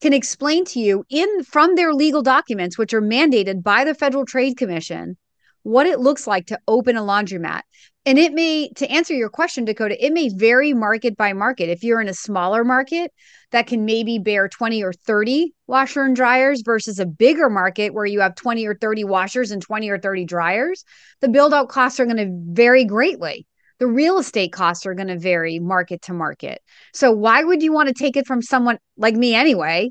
can 0.00 0.12
explain 0.12 0.64
to 0.66 0.80
you 0.80 1.04
in 1.10 1.44
from 1.44 1.74
their 1.74 1.92
legal 1.92 2.22
documents 2.22 2.78
which 2.78 2.94
are 2.94 3.02
mandated 3.02 3.62
by 3.62 3.84
the 3.84 3.94
Federal 3.94 4.24
Trade 4.24 4.56
Commission 4.56 5.16
what 5.62 5.86
it 5.86 6.00
looks 6.00 6.26
like 6.26 6.46
to 6.46 6.58
open 6.66 6.96
a 6.96 7.02
laundromat. 7.02 7.62
And 8.04 8.18
it 8.18 8.32
may, 8.32 8.68
to 8.76 8.90
answer 8.90 9.14
your 9.14 9.28
question, 9.28 9.64
Dakota, 9.64 10.04
it 10.04 10.12
may 10.12 10.28
vary 10.28 10.74
market 10.74 11.16
by 11.16 11.32
market. 11.34 11.68
If 11.68 11.84
you're 11.84 12.00
in 12.00 12.08
a 12.08 12.14
smaller 12.14 12.64
market 12.64 13.12
that 13.52 13.68
can 13.68 13.84
maybe 13.84 14.18
bear 14.18 14.48
20 14.48 14.82
or 14.82 14.92
30 14.92 15.54
washer 15.68 16.02
and 16.02 16.16
dryers 16.16 16.62
versus 16.64 16.98
a 16.98 17.06
bigger 17.06 17.48
market 17.48 17.94
where 17.94 18.06
you 18.06 18.20
have 18.20 18.34
20 18.34 18.66
or 18.66 18.74
30 18.74 19.04
washers 19.04 19.52
and 19.52 19.62
20 19.62 19.88
or 19.88 19.98
30 19.98 20.24
dryers, 20.24 20.84
the 21.20 21.28
build 21.28 21.54
out 21.54 21.68
costs 21.68 22.00
are 22.00 22.06
going 22.06 22.16
to 22.16 22.54
vary 22.54 22.84
greatly. 22.84 23.46
The 23.78 23.86
real 23.86 24.18
estate 24.18 24.52
costs 24.52 24.84
are 24.84 24.94
going 24.94 25.08
to 25.08 25.18
vary 25.18 25.60
market 25.60 26.02
to 26.02 26.12
market. 26.12 26.60
So, 26.92 27.12
why 27.12 27.42
would 27.42 27.62
you 27.62 27.72
want 27.72 27.88
to 27.88 27.94
take 27.94 28.16
it 28.16 28.26
from 28.26 28.42
someone 28.42 28.78
like 28.96 29.14
me 29.14 29.34
anyway? 29.34 29.90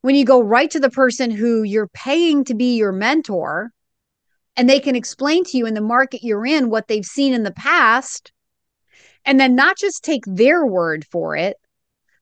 When 0.00 0.16
you 0.16 0.24
go 0.24 0.42
right 0.42 0.70
to 0.72 0.80
the 0.80 0.90
person 0.90 1.30
who 1.30 1.62
you're 1.62 1.88
paying 1.88 2.44
to 2.44 2.54
be 2.54 2.76
your 2.76 2.90
mentor 2.90 3.70
and 4.56 4.68
they 4.68 4.80
can 4.80 4.96
explain 4.96 5.44
to 5.44 5.56
you 5.56 5.66
in 5.66 5.74
the 5.74 5.80
market 5.80 6.22
you're 6.22 6.46
in 6.46 6.70
what 6.70 6.88
they've 6.88 7.04
seen 7.04 7.34
in 7.34 7.42
the 7.42 7.52
past 7.52 8.32
and 9.24 9.38
then 9.38 9.54
not 9.54 9.76
just 9.76 10.04
take 10.04 10.24
their 10.26 10.66
word 10.66 11.04
for 11.10 11.36
it 11.36 11.56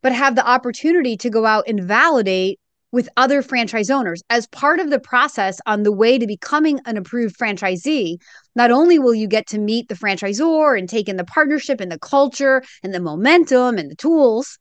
but 0.02 0.12
have 0.12 0.34
the 0.34 0.46
opportunity 0.46 1.16
to 1.16 1.30
go 1.30 1.44
out 1.44 1.64
and 1.66 1.82
validate 1.82 2.58
with 2.92 3.08
other 3.16 3.42
franchise 3.42 3.90
owners. 3.90 4.22
As 4.30 4.46
part 4.48 4.80
of 4.80 4.90
the 4.90 4.98
process 4.98 5.60
on 5.66 5.82
the 5.82 5.92
way 5.92 6.18
to 6.18 6.26
becoming 6.26 6.80
an 6.86 6.96
approved 6.96 7.36
franchisee 7.38 8.16
not 8.54 8.70
only 8.70 8.98
will 8.98 9.14
you 9.14 9.28
get 9.28 9.46
to 9.48 9.58
meet 9.58 9.88
the 9.88 9.94
franchisor 9.94 10.78
and 10.78 10.88
take 10.88 11.08
in 11.08 11.16
the 11.16 11.24
partnership 11.24 11.80
and 11.80 11.92
the 11.92 11.98
culture 11.98 12.62
and 12.82 12.92
the 12.92 13.00
momentum 13.00 13.78
and 13.78 13.90
the 13.90 13.96
tools 13.96 14.58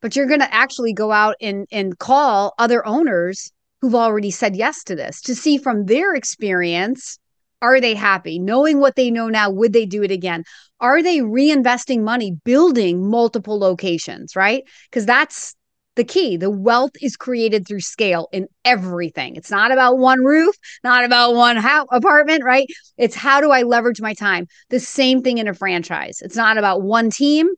but 0.00 0.14
you're 0.14 0.26
going 0.26 0.40
to 0.40 0.54
actually 0.54 0.92
go 0.92 1.10
out 1.10 1.34
and, 1.40 1.66
and 1.72 1.98
call 1.98 2.54
other 2.58 2.86
owners 2.86 3.52
who've 3.80 3.94
already 3.94 4.30
said 4.30 4.56
yes 4.56 4.82
to 4.84 4.94
this 4.94 5.20
to 5.22 5.34
see 5.34 5.58
from 5.58 5.86
their 5.86 6.14
experience 6.14 7.18
are 7.60 7.80
they 7.80 7.94
happy? 7.94 8.38
Knowing 8.38 8.78
what 8.78 8.94
they 8.94 9.10
know 9.10 9.28
now 9.28 9.50
would 9.50 9.72
they 9.72 9.84
do 9.84 10.02
it 10.04 10.12
again? 10.12 10.44
Are 10.80 11.02
they 11.02 11.18
reinvesting 11.18 12.02
money 12.02 12.36
building 12.44 13.10
multiple 13.10 13.58
locations 13.58 14.36
right? 14.36 14.62
Because 14.88 15.06
that's 15.06 15.56
the 15.96 16.04
key. 16.04 16.36
The 16.36 16.50
wealth 16.50 16.92
is 17.02 17.16
created 17.16 17.66
through 17.66 17.80
scale 17.80 18.28
in 18.32 18.46
everything. 18.64 19.34
It's 19.34 19.50
not 19.50 19.72
about 19.72 19.98
one 19.98 20.20
roof 20.20 20.54
not 20.84 21.04
about 21.04 21.34
one 21.34 21.56
house, 21.56 21.88
apartment 21.90 22.44
right? 22.44 22.68
It's 22.96 23.16
how 23.16 23.40
do 23.40 23.50
i 23.50 23.62
leverage 23.62 24.00
my 24.00 24.14
time? 24.14 24.46
The 24.70 24.80
same 24.80 25.22
thing 25.22 25.38
in 25.38 25.48
a 25.48 25.54
franchise. 25.54 26.20
It's 26.22 26.36
not 26.36 26.58
about 26.58 26.82
one 26.82 27.10
team. 27.10 27.48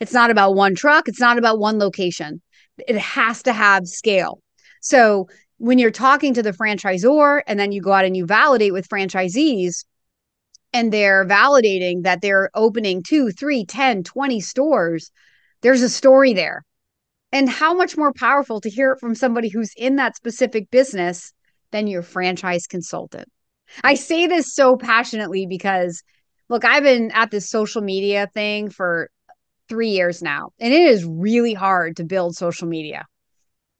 It's 0.00 0.12
not 0.12 0.30
about 0.30 0.56
one 0.56 0.74
truck. 0.74 1.08
It's 1.08 1.20
not 1.20 1.38
about 1.38 1.60
one 1.60 1.78
location. 1.78 2.42
It 2.86 2.98
has 2.98 3.44
to 3.44 3.52
have 3.52 3.86
scale. 3.86 4.40
So 4.82 5.28
when 5.58 5.78
you're 5.78 5.90
talking 5.90 6.34
to 6.34 6.42
the 6.42 6.52
franchisor 6.52 7.42
and 7.46 7.58
then 7.58 7.72
you 7.72 7.80
go 7.80 7.92
out 7.92 8.04
and 8.04 8.16
you 8.16 8.26
validate 8.26 8.72
with 8.72 8.88
franchisees 8.88 9.84
and 10.72 10.92
they're 10.92 11.24
validating 11.24 12.02
that 12.02 12.20
they're 12.20 12.50
opening 12.54 13.02
two, 13.02 13.30
three, 13.30 13.64
10, 13.64 14.02
20 14.02 14.40
stores, 14.40 15.10
there's 15.62 15.82
a 15.82 15.88
story 15.88 16.34
there. 16.34 16.62
And 17.32 17.48
how 17.48 17.74
much 17.74 17.96
more 17.96 18.12
powerful 18.12 18.60
to 18.60 18.70
hear 18.70 18.92
it 18.92 19.00
from 19.00 19.14
somebody 19.14 19.48
who's 19.48 19.72
in 19.76 19.96
that 19.96 20.16
specific 20.16 20.70
business 20.70 21.32
than 21.70 21.86
your 21.86 22.02
franchise 22.02 22.66
consultant. 22.66 23.28
I 23.82 23.94
say 23.94 24.26
this 24.26 24.54
so 24.54 24.76
passionately 24.76 25.46
because, 25.46 26.02
look, 26.48 26.64
I've 26.64 26.84
been 26.84 27.10
at 27.10 27.30
this 27.30 27.50
social 27.50 27.82
media 27.82 28.28
thing 28.32 28.70
for 28.70 29.10
three 29.68 29.90
years 29.90 30.22
now, 30.22 30.50
and 30.60 30.72
it 30.72 30.82
is 30.82 31.04
really 31.04 31.54
hard 31.54 31.96
to 31.96 32.04
build 32.04 32.36
social 32.36 32.68
media. 32.68 33.06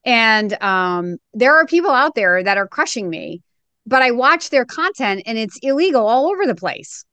And 0.07 0.57
um, 0.63 1.17
there 1.35 1.57
are 1.57 1.67
people 1.67 1.91
out 1.91 2.15
there 2.15 2.43
that 2.43 2.57
are 2.57 2.69
crushing 2.69 3.11
me, 3.11 3.43
but 3.85 4.03
I 4.03 4.13
watch 4.13 4.51
their 4.51 4.65
content 4.65 5.23
and 5.27 5.37
it's 5.37 5.59
illegal 5.63 6.07
all 6.07 6.29
over 6.29 6.47
the 6.47 6.55
place, 6.55 7.05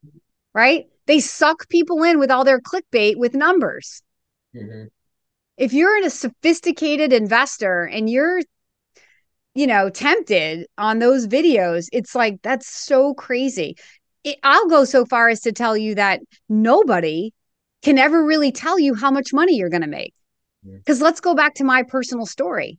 right? 0.54 0.86
They 1.06 1.18
suck 1.18 1.68
people 1.68 2.04
in 2.04 2.20
with 2.20 2.30
all 2.30 2.44
their 2.44 2.60
clickbait 2.60 3.16
with 3.16 3.34
numbers. 3.34 4.00
Mm-hmm. 4.54 4.84
If 5.56 5.72
you're 5.72 5.96
in 5.98 6.04
a 6.04 6.10
sophisticated 6.10 7.12
investor 7.12 7.82
and 7.82 8.08
you're, 8.08 8.40
you 9.54 9.66
know, 9.66 9.90
tempted 9.90 10.66
on 10.78 11.00
those 11.00 11.26
videos, 11.26 11.86
it's 11.92 12.14
like, 12.14 12.42
that's 12.42 12.68
so 12.68 13.12
crazy. 13.14 13.76
It, 14.22 14.38
I'll 14.44 14.68
go 14.68 14.84
so 14.84 15.04
far 15.04 15.28
as 15.28 15.40
to 15.42 15.52
tell 15.52 15.76
you 15.76 15.96
that 15.96 16.20
nobody 16.48 17.32
can 17.82 17.98
ever 17.98 18.24
really 18.24 18.52
tell 18.52 18.78
you 18.78 18.94
how 18.94 19.10
much 19.10 19.32
money 19.32 19.56
you're 19.56 19.68
going 19.68 19.82
to 19.82 19.88
make. 19.88 20.14
Because 20.64 21.02
let's 21.02 21.20
go 21.20 21.34
back 21.34 21.54
to 21.56 21.64
my 21.64 21.82
personal 21.82 22.24
story 22.24 22.78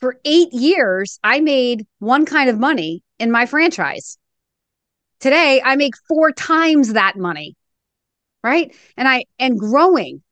for 0.00 0.16
eight 0.24 0.52
years, 0.52 1.18
I 1.22 1.40
made 1.40 1.86
one 1.98 2.26
kind 2.26 2.50
of 2.50 2.58
money 2.58 3.02
in 3.18 3.30
my 3.30 3.46
franchise. 3.46 4.18
Today, 5.20 5.62
I 5.64 5.76
make 5.76 5.94
four 6.08 6.32
times 6.32 6.92
that 6.92 7.16
money, 7.16 7.56
right? 8.42 8.74
And 8.96 9.08
I 9.08 9.24
and 9.38 9.58
growing 9.58 10.22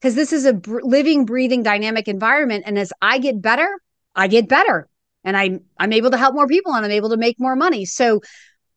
because 0.00 0.14
this 0.14 0.32
is 0.32 0.44
a 0.44 0.52
br- 0.52 0.82
living, 0.82 1.24
breathing, 1.24 1.62
dynamic 1.62 2.06
environment. 2.06 2.64
And 2.66 2.78
as 2.78 2.92
I 3.02 3.18
get 3.18 3.40
better, 3.42 3.68
I 4.14 4.28
get 4.28 4.48
better, 4.48 4.88
and 5.24 5.36
I'm 5.36 5.64
I'm 5.78 5.92
able 5.92 6.10
to 6.10 6.16
help 6.18 6.34
more 6.34 6.46
people, 6.46 6.74
and 6.74 6.84
I'm 6.84 6.92
able 6.92 7.10
to 7.10 7.16
make 7.16 7.40
more 7.40 7.56
money. 7.56 7.84
So 7.84 8.20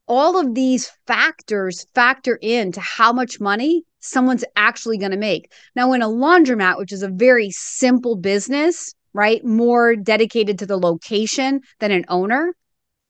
all 0.08 0.39
of 0.39 0.56
these 0.56 0.91
factors 1.06 1.86
factor 1.93 2.36
into 2.41 2.82
how 2.82 3.14
much 3.14 3.39
money 3.39 3.84
someone's 4.00 4.43
actually 4.56 4.97
going 4.97 5.12
to 5.12 5.18
make. 5.18 5.52
Now, 5.76 5.93
in 5.93 6.02
a 6.02 6.08
laundromat, 6.08 6.78
which 6.80 6.91
is 6.91 7.04
a 7.04 7.10
very 7.10 7.52
simple 7.52 8.16
business, 8.16 8.95
right? 9.14 9.43
More 9.43 9.95
dedicated 9.95 10.60
to 10.60 10.66
the 10.66 10.78
location 10.78 11.62
than 11.80 11.91
an 11.91 12.05
owner, 12.07 12.53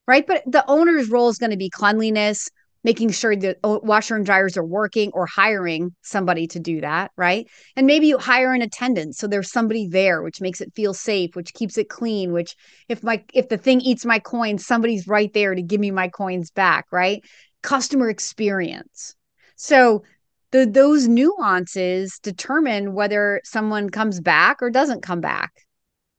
right? 0.07 0.25
But 0.25 0.43
the 0.45 0.63
owner's 0.69 1.09
role 1.09 1.29
is 1.29 1.37
going 1.37 1.51
to 1.51 1.57
be 1.57 1.69
cleanliness, 1.69 2.49
making 2.83 3.11
sure 3.11 3.35
the 3.35 3.57
oh, 3.63 3.79
washer 3.83 4.15
and 4.15 4.25
dryers 4.25 4.57
are 4.57 4.65
working 4.65 5.11
or 5.13 5.25
hiring 5.25 5.95
somebody 6.01 6.47
to 6.47 6.59
do 6.59 6.81
that, 6.81 7.11
right? 7.17 7.47
And 7.75 7.85
maybe 7.85 8.07
you 8.07 8.17
hire 8.17 8.53
an 8.53 8.61
attendant 8.61 9.15
so 9.15 9.27
there's 9.27 9.51
somebody 9.51 9.87
there 9.87 10.21
which 10.21 10.41
makes 10.41 10.61
it 10.61 10.73
feel 10.75 10.93
safe, 10.93 11.35
which 11.35 11.53
keeps 11.53 11.77
it 11.77 11.89
clean, 11.89 12.31
which 12.31 12.55
if 12.87 13.03
my 13.03 13.23
if 13.33 13.49
the 13.49 13.57
thing 13.57 13.81
eats 13.81 14.05
my 14.05 14.19
coins, 14.19 14.65
somebody's 14.65 15.07
right 15.07 15.31
there 15.33 15.53
to 15.53 15.61
give 15.61 15.79
me 15.79 15.91
my 15.91 16.07
coins 16.07 16.51
back, 16.51 16.85
right? 16.91 17.21
Customer 17.61 18.09
experience. 18.09 19.15
So 19.57 20.03
the 20.51 20.65
those 20.65 21.07
nuances 21.07 22.19
determine 22.23 22.93
whether 22.93 23.41
someone 23.43 23.89
comes 23.89 24.21
back 24.21 24.61
or 24.61 24.69
doesn't 24.69 25.03
come 25.03 25.21
back 25.21 25.51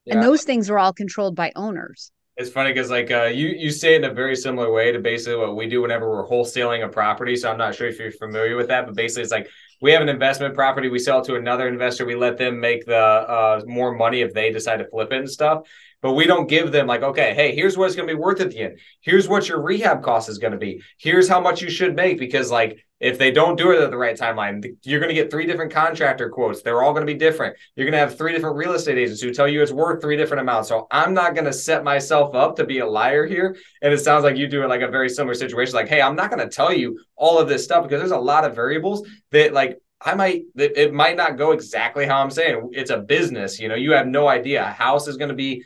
yeah. 0.04 0.14
and 0.14 0.22
those 0.22 0.44
things 0.44 0.70
are 0.70 0.78
all 0.78 0.92
controlled 0.92 1.36
by 1.36 1.52
owners 1.56 2.12
it's 2.40 2.50
funny 2.50 2.72
because 2.72 2.90
like 2.90 3.10
uh, 3.10 3.24
you 3.24 3.48
you 3.48 3.70
say 3.70 3.96
in 3.96 4.04
a 4.04 4.12
very 4.12 4.34
similar 4.34 4.72
way 4.72 4.92
to 4.92 4.98
basically 4.98 5.36
what 5.36 5.56
we 5.56 5.68
do 5.68 5.82
whenever 5.82 6.08
we're 6.08 6.26
wholesaling 6.26 6.82
a 6.84 6.88
property. 6.88 7.36
So 7.36 7.50
I'm 7.50 7.58
not 7.58 7.74
sure 7.74 7.86
if 7.86 7.98
you're 7.98 8.10
familiar 8.10 8.56
with 8.56 8.68
that, 8.68 8.86
but 8.86 8.96
basically 8.96 9.24
it's 9.24 9.32
like 9.32 9.50
we 9.82 9.92
have 9.92 10.00
an 10.00 10.08
investment 10.08 10.54
property, 10.54 10.88
we 10.88 10.98
sell 10.98 11.20
it 11.20 11.24
to 11.26 11.36
another 11.36 11.68
investor, 11.68 12.06
we 12.06 12.14
let 12.14 12.38
them 12.38 12.58
make 12.58 12.86
the 12.86 12.96
uh, 12.96 13.62
more 13.66 13.94
money 13.94 14.22
if 14.22 14.32
they 14.32 14.50
decide 14.50 14.78
to 14.78 14.88
flip 14.88 15.12
it 15.12 15.18
and 15.18 15.30
stuff. 15.30 15.68
But 16.02 16.12
we 16.12 16.26
don't 16.26 16.48
give 16.48 16.72
them 16.72 16.86
like, 16.86 17.02
okay, 17.02 17.34
hey, 17.34 17.54
here's 17.54 17.76
what 17.76 17.86
it's 17.86 17.96
going 17.96 18.08
to 18.08 18.14
be 18.14 18.20
worth 18.20 18.40
at 18.40 18.50
the 18.50 18.58
end. 18.58 18.78
Here's 19.00 19.28
what 19.28 19.48
your 19.48 19.60
rehab 19.60 20.02
cost 20.02 20.28
is 20.28 20.38
going 20.38 20.52
to 20.52 20.58
be. 20.58 20.82
Here's 20.98 21.28
how 21.28 21.40
much 21.40 21.60
you 21.60 21.70
should 21.70 21.94
make 21.94 22.18
because 22.18 22.50
like 22.50 22.84
if 23.00 23.18
they 23.18 23.30
don't 23.30 23.56
do 23.56 23.72
it 23.72 23.80
at 23.80 23.90
the 23.90 23.96
right 23.96 24.16
timeline, 24.16 24.62
you're 24.82 25.00
going 25.00 25.08
to 25.08 25.14
get 25.14 25.30
three 25.30 25.46
different 25.46 25.72
contractor 25.72 26.28
quotes. 26.28 26.62
They're 26.62 26.82
all 26.82 26.92
going 26.92 27.06
to 27.06 27.12
be 27.12 27.18
different. 27.18 27.56
You're 27.74 27.86
going 27.86 27.92
to 27.92 27.98
have 27.98 28.16
three 28.16 28.32
different 28.32 28.56
real 28.56 28.72
estate 28.72 28.98
agents 28.98 29.22
who 29.22 29.32
tell 29.32 29.48
you 29.48 29.62
it's 29.62 29.72
worth 29.72 30.02
three 30.02 30.18
different 30.18 30.42
amounts. 30.42 30.68
So 30.68 30.86
I'm 30.90 31.14
not 31.14 31.34
going 31.34 31.46
to 31.46 31.52
set 31.52 31.82
myself 31.82 32.34
up 32.34 32.56
to 32.56 32.64
be 32.64 32.80
a 32.80 32.86
liar 32.86 33.26
here. 33.26 33.56
And 33.80 33.92
it 33.92 33.98
sounds 33.98 34.24
like 34.24 34.36
you 34.36 34.46
do 34.46 34.62
it 34.62 34.68
like 34.68 34.82
a 34.82 34.88
very 34.88 35.08
similar 35.08 35.34
situation. 35.34 35.74
Like, 35.74 35.88
hey, 35.88 36.02
I'm 36.02 36.16
not 36.16 36.30
going 36.30 36.46
to 36.46 36.54
tell 36.54 36.74
you 36.74 37.00
all 37.16 37.38
of 37.38 37.48
this 37.48 37.64
stuff 37.64 37.84
because 37.84 38.00
there's 38.00 38.10
a 38.10 38.18
lot 38.18 38.44
of 38.44 38.54
variables 38.54 39.08
that 39.32 39.54
like 39.54 39.78
I 40.02 40.14
might 40.14 40.44
it 40.56 40.94
might 40.94 41.16
not 41.16 41.36
go 41.36 41.52
exactly 41.52 42.06
how 42.06 42.22
I'm 42.22 42.30
saying. 42.30 42.70
It's 42.72 42.90
a 42.90 42.98
business, 42.98 43.60
you 43.60 43.68
know. 43.68 43.74
You 43.74 43.92
have 43.92 44.06
no 44.06 44.28
idea. 44.28 44.62
A 44.62 44.70
house 44.70 45.08
is 45.08 45.16
going 45.16 45.28
to 45.28 45.34
be 45.34 45.64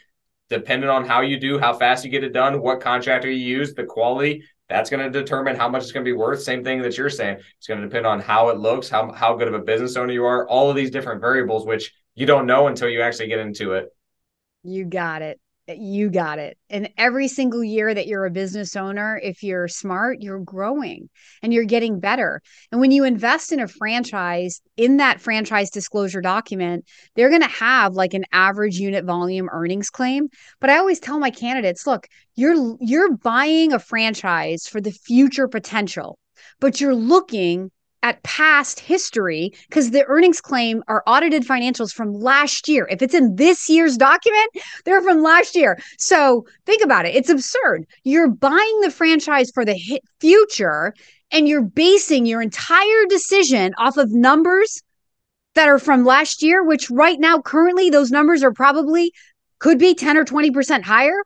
dependent 0.51 0.91
on 0.91 1.07
how 1.07 1.21
you 1.21 1.39
do, 1.39 1.59
how 1.59 1.73
fast 1.73 2.05
you 2.05 2.11
get 2.11 2.25
it 2.25 2.33
done, 2.33 2.61
what 2.61 2.81
contractor 2.81 3.31
you 3.31 3.59
use, 3.59 3.75
the 3.75 3.85
quality 3.85 4.45
that's 4.69 4.91
going 4.91 5.05
to 5.05 5.11
determine 5.11 5.57
how 5.57 5.69
much 5.69 5.83
it's 5.83 5.93
going 5.93 6.05
to 6.05 6.09
be 6.09 6.17
worth. 6.17 6.43
Same 6.43 6.65
thing 6.65 6.81
that 6.83 6.97
you're 6.97 7.11
saying. 7.11 7.39
It's 7.59 7.67
going 7.67 7.81
to 7.81 7.87
depend 7.87 8.07
on 8.07 8.21
how 8.21 8.49
it 8.49 8.59
looks, 8.59 8.89
how 8.89 9.13
how 9.13 9.37
good 9.37 9.49
of 9.49 9.55
a 9.55 9.59
business 9.59 9.97
owner 9.97 10.13
you 10.13 10.25
are, 10.25 10.49
all 10.49 10.71
of 10.71 10.77
these 10.77 10.91
different 10.91 11.21
variables, 11.21 11.67
which 11.67 11.93
you 12.15 12.27
don't 12.27 12.47
know 12.47 12.69
until 12.69 12.89
you 12.89 13.03
actually 13.03 13.29
get 13.29 13.41
into 13.41 13.73
it. 13.73 13.89
You 14.63 14.85
got 14.85 15.23
it. 15.23 15.39
You 15.67 16.11
got 16.11 16.39
it. 16.39 16.59
And 16.69 16.91
every 16.99 17.27
single 17.27 17.65
year 17.65 17.95
that 17.95 18.07
you're 18.07 18.27
a 18.27 18.31
business 18.31 18.77
owner, 18.77 19.19
if 19.23 19.43
you're 19.43 19.67
smart, 19.67 20.21
you're 20.21 20.41
growing 20.41 21.09
and 21.43 21.55
you're 21.55 21.65
getting 21.65 22.01
better. 22.01 22.43
And 22.71 22.83
when 22.83 22.91
you 22.91 23.05
invest 23.05 23.51
in 23.51 23.61
a 23.61 23.69
franchise, 23.69 24.61
in 24.77 24.99
that 24.99 25.23
franchise 25.23 25.71
disclosure 25.71 26.21
document, 26.21 26.85
they're 27.17 27.31
going 27.31 27.41
to 27.41 27.49
have 27.49 27.95
like 27.95 28.13
an 28.13 28.27
average 28.31 28.77
unit 28.77 29.07
volume 29.07 29.49
earnings 29.51 29.89
claim. 29.89 30.29
But 30.61 30.69
I 30.69 30.77
always 30.77 31.01
tell 31.01 31.19
my 31.19 31.31
candidates, 31.31 31.87
look, 31.87 32.09
you're 32.35 32.77
you're 32.81 33.17
buying 33.17 33.73
a 33.73 33.79
franchise 33.79 34.67
for 34.67 34.83
the 34.83 34.93
future 34.93 35.49
potential, 35.49 36.19
but 36.61 36.79
you're 36.79 36.95
looking 36.95 37.71
at 38.05 38.23
past 38.23 38.79
history 38.79 39.51
because 39.69 39.91
the 39.91 40.05
earnings 40.05 40.41
claim 40.41 40.85
are 40.89 41.03
audited 41.07 41.43
financials 41.43 41.91
from 41.91 42.13
last 42.13 42.69
year. 42.69 42.87
If 42.91 43.01
it's 43.01 43.15
in 43.15 43.35
this 43.37 43.69
year's 43.69 43.97
document, 43.97 44.51
they're 44.85 45.01
from 45.01 45.23
last 45.23 45.57
year. 45.57 45.79
So 45.99 46.47
think 46.67 46.85
about 46.85 47.07
it. 47.07 47.17
It's 47.17 47.31
absurd. 47.31 47.87
You're 48.05 48.29
buying 48.29 48.81
the 48.83 48.91
franchise 48.91 49.51
for 49.51 49.65
the 49.65 49.81
future 50.21 50.95
and 51.33 51.49
you're 51.49 51.63
basing 51.63 52.27
your 52.27 52.43
entire 52.43 53.07
decision 53.09 53.75
off 53.79 53.97
of 53.97 54.13
numbers 54.13 54.83
that 55.55 55.69
are 55.69 55.79
from 55.79 56.05
last 56.05 56.43
year, 56.43 56.63
which 56.63 56.91
right 56.91 57.19
now, 57.19 57.41
currently, 57.41 57.89
those 57.89 58.11
numbers 58.11 58.43
are 58.43 58.53
probably 58.53 59.13
could 59.61 59.79
be 59.79 59.95
10 59.95 60.19
or 60.19 60.27
20% 60.27 60.83
higher. 60.83 61.25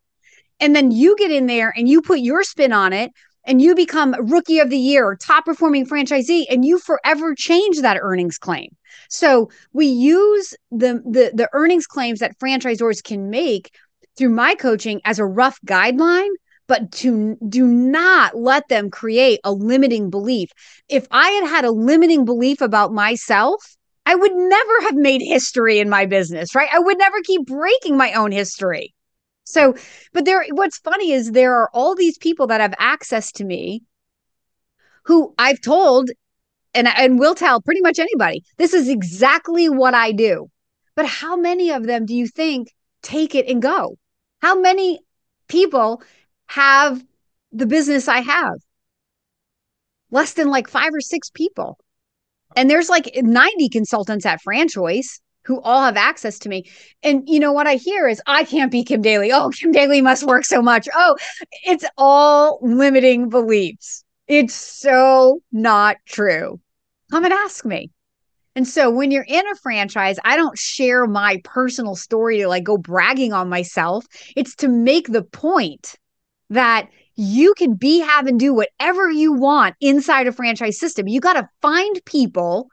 And 0.60 0.76
then 0.76 0.92
you 0.92 1.16
get 1.16 1.32
in 1.32 1.46
there 1.46 1.72
and 1.76 1.88
you 1.88 2.02
put 2.02 2.20
your 2.20 2.44
spin 2.44 2.72
on 2.72 2.92
it 2.92 3.10
and 3.48 3.62
you 3.62 3.74
become 3.74 4.14
rookie 4.30 4.60
of 4.60 4.70
the 4.70 4.78
year 4.78 5.16
top 5.20 5.46
performing 5.46 5.86
franchisee 5.86 6.44
and 6.50 6.64
you 6.64 6.78
forever 6.78 7.34
change 7.34 7.80
that 7.80 7.98
earnings 8.00 8.38
claim. 8.38 8.76
So 9.08 9.50
we 9.72 9.86
use 9.86 10.54
the 10.70 11.02
the, 11.04 11.32
the 11.34 11.48
earnings 11.52 11.86
claims 11.86 12.20
that 12.20 12.38
franchisors 12.38 13.02
can 13.02 13.30
make 13.30 13.74
through 14.16 14.28
my 14.30 14.54
coaching 14.54 15.00
as 15.04 15.18
a 15.18 15.24
rough 15.26 15.58
guideline 15.66 16.30
but 16.68 16.92
to 16.92 17.34
do 17.48 17.66
not 17.66 18.36
let 18.36 18.68
them 18.68 18.90
create 18.90 19.40
a 19.42 19.50
limiting 19.50 20.10
belief. 20.10 20.50
If 20.88 21.06
i 21.10 21.30
had 21.30 21.48
had 21.48 21.64
a 21.64 21.72
limiting 21.72 22.26
belief 22.26 22.60
about 22.60 22.92
myself 22.92 23.76
i 24.04 24.14
would 24.14 24.34
never 24.34 24.80
have 24.82 24.94
made 24.94 25.22
history 25.22 25.78
in 25.78 25.88
my 25.88 26.04
business 26.04 26.54
right? 26.54 26.68
I 26.72 26.78
would 26.78 26.98
never 26.98 27.22
keep 27.22 27.46
breaking 27.46 27.96
my 27.96 28.12
own 28.12 28.30
history 28.30 28.94
so, 29.48 29.74
but 30.12 30.26
there, 30.26 30.44
what's 30.50 30.76
funny 30.78 31.10
is 31.10 31.32
there 31.32 31.54
are 31.54 31.70
all 31.72 31.94
these 31.94 32.18
people 32.18 32.48
that 32.48 32.60
have 32.60 32.74
access 32.78 33.32
to 33.32 33.44
me 33.44 33.82
who 35.04 35.34
I've 35.38 35.62
told 35.62 36.10
and, 36.74 36.86
and 36.86 37.18
will 37.18 37.34
tell 37.34 37.62
pretty 37.62 37.80
much 37.80 37.98
anybody, 37.98 38.44
this 38.58 38.74
is 38.74 38.90
exactly 38.90 39.70
what 39.70 39.94
I 39.94 40.12
do. 40.12 40.50
But 40.96 41.06
how 41.06 41.34
many 41.34 41.70
of 41.70 41.84
them 41.84 42.04
do 42.04 42.14
you 42.14 42.28
think 42.28 42.68
take 43.00 43.34
it 43.34 43.48
and 43.48 43.62
go? 43.62 43.96
How 44.42 44.60
many 44.60 45.00
people 45.48 46.02
have 46.48 47.02
the 47.50 47.66
business 47.66 48.06
I 48.06 48.20
have? 48.20 48.56
Less 50.10 50.34
than 50.34 50.48
like 50.48 50.68
five 50.68 50.90
or 50.92 51.00
six 51.00 51.30
people. 51.30 51.78
And 52.54 52.68
there's 52.68 52.90
like 52.90 53.10
90 53.14 53.70
consultants 53.70 54.26
at 54.26 54.40
FranChoice 54.46 55.20
who 55.48 55.60
all 55.62 55.82
have 55.82 55.96
access 55.96 56.38
to 56.40 56.48
me. 56.48 56.70
And 57.02 57.26
you 57.26 57.40
know 57.40 57.52
what 57.52 57.66
I 57.66 57.76
hear 57.76 58.06
is 58.06 58.20
I 58.26 58.44
can't 58.44 58.70
be 58.70 58.84
Kim 58.84 59.00
Daly. 59.00 59.32
Oh, 59.32 59.48
Kim 59.48 59.72
Daly 59.72 60.02
must 60.02 60.24
work 60.24 60.44
so 60.44 60.60
much. 60.60 60.86
Oh, 60.94 61.16
it's 61.64 61.86
all 61.96 62.58
limiting 62.60 63.30
beliefs. 63.30 64.04
It's 64.28 64.54
so 64.54 65.40
not 65.50 65.96
true. 66.06 66.60
Come 67.10 67.24
and 67.24 67.32
ask 67.32 67.64
me. 67.64 67.90
And 68.54 68.68
so 68.68 68.90
when 68.90 69.10
you're 69.10 69.24
in 69.26 69.48
a 69.48 69.54
franchise, 69.54 70.18
I 70.22 70.36
don't 70.36 70.58
share 70.58 71.06
my 71.06 71.40
personal 71.44 71.96
story 71.96 72.38
to 72.38 72.48
like 72.48 72.64
go 72.64 72.76
bragging 72.76 73.32
on 73.32 73.48
myself. 73.48 74.04
It's 74.36 74.54
to 74.56 74.68
make 74.68 75.06
the 75.08 75.22
point 75.22 75.94
that 76.50 76.88
you 77.14 77.54
can 77.54 77.74
be, 77.74 78.00
have, 78.00 78.26
and 78.26 78.38
do 78.38 78.52
whatever 78.52 79.10
you 79.10 79.32
want 79.32 79.76
inside 79.80 80.26
a 80.26 80.32
franchise 80.32 80.78
system. 80.78 81.08
You 81.08 81.20
got 81.20 81.34
to 81.34 81.48
find 81.62 82.04
people 82.04 82.68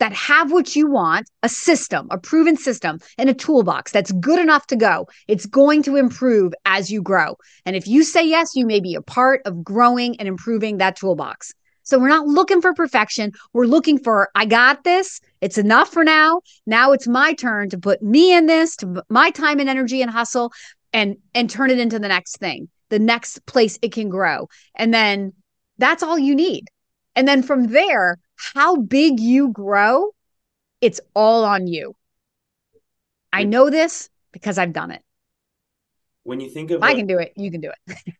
that 0.00 0.12
have 0.12 0.50
what 0.50 0.74
you 0.74 0.90
want 0.90 1.28
a 1.42 1.48
system, 1.48 2.08
a 2.10 2.18
proven 2.18 2.56
system, 2.56 2.98
and 3.18 3.30
a 3.30 3.34
toolbox 3.34 3.92
that's 3.92 4.12
good 4.12 4.38
enough 4.38 4.66
to 4.68 4.76
go. 4.76 5.06
It's 5.28 5.46
going 5.46 5.82
to 5.84 5.96
improve 5.96 6.52
as 6.64 6.90
you 6.90 7.02
grow. 7.02 7.36
And 7.64 7.76
if 7.76 7.86
you 7.86 8.02
say 8.02 8.26
yes, 8.26 8.54
you 8.54 8.66
may 8.66 8.80
be 8.80 8.94
a 8.94 9.02
part 9.02 9.42
of 9.44 9.62
growing 9.62 10.18
and 10.18 10.28
improving 10.28 10.78
that 10.78 10.96
toolbox. 10.96 11.52
So 11.84 11.98
we're 11.98 12.08
not 12.08 12.26
looking 12.26 12.62
for 12.62 12.72
perfection. 12.72 13.32
We're 13.52 13.66
looking 13.66 13.98
for, 13.98 14.30
I 14.34 14.46
got 14.46 14.84
this. 14.84 15.20
It's 15.42 15.58
enough 15.58 15.90
for 15.90 16.02
now. 16.02 16.40
Now 16.66 16.92
it's 16.92 17.06
my 17.06 17.34
turn 17.34 17.68
to 17.70 17.78
put 17.78 18.02
me 18.02 18.34
in 18.34 18.46
this, 18.46 18.74
to 18.76 19.04
my 19.10 19.30
time 19.30 19.60
and 19.60 19.68
energy 19.68 20.00
and 20.00 20.10
hustle 20.10 20.52
and 20.94 21.16
and 21.34 21.50
turn 21.50 21.70
it 21.70 21.78
into 21.78 21.98
the 21.98 22.08
next 22.08 22.38
thing, 22.38 22.68
the 22.88 22.98
next 22.98 23.44
place 23.44 23.78
it 23.82 23.92
can 23.92 24.08
grow. 24.08 24.48
And 24.74 24.94
then 24.94 25.34
that's 25.76 26.02
all 26.02 26.18
you 26.18 26.34
need. 26.34 26.68
And 27.16 27.28
then 27.28 27.42
from 27.42 27.66
there, 27.66 28.18
how 28.36 28.76
big 28.76 29.20
you 29.20 29.48
grow, 29.48 30.10
it's 30.80 31.00
all 31.14 31.44
on 31.44 31.66
you. 31.66 31.94
I 33.32 33.44
know 33.44 33.68
this 33.68 34.10
because 34.32 34.58
I've 34.58 34.72
done 34.72 34.92
it. 34.92 35.02
When 36.22 36.40
you 36.40 36.48
think 36.48 36.70
of 36.70 36.82
I 36.82 36.94
can 36.94 37.06
do 37.06 37.18
it, 37.18 37.32
you 37.36 37.50
can 37.50 37.60
do 37.60 37.70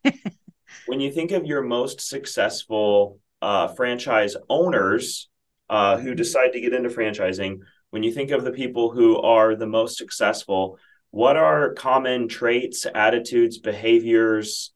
it. 0.04 0.14
when 0.86 1.00
you 1.00 1.10
think 1.10 1.30
of 1.30 1.46
your 1.46 1.62
most 1.62 2.00
successful 2.00 3.20
uh, 3.40 3.68
franchise 3.68 4.36
owners 4.50 5.28
uh, 5.70 5.98
who 5.98 6.14
decide 6.14 6.52
to 6.52 6.60
get 6.60 6.72
into 6.72 6.88
franchising, 6.88 7.60
when 7.90 8.02
you 8.02 8.12
think 8.12 8.30
of 8.30 8.44
the 8.44 8.50
people 8.50 8.90
who 8.90 9.20
are 9.20 9.54
the 9.54 9.66
most 9.66 9.96
successful, 9.96 10.78
what 11.10 11.36
are 11.36 11.74
common 11.74 12.26
traits, 12.28 12.86
attitudes, 12.92 13.58
behaviors, 13.58 14.73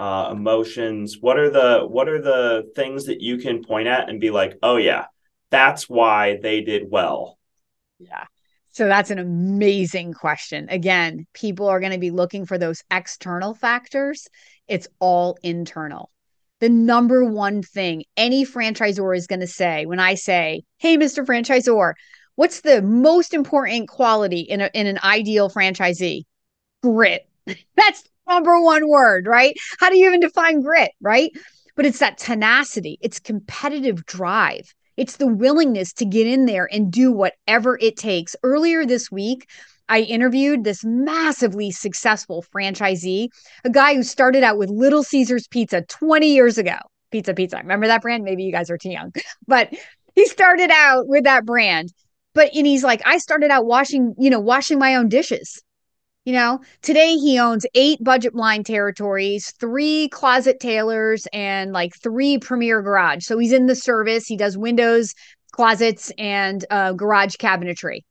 uh, 0.00 0.30
emotions. 0.32 1.18
What 1.20 1.38
are 1.38 1.50
the 1.50 1.86
what 1.86 2.08
are 2.08 2.20
the 2.20 2.70
things 2.74 3.04
that 3.06 3.20
you 3.20 3.38
can 3.38 3.62
point 3.62 3.86
at 3.86 4.08
and 4.08 4.20
be 4.20 4.30
like 4.30 4.56
oh 4.62 4.76
yeah 4.76 5.06
that's 5.50 5.88
why 5.88 6.38
they 6.42 6.60
did 6.60 6.84
well. 6.88 7.36
Yeah. 7.98 8.24
So 8.72 8.86
that's 8.86 9.10
an 9.10 9.18
amazing 9.18 10.14
question. 10.14 10.68
Again 10.70 11.26
people 11.34 11.68
are 11.68 11.80
going 11.80 11.92
to 11.92 11.98
be 11.98 12.10
looking 12.10 12.46
for 12.46 12.58
those 12.58 12.82
external 12.90 13.54
factors. 13.54 14.26
It's 14.66 14.88
all 14.98 15.36
internal. 15.42 16.10
The 16.60 16.68
number 16.68 17.24
one 17.24 17.62
thing 17.62 18.04
any 18.16 18.44
franchisor 18.44 19.16
is 19.16 19.26
going 19.26 19.40
to 19.40 19.46
say 19.46 19.86
when 19.86 19.98
i 19.98 20.14
say 20.14 20.62
hey 20.76 20.98
mr 20.98 21.24
franchisor 21.24 21.94
what's 22.40 22.62
the 22.62 22.80
most 22.80 23.34
important 23.34 23.86
quality 23.86 24.40
in, 24.40 24.62
a, 24.62 24.70
in 24.72 24.86
an 24.86 24.98
ideal 25.04 25.50
franchisee? 25.50 26.22
Grit. 26.82 27.28
That's 27.76 28.02
number 28.30 28.60
one 28.60 28.88
word, 28.88 29.26
right? 29.26 29.54
How 29.78 29.90
do 29.90 29.98
you 29.98 30.06
even 30.06 30.20
define 30.20 30.62
grit, 30.62 30.92
right? 31.00 31.30
But 31.76 31.86
it's 31.86 31.98
that 31.98 32.18
tenacity, 32.18 32.98
it's 33.00 33.20
competitive 33.20 34.06
drive. 34.06 34.72
It's 34.96 35.16
the 35.16 35.26
willingness 35.26 35.92
to 35.94 36.04
get 36.04 36.26
in 36.26 36.44
there 36.44 36.68
and 36.70 36.92
do 36.92 37.10
whatever 37.10 37.78
it 37.80 37.96
takes. 37.96 38.36
Earlier 38.42 38.84
this 38.84 39.10
week, 39.10 39.48
I 39.88 40.00
interviewed 40.00 40.62
this 40.62 40.84
massively 40.84 41.70
successful 41.70 42.44
franchisee, 42.54 43.28
a 43.64 43.70
guy 43.70 43.94
who 43.94 44.02
started 44.02 44.44
out 44.44 44.58
with 44.58 44.70
Little 44.70 45.02
Caesars 45.02 45.48
Pizza 45.48 45.82
20 45.82 46.32
years 46.32 46.58
ago. 46.58 46.76
Pizza, 47.10 47.34
pizza. 47.34 47.56
Remember 47.56 47.88
that 47.88 48.02
brand? 48.02 48.24
Maybe 48.24 48.44
you 48.44 48.52
guys 48.52 48.70
are 48.70 48.78
too 48.78 48.90
young, 48.90 49.12
but 49.48 49.74
he 50.14 50.26
started 50.26 50.70
out 50.70 51.08
with 51.08 51.24
that 51.24 51.44
brand. 51.44 51.92
But 52.34 52.54
and 52.54 52.66
he's 52.66 52.84
like, 52.84 53.02
I 53.04 53.18
started 53.18 53.50
out 53.50 53.66
washing, 53.66 54.14
you 54.18 54.30
know, 54.30 54.38
washing 54.38 54.78
my 54.78 54.94
own 54.94 55.08
dishes. 55.08 55.60
You 56.24 56.34
know, 56.34 56.60
today 56.82 57.16
he 57.16 57.38
owns 57.38 57.64
eight 57.74 58.02
budget 58.04 58.34
blind 58.34 58.66
territories, 58.66 59.52
three 59.58 60.08
closet 60.08 60.60
tailors, 60.60 61.26
and 61.32 61.72
like 61.72 61.94
three 61.96 62.36
premier 62.38 62.82
garage. 62.82 63.24
So 63.24 63.38
he's 63.38 63.52
in 63.52 63.66
the 63.66 63.74
service. 63.74 64.26
He 64.26 64.36
does 64.36 64.58
windows, 64.58 65.14
closets, 65.52 66.12
and 66.18 66.64
uh, 66.70 66.92
garage 66.92 67.36
cabinetry. 67.36 68.02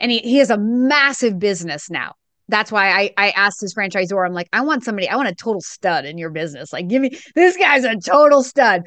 And 0.00 0.10
he, 0.10 0.20
he 0.20 0.38
has 0.38 0.50
a 0.50 0.58
massive 0.58 1.38
business 1.38 1.90
now. 1.90 2.14
That's 2.48 2.70
why 2.70 2.90
I, 2.90 3.10
I 3.16 3.30
asked 3.30 3.60
his 3.60 3.74
franchisor, 3.74 4.26
I'm 4.26 4.34
like, 4.34 4.48
I 4.52 4.60
want 4.60 4.84
somebody, 4.84 5.08
I 5.08 5.16
want 5.16 5.28
a 5.28 5.34
total 5.34 5.60
stud 5.60 6.04
in 6.04 6.18
your 6.18 6.30
business. 6.30 6.72
Like, 6.72 6.88
give 6.88 7.00
me 7.00 7.18
this 7.34 7.56
guy's 7.56 7.84
a 7.84 7.96
total 7.96 8.42
stud. 8.42 8.82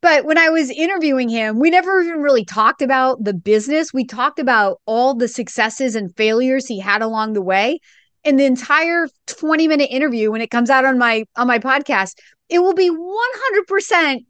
But 0.00 0.24
when 0.24 0.38
I 0.38 0.50
was 0.50 0.70
interviewing 0.70 1.28
him, 1.28 1.58
we 1.58 1.70
never 1.70 2.00
even 2.00 2.20
really 2.20 2.44
talked 2.44 2.82
about 2.82 3.24
the 3.24 3.34
business. 3.34 3.92
We 3.92 4.04
talked 4.04 4.38
about 4.38 4.80
all 4.86 5.14
the 5.14 5.26
successes 5.26 5.96
and 5.96 6.14
failures 6.16 6.66
he 6.66 6.78
had 6.78 7.02
along 7.02 7.32
the 7.32 7.42
way. 7.42 7.80
And 8.24 8.38
the 8.38 8.44
entire 8.44 9.08
20 9.26 9.68
minute 9.68 9.90
interview, 9.90 10.30
when 10.30 10.40
it 10.40 10.50
comes 10.50 10.70
out 10.70 10.84
on 10.84 10.98
my 10.98 11.24
on 11.36 11.46
my 11.46 11.58
podcast, 11.58 12.12
it 12.48 12.60
will 12.60 12.74
be 12.74 12.90
100% 12.90 14.24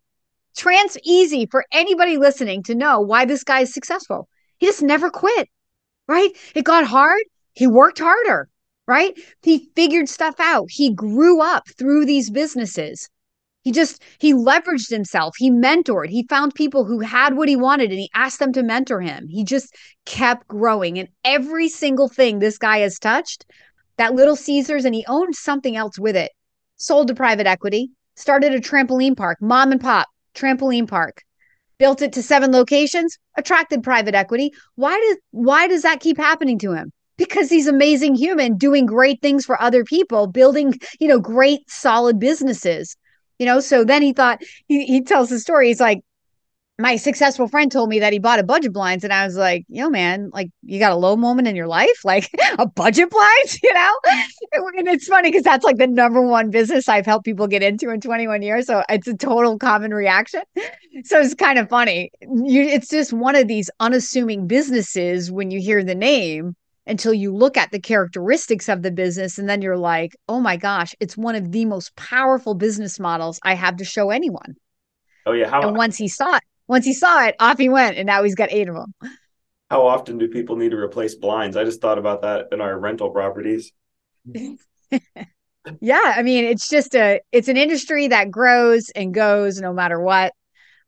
trans 0.56 0.96
easy 1.04 1.46
for 1.46 1.64
anybody 1.72 2.16
listening 2.16 2.62
to 2.64 2.74
know 2.74 3.00
why 3.00 3.24
this 3.24 3.44
guy 3.44 3.60
is 3.60 3.72
successful. 3.72 4.28
He 4.58 4.66
just 4.66 4.82
never 4.82 5.10
quit, 5.10 5.48
right? 6.06 6.30
It 6.54 6.64
got 6.64 6.84
hard. 6.84 7.22
He 7.54 7.66
worked 7.66 7.98
harder, 7.98 8.48
right? 8.88 9.16
He 9.42 9.70
figured 9.76 10.08
stuff 10.08 10.34
out. 10.40 10.66
He 10.70 10.92
grew 10.92 11.40
up 11.42 11.68
through 11.78 12.06
these 12.06 12.30
businesses. 12.30 13.08
He 13.62 13.70
just 13.70 14.02
he 14.18 14.32
leveraged 14.32 14.88
himself. 14.88 15.34
He 15.36 15.50
mentored. 15.50 16.08
He 16.08 16.26
found 16.26 16.54
people 16.54 16.86
who 16.86 17.00
had 17.00 17.36
what 17.36 17.50
he 17.50 17.56
wanted 17.56 17.90
and 17.90 17.98
he 17.98 18.10
asked 18.14 18.38
them 18.38 18.52
to 18.54 18.62
mentor 18.62 19.00
him. 19.02 19.28
He 19.28 19.44
just 19.44 19.76
kept 20.06 20.48
growing 20.48 20.98
and 20.98 21.08
every 21.22 21.68
single 21.68 22.08
thing 22.08 22.38
this 22.38 22.56
guy 22.56 22.78
has 22.78 22.98
touched 22.98 23.44
that 23.98 24.14
Little 24.14 24.36
Caesars 24.36 24.86
and 24.86 24.94
he 24.94 25.04
owned 25.06 25.34
something 25.34 25.76
else 25.76 25.98
with 25.98 26.16
it, 26.16 26.32
sold 26.76 27.08
to 27.08 27.14
private 27.14 27.46
equity, 27.46 27.90
started 28.16 28.54
a 28.54 28.60
trampoline 28.60 29.16
park, 29.16 29.38
mom 29.42 29.70
and 29.70 29.80
pop 29.80 30.08
trampoline 30.34 30.88
park, 30.88 31.22
built 31.78 32.00
it 32.00 32.12
to 32.14 32.22
seven 32.22 32.52
locations, 32.52 33.18
attracted 33.36 33.82
private 33.82 34.14
equity. 34.14 34.52
Why 34.76 34.98
does 34.98 35.18
why 35.32 35.68
does 35.68 35.82
that 35.82 36.00
keep 36.00 36.16
happening 36.16 36.58
to 36.60 36.72
him? 36.72 36.92
Because 37.18 37.50
he's 37.50 37.66
amazing 37.66 38.14
human 38.14 38.56
doing 38.56 38.86
great 38.86 39.20
things 39.20 39.44
for 39.44 39.60
other 39.60 39.84
people, 39.84 40.26
building, 40.26 40.74
you 40.98 41.08
know, 41.08 41.18
great 41.18 41.68
solid 41.68 42.18
businesses. 42.18 42.96
You 43.38 43.46
know, 43.46 43.60
so 43.60 43.84
then 43.84 44.02
he 44.02 44.12
thought 44.12 44.42
he, 44.66 44.86
he 44.86 45.02
tells 45.02 45.28
the 45.28 45.38
story. 45.38 45.68
He's 45.68 45.80
like, 45.80 46.02
my 46.80 46.94
successful 46.94 47.48
friend 47.48 47.72
told 47.72 47.88
me 47.88 47.98
that 47.98 48.12
he 48.12 48.20
bought 48.20 48.38
a 48.38 48.44
Budget 48.44 48.72
Blinds. 48.72 49.02
And 49.02 49.12
i 49.12 49.24
was 49.24 49.36
like 49.36 49.66
yo 49.68 49.90
man 49.90 50.30
like 50.32 50.50
you 50.62 50.78
got 50.78 50.92
a 50.92 50.96
low 50.96 51.16
moment 51.16 51.48
in 51.48 51.56
your 51.56 51.66
life? 51.66 52.04
Like 52.04 52.30
a 52.58 52.66
Budget 52.66 53.10
Blinds 53.10 53.58
you 53.62 53.74
know? 53.74 53.94
And 54.76 54.88
it's 54.88 55.08
funny 55.08 55.30
because 55.30 55.42
that's 55.42 55.64
like 55.64 55.76
the 55.76 55.86
number 55.86 56.22
one 56.22 56.50
business 56.50 56.88
i've 56.88 57.06
helped 57.06 57.24
people 57.24 57.46
get 57.46 57.62
into 57.62 57.90
in 57.90 58.00
21 58.00 58.42
years. 58.42 58.66
So 58.66 58.82
it's 58.88 59.08
a 59.08 59.16
total 59.16 59.58
common 59.58 59.92
reaction. 59.92 60.42
So 61.04 61.20
it's 61.20 61.34
kind 61.34 61.58
of 61.58 61.68
funny. 61.68 62.10
You 62.20 62.62
it's 62.62 62.88
just 62.88 63.12
one 63.12 63.34
of 63.34 63.48
these 63.48 63.70
unassuming 63.80 64.46
businesses 64.46 65.30
when 65.32 65.50
you 65.50 65.60
hear 65.60 65.82
the 65.82 65.94
name 65.94 66.54
until 66.88 67.14
you 67.14 67.34
look 67.34 67.56
at 67.56 67.70
the 67.70 67.80
characteristics 67.80 68.68
of 68.68 68.82
the 68.82 68.90
business 68.90 69.38
and 69.38 69.48
then 69.48 69.62
you're 69.62 69.76
like 69.76 70.16
oh 70.28 70.40
my 70.40 70.56
gosh 70.56 70.94
it's 71.00 71.16
one 71.16 71.34
of 71.34 71.52
the 71.52 71.64
most 71.64 71.94
powerful 71.96 72.54
business 72.54 72.98
models 72.98 73.38
i 73.44 73.54
have 73.54 73.76
to 73.76 73.84
show 73.84 74.10
anyone 74.10 74.56
oh 75.26 75.32
yeah 75.32 75.48
how 75.48 75.62
and 75.62 75.76
once 75.76 75.96
he 75.96 76.08
saw 76.08 76.34
it 76.34 76.42
once 76.68 76.84
he 76.84 76.92
saw 76.92 77.24
it, 77.24 77.34
off 77.40 77.58
he 77.58 77.68
went, 77.68 77.96
and 77.96 78.06
now 78.06 78.22
he's 78.22 78.34
got 78.34 78.52
eight 78.52 78.68
of 78.68 78.76
them. 78.76 78.94
How 79.70 79.86
often 79.86 80.18
do 80.18 80.28
people 80.28 80.56
need 80.56 80.70
to 80.70 80.76
replace 80.76 81.14
blinds? 81.14 81.56
I 81.56 81.64
just 81.64 81.80
thought 81.80 81.98
about 81.98 82.22
that 82.22 82.48
in 82.52 82.60
our 82.60 82.78
rental 82.78 83.10
properties. 83.10 83.72
yeah, 85.80 86.12
I 86.16 86.22
mean, 86.22 86.44
it's 86.44 86.68
just 86.68 86.94
a 86.94 87.20
it's 87.32 87.48
an 87.48 87.56
industry 87.56 88.08
that 88.08 88.30
grows 88.30 88.90
and 88.90 89.12
goes 89.12 89.60
no 89.60 89.72
matter 89.72 90.00
what. 90.00 90.32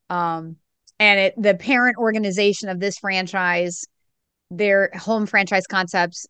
Um, 0.08 0.56
and 0.98 1.18
it 1.18 1.34
the 1.36 1.54
parent 1.54 1.96
organization 1.96 2.68
of 2.68 2.78
this 2.78 2.98
franchise, 2.98 3.84
their 4.50 4.90
home 4.94 5.26
franchise 5.26 5.66
concepts 5.66 6.26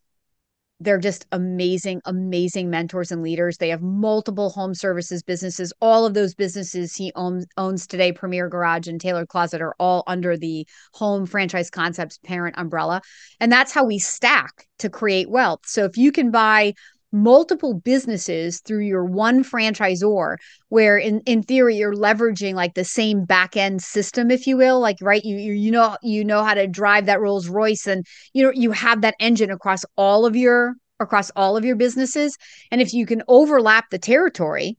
they're 0.80 0.98
just 0.98 1.26
amazing, 1.30 2.00
amazing 2.06 2.70
mentors 2.70 3.12
and 3.12 3.22
leaders. 3.22 3.58
They 3.58 3.68
have 3.68 3.82
multiple 3.82 4.48
home 4.48 4.74
services 4.74 5.22
businesses. 5.22 5.74
All 5.82 6.06
of 6.06 6.14
those 6.14 6.34
businesses 6.34 6.96
he 6.96 7.12
owns, 7.14 7.46
owns 7.58 7.86
today, 7.86 8.12
Premier 8.12 8.48
Garage 8.48 8.88
and 8.88 8.98
Tailored 8.98 9.28
Closet, 9.28 9.60
are 9.60 9.74
all 9.78 10.02
under 10.06 10.38
the 10.38 10.66
Home 10.94 11.26
Franchise 11.26 11.68
Concepts 11.70 12.18
parent 12.18 12.56
umbrella. 12.58 13.02
And 13.40 13.52
that's 13.52 13.72
how 13.72 13.84
we 13.84 13.98
stack 13.98 14.66
to 14.78 14.88
create 14.88 15.28
wealth. 15.28 15.60
So 15.66 15.84
if 15.84 15.98
you 15.98 16.12
can 16.12 16.30
buy 16.30 16.72
multiple 17.12 17.74
businesses 17.74 18.60
through 18.60 18.84
your 18.84 19.04
one 19.04 19.42
franchisor 19.42 20.36
where 20.68 20.96
in 20.96 21.20
in 21.20 21.42
theory 21.42 21.76
you're 21.76 21.94
leveraging 21.94 22.54
like 22.54 22.74
the 22.74 22.84
same 22.84 23.24
back 23.24 23.56
end 23.56 23.82
system 23.82 24.30
if 24.30 24.46
you 24.46 24.56
will 24.56 24.80
like 24.80 24.96
right? 25.00 25.24
You 25.24 25.36
you 25.36 25.70
know 25.70 25.96
you 26.02 26.24
know 26.24 26.44
how 26.44 26.54
to 26.54 26.66
drive 26.66 27.06
that 27.06 27.20
Rolls 27.20 27.48
Royce 27.48 27.86
and 27.86 28.06
you 28.32 28.44
know 28.44 28.52
you 28.54 28.70
have 28.70 29.00
that 29.00 29.16
engine 29.18 29.50
across 29.50 29.84
all 29.96 30.24
of 30.24 30.36
your 30.36 30.74
across 31.00 31.30
all 31.34 31.56
of 31.56 31.64
your 31.64 31.76
businesses. 31.76 32.36
And 32.70 32.80
if 32.80 32.92
you 32.92 33.06
can 33.06 33.22
overlap 33.26 33.90
the 33.90 33.98
territory 33.98 34.76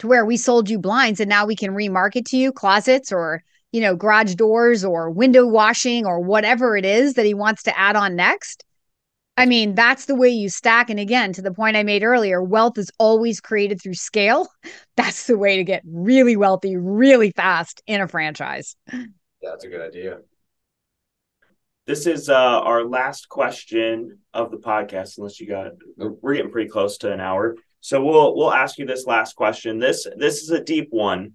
to 0.00 0.06
where 0.06 0.24
we 0.24 0.36
sold 0.36 0.68
you 0.68 0.78
blinds 0.78 1.20
and 1.20 1.28
now 1.28 1.46
we 1.46 1.56
can 1.56 1.70
remarket 1.70 2.26
to 2.26 2.36
you 2.36 2.52
closets 2.52 3.12
or 3.12 3.42
you 3.72 3.80
know 3.80 3.96
garage 3.96 4.34
doors 4.34 4.84
or 4.84 5.10
window 5.10 5.46
washing 5.46 6.06
or 6.06 6.20
whatever 6.20 6.76
it 6.76 6.84
is 6.84 7.14
that 7.14 7.26
he 7.26 7.34
wants 7.34 7.62
to 7.62 7.78
add 7.78 7.96
on 7.96 8.16
next 8.16 8.64
I 9.38 9.46
mean, 9.46 9.76
that's 9.76 10.06
the 10.06 10.16
way 10.16 10.30
you 10.30 10.48
stack. 10.48 10.90
And 10.90 10.98
again, 10.98 11.32
to 11.34 11.42
the 11.42 11.52
point 11.52 11.76
I 11.76 11.84
made 11.84 12.02
earlier, 12.02 12.42
wealth 12.42 12.76
is 12.76 12.90
always 12.98 13.40
created 13.40 13.80
through 13.80 13.94
scale. 13.94 14.48
That's 14.96 15.28
the 15.28 15.38
way 15.38 15.56
to 15.58 15.62
get 15.62 15.84
really 15.86 16.36
wealthy 16.36 16.76
really 16.76 17.30
fast 17.30 17.80
in 17.86 18.00
a 18.00 18.08
franchise. 18.08 18.74
That's 19.40 19.64
a 19.64 19.68
good 19.68 19.80
idea. 19.80 20.18
This 21.86 22.08
is 22.08 22.28
uh, 22.28 22.34
our 22.34 22.84
last 22.84 23.28
question 23.28 24.18
of 24.34 24.50
the 24.50 24.56
podcast, 24.56 25.18
unless 25.18 25.38
you 25.38 25.46
got 25.46 25.70
we're 25.96 26.34
getting 26.34 26.50
pretty 26.50 26.68
close 26.68 26.98
to 26.98 27.12
an 27.12 27.20
hour. 27.20 27.54
So 27.80 28.04
we'll 28.04 28.36
we'll 28.36 28.52
ask 28.52 28.76
you 28.76 28.86
this 28.86 29.06
last 29.06 29.36
question. 29.36 29.78
This 29.78 30.04
this 30.16 30.42
is 30.42 30.50
a 30.50 30.62
deep 30.62 30.88
one. 30.90 31.34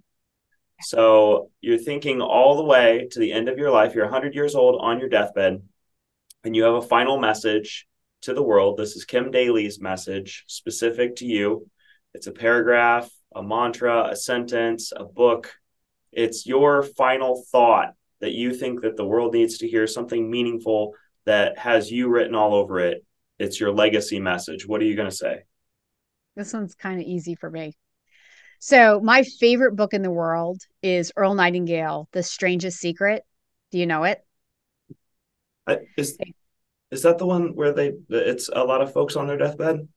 So 0.81 1.51
you're 1.61 1.77
thinking 1.77 2.19
all 2.19 2.57
the 2.57 2.65
way 2.65 3.07
to 3.11 3.19
the 3.19 3.31
end 3.31 3.47
of 3.47 3.57
your 3.57 3.71
life. 3.71 3.95
You're 3.95 4.03
100 4.03 4.35
years 4.35 4.55
old 4.55 4.81
on 4.81 4.99
your 4.99 5.07
deathbed, 5.07 5.61
and 6.43 6.53
you 6.53 6.63
have 6.63 6.75
a 6.75 6.81
final 6.81 7.17
message 7.17 7.87
to 8.23 8.33
the 8.33 8.43
world. 8.43 8.77
This 8.77 8.95
is 8.95 9.05
Kim 9.05 9.31
Daly's 9.31 9.79
message 9.79 10.45
specific 10.47 11.17
to 11.17 11.25
you. 11.25 11.69
It's 12.13 12.27
a 12.27 12.31
paragraph, 12.31 13.09
a 13.35 13.43
mantra, 13.43 14.07
a 14.09 14.15
sentence, 14.15 14.93
a 14.95 15.03
book. 15.03 15.53
It's 16.11 16.45
your 16.45 16.83
final 16.83 17.43
thought 17.51 17.93
that 18.21 18.31
you 18.31 18.53
think 18.53 18.81
that 18.81 18.95
the 18.95 19.05
world 19.05 19.33
needs 19.33 19.57
to 19.57 19.67
hear 19.67 19.87
something 19.87 20.31
meaningful 20.31 20.93
that 21.25 21.57
has 21.57 21.91
you 21.91 22.07
written 22.07 22.33
all 22.33 22.53
over 22.53 22.79
it. 22.79 23.05
It's 23.39 23.59
your 23.59 23.73
legacy 23.73 24.19
message. 24.19 24.65
What 24.65 24.81
are 24.81 24.85
you 24.85 24.95
going 24.95 25.09
to 25.09 25.15
say? 25.15 25.43
This 26.35 26.53
one's 26.53 26.75
kind 26.75 27.01
of 27.01 27.05
easy 27.05 27.35
for 27.35 27.49
me. 27.49 27.75
So, 28.59 29.01
my 29.01 29.23
favorite 29.23 29.75
book 29.75 29.93
in 29.93 30.01
the 30.01 30.11
world 30.11 30.61
is 30.81 31.11
Earl 31.17 31.33
Nightingale, 31.33 32.07
The 32.13 32.23
Strangest 32.23 32.79
Secret. 32.79 33.23
Do 33.71 33.77
you 33.77 33.85
know 33.85 34.05
it? 34.05 34.23
I, 35.67 35.79
is 35.97 36.17
is 36.93 37.01
that 37.01 37.17
the 37.17 37.25
one 37.25 37.55
where 37.55 37.73
they 37.73 37.91
it's 38.09 38.49
a 38.53 38.63
lot 38.63 38.81
of 38.81 38.93
folks 38.93 39.15
on 39.15 39.25
their 39.25 39.37
deathbed? 39.37 39.87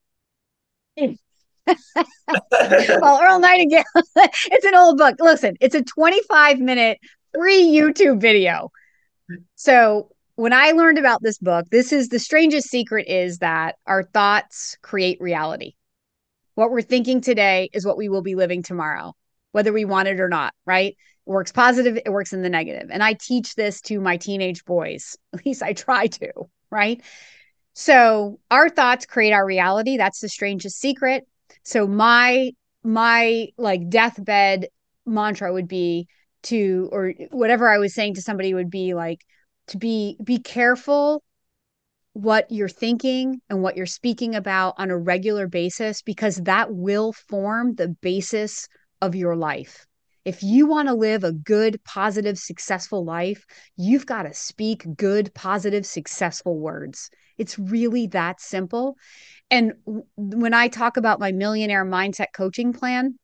well, 1.66 3.20
Earl 3.22 3.38
Nightingale, 3.38 3.84
it's 4.16 4.64
an 4.64 4.74
old 4.74 4.96
book. 4.96 5.16
Listen, 5.20 5.56
it's 5.60 5.74
a 5.74 5.82
25 5.82 6.58
minute 6.58 6.98
free 7.34 7.64
YouTube 7.64 8.18
video. 8.18 8.70
So 9.56 10.10
when 10.36 10.54
I 10.54 10.70
learned 10.70 10.98
about 10.98 11.22
this 11.22 11.38
book, 11.38 11.66
this 11.70 11.92
is 11.92 12.08
the 12.08 12.18
strangest 12.18 12.70
secret 12.70 13.08
is 13.08 13.38
that 13.38 13.76
our 13.86 14.02
thoughts 14.02 14.78
create 14.80 15.20
reality. 15.20 15.74
What 16.54 16.70
we're 16.70 16.80
thinking 16.80 17.20
today 17.20 17.68
is 17.74 17.84
what 17.84 17.98
we 17.98 18.08
will 18.08 18.22
be 18.22 18.36
living 18.36 18.62
tomorrow, 18.62 19.14
whether 19.52 19.72
we 19.72 19.84
want 19.84 20.08
it 20.08 20.18
or 20.18 20.30
not, 20.30 20.54
right? 20.64 20.96
It 21.26 21.30
works 21.30 21.52
positive, 21.52 21.98
it 21.98 22.10
works 22.10 22.32
in 22.32 22.40
the 22.40 22.48
negative. 22.48 22.88
And 22.90 23.02
I 23.02 23.12
teach 23.14 23.54
this 23.54 23.82
to 23.82 24.00
my 24.00 24.16
teenage 24.16 24.64
boys. 24.64 25.16
At 25.34 25.44
least 25.44 25.62
I 25.62 25.74
try 25.74 26.06
to 26.06 26.48
right? 26.70 27.02
So 27.74 28.38
our 28.50 28.68
thoughts 28.68 29.06
create 29.06 29.32
our 29.32 29.44
reality. 29.44 29.96
That's 29.96 30.20
the 30.20 30.28
strangest 30.28 30.78
secret. 30.78 31.26
So 31.62 31.86
my 31.86 32.52
my 32.82 33.48
like 33.58 33.88
deathbed 33.88 34.68
mantra 35.04 35.52
would 35.52 35.68
be 35.68 36.08
to 36.44 36.88
or 36.92 37.12
whatever 37.30 37.68
I 37.68 37.78
was 37.78 37.94
saying 37.94 38.14
to 38.14 38.22
somebody 38.22 38.54
would 38.54 38.70
be 38.70 38.94
like 38.94 39.20
to 39.68 39.78
be 39.78 40.16
be 40.22 40.38
careful 40.38 41.22
what 42.12 42.50
you're 42.50 42.68
thinking 42.68 43.40
and 43.50 43.62
what 43.62 43.76
you're 43.76 43.84
speaking 43.84 44.34
about 44.34 44.74
on 44.78 44.90
a 44.90 44.96
regular 44.96 45.48
basis 45.48 46.00
because 46.00 46.36
that 46.44 46.72
will 46.72 47.12
form 47.12 47.74
the 47.74 47.88
basis 48.00 48.68
of 49.02 49.14
your 49.14 49.36
life. 49.36 49.85
If 50.26 50.42
you 50.42 50.66
want 50.66 50.88
to 50.88 50.94
live 50.94 51.22
a 51.22 51.30
good, 51.30 51.82
positive, 51.84 52.36
successful 52.36 53.04
life, 53.04 53.46
you've 53.76 54.06
got 54.06 54.24
to 54.24 54.34
speak 54.34 54.84
good, 54.96 55.32
positive, 55.34 55.86
successful 55.86 56.58
words. 56.58 57.10
It's 57.38 57.56
really 57.60 58.08
that 58.08 58.40
simple. 58.40 58.96
And 59.52 59.74
when 60.16 60.52
I 60.52 60.66
talk 60.66 60.96
about 60.96 61.20
my 61.20 61.30
millionaire 61.30 61.84
mindset 61.84 62.32
coaching 62.34 62.72
plan, 62.72 63.20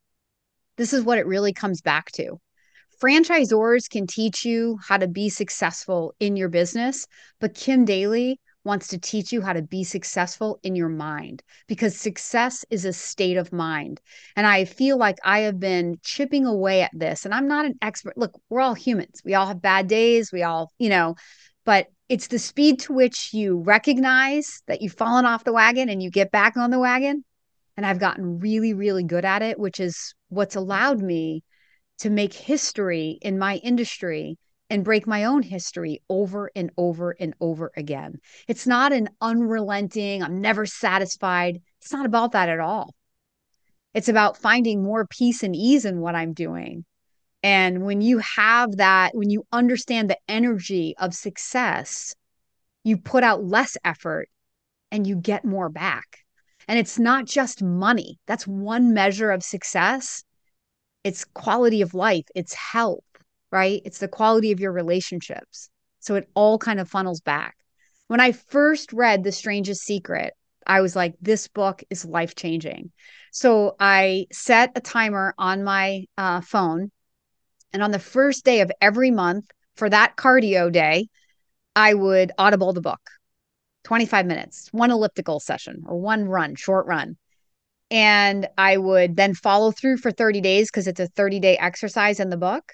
this 0.76 0.92
is 0.92 1.02
what 1.02 1.18
it 1.18 1.26
really 1.26 1.52
comes 1.52 1.80
back 1.80 2.12
to. 2.12 2.40
Franchisors 3.02 3.90
can 3.90 4.06
teach 4.06 4.44
you 4.44 4.78
how 4.86 4.96
to 4.96 5.08
be 5.08 5.28
successful 5.28 6.14
in 6.20 6.36
your 6.36 6.50
business, 6.50 7.08
but 7.40 7.56
Kim 7.56 7.84
Daly 7.84 8.38
wants 8.64 8.88
to 8.88 8.98
teach 8.98 9.32
you 9.32 9.40
how 9.40 9.52
to 9.52 9.62
be 9.62 9.84
successful 9.84 10.58
in 10.62 10.76
your 10.76 10.88
mind 10.88 11.42
because 11.66 11.96
success 11.96 12.64
is 12.70 12.84
a 12.84 12.92
state 12.92 13.36
of 13.36 13.52
mind. 13.52 14.00
And 14.36 14.46
I 14.46 14.64
feel 14.64 14.96
like 14.96 15.18
I 15.24 15.40
have 15.40 15.58
been 15.58 15.98
chipping 16.02 16.46
away 16.46 16.82
at 16.82 16.90
this. 16.92 17.24
And 17.24 17.34
I'm 17.34 17.48
not 17.48 17.66
an 17.66 17.74
expert. 17.82 18.16
Look, 18.16 18.40
we're 18.48 18.60
all 18.60 18.74
humans. 18.74 19.20
We 19.24 19.34
all 19.34 19.46
have 19.46 19.60
bad 19.60 19.88
days. 19.88 20.30
We 20.32 20.42
all, 20.42 20.70
you 20.78 20.88
know, 20.88 21.16
but 21.64 21.88
it's 22.08 22.28
the 22.28 22.38
speed 22.38 22.80
to 22.80 22.92
which 22.92 23.30
you 23.32 23.58
recognize 23.60 24.62
that 24.66 24.82
you've 24.82 24.92
fallen 24.92 25.24
off 25.24 25.44
the 25.44 25.52
wagon 25.52 25.88
and 25.88 26.02
you 26.02 26.10
get 26.10 26.30
back 26.30 26.56
on 26.56 26.70
the 26.70 26.78
wagon. 26.78 27.24
And 27.76 27.86
I've 27.86 27.98
gotten 27.98 28.38
really, 28.38 28.74
really 28.74 29.02
good 29.02 29.24
at 29.24 29.42
it, 29.42 29.58
which 29.58 29.80
is 29.80 30.14
what's 30.28 30.56
allowed 30.56 31.00
me 31.00 31.42
to 32.00 32.10
make 32.10 32.34
history 32.34 33.18
in 33.22 33.38
my 33.38 33.56
industry 33.56 34.36
and 34.72 34.84
break 34.84 35.06
my 35.06 35.24
own 35.24 35.42
history 35.42 36.00
over 36.08 36.50
and 36.56 36.70
over 36.78 37.14
and 37.20 37.34
over 37.40 37.70
again. 37.76 38.18
It's 38.48 38.66
not 38.66 38.90
an 38.90 39.10
unrelenting, 39.20 40.22
I'm 40.22 40.40
never 40.40 40.64
satisfied. 40.64 41.60
It's 41.82 41.92
not 41.92 42.06
about 42.06 42.32
that 42.32 42.48
at 42.48 42.58
all. 42.58 42.94
It's 43.92 44.08
about 44.08 44.38
finding 44.38 44.82
more 44.82 45.06
peace 45.06 45.42
and 45.42 45.54
ease 45.54 45.84
in 45.84 46.00
what 46.00 46.14
I'm 46.14 46.32
doing. 46.32 46.86
And 47.42 47.84
when 47.84 48.00
you 48.00 48.16
have 48.18 48.78
that, 48.78 49.14
when 49.14 49.28
you 49.28 49.44
understand 49.52 50.08
the 50.08 50.18
energy 50.26 50.94
of 50.98 51.12
success, 51.12 52.14
you 52.82 52.96
put 52.96 53.24
out 53.24 53.44
less 53.44 53.76
effort 53.84 54.30
and 54.90 55.06
you 55.06 55.16
get 55.16 55.44
more 55.44 55.68
back. 55.68 56.24
And 56.66 56.78
it's 56.78 56.98
not 56.98 57.26
just 57.26 57.62
money. 57.62 58.18
That's 58.26 58.46
one 58.46 58.94
measure 58.94 59.30
of 59.32 59.42
success. 59.42 60.24
It's 61.04 61.26
quality 61.26 61.82
of 61.82 61.92
life, 61.92 62.24
it's 62.34 62.54
health, 62.54 63.04
right? 63.52 63.82
It's 63.84 63.98
the 63.98 64.08
quality 64.08 64.50
of 64.50 64.60
your 64.60 64.72
relationships. 64.72 65.68
So 66.00 66.16
it 66.16 66.28
all 66.34 66.58
kind 66.58 66.80
of 66.80 66.88
funnels 66.88 67.20
back. 67.20 67.56
When 68.08 68.20
I 68.20 68.32
first 68.32 68.92
read 68.92 69.22
The 69.22 69.30
Strangest 69.30 69.82
Secret, 69.82 70.32
I 70.66 70.80
was 70.80 70.96
like, 70.96 71.14
this 71.20 71.48
book 71.48 71.82
is 71.90 72.04
life 72.04 72.34
changing. 72.34 72.90
So 73.30 73.76
I 73.78 74.26
set 74.32 74.72
a 74.74 74.80
timer 74.80 75.34
on 75.38 75.64
my 75.64 76.04
uh, 76.16 76.40
phone. 76.40 76.90
And 77.72 77.82
on 77.82 77.90
the 77.90 77.98
first 77.98 78.44
day 78.44 78.60
of 78.60 78.70
every 78.80 79.10
month 79.10 79.50
for 79.76 79.88
that 79.88 80.16
cardio 80.16 80.70
day, 80.70 81.08
I 81.74 81.94
would 81.94 82.32
audible 82.38 82.72
the 82.72 82.80
book 82.80 83.00
25 83.84 84.26
minutes, 84.26 84.68
one 84.72 84.90
elliptical 84.90 85.40
session 85.40 85.82
or 85.86 85.98
one 85.98 86.26
run, 86.26 86.54
short 86.54 86.86
run. 86.86 87.16
And 87.90 88.48
I 88.56 88.76
would 88.76 89.16
then 89.16 89.34
follow 89.34 89.70
through 89.70 89.98
for 89.98 90.10
30 90.10 90.40
days 90.40 90.70
because 90.70 90.86
it's 90.86 91.00
a 91.00 91.08
30 91.08 91.40
day 91.40 91.56
exercise 91.58 92.20
in 92.20 92.30
the 92.30 92.36
book. 92.36 92.72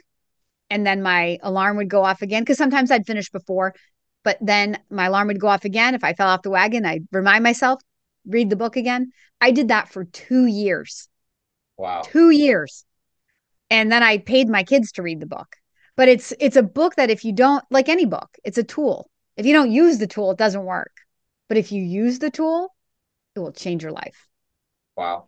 And 0.70 0.86
then 0.86 1.02
my 1.02 1.38
alarm 1.42 1.76
would 1.78 1.88
go 1.88 2.04
off 2.04 2.22
again 2.22 2.42
because 2.42 2.58
sometimes 2.58 2.90
I'd 2.90 3.06
finish 3.06 3.30
before, 3.30 3.74
but 4.22 4.36
then 4.40 4.78
my 4.90 5.06
alarm 5.06 5.28
would 5.28 5.40
go 5.40 5.48
off 5.48 5.64
again. 5.64 5.94
If 5.94 6.04
I 6.04 6.12
fell 6.12 6.28
off 6.28 6.42
the 6.42 6.50
wagon, 6.50 6.84
I'd 6.84 7.08
remind 7.10 7.42
myself, 7.42 7.80
read 8.26 8.50
the 8.50 8.56
book 8.56 8.76
again. 8.76 9.12
I 9.40 9.50
did 9.50 9.68
that 9.68 9.88
for 9.88 10.04
two 10.04 10.46
years. 10.46 11.08
Wow. 11.76 12.02
Two 12.02 12.30
years. 12.30 12.84
And 13.70 13.90
then 13.90 14.02
I 14.02 14.18
paid 14.18 14.48
my 14.48 14.62
kids 14.64 14.92
to 14.92 15.02
read 15.02 15.20
the 15.20 15.26
book. 15.26 15.56
But 15.96 16.08
it's 16.08 16.32
it's 16.38 16.56
a 16.56 16.62
book 16.62 16.94
that 16.94 17.10
if 17.10 17.24
you 17.24 17.32
don't 17.32 17.64
like 17.70 17.88
any 17.88 18.04
book, 18.04 18.28
it's 18.44 18.58
a 18.58 18.62
tool. 18.62 19.10
If 19.36 19.46
you 19.46 19.52
don't 19.52 19.72
use 19.72 19.98
the 19.98 20.06
tool, 20.06 20.30
it 20.30 20.38
doesn't 20.38 20.64
work. 20.64 20.92
But 21.48 21.58
if 21.58 21.72
you 21.72 21.82
use 21.82 22.18
the 22.18 22.30
tool, 22.30 22.74
it 23.34 23.40
will 23.40 23.52
change 23.52 23.82
your 23.82 23.92
life. 23.92 24.26
Wow. 24.96 25.26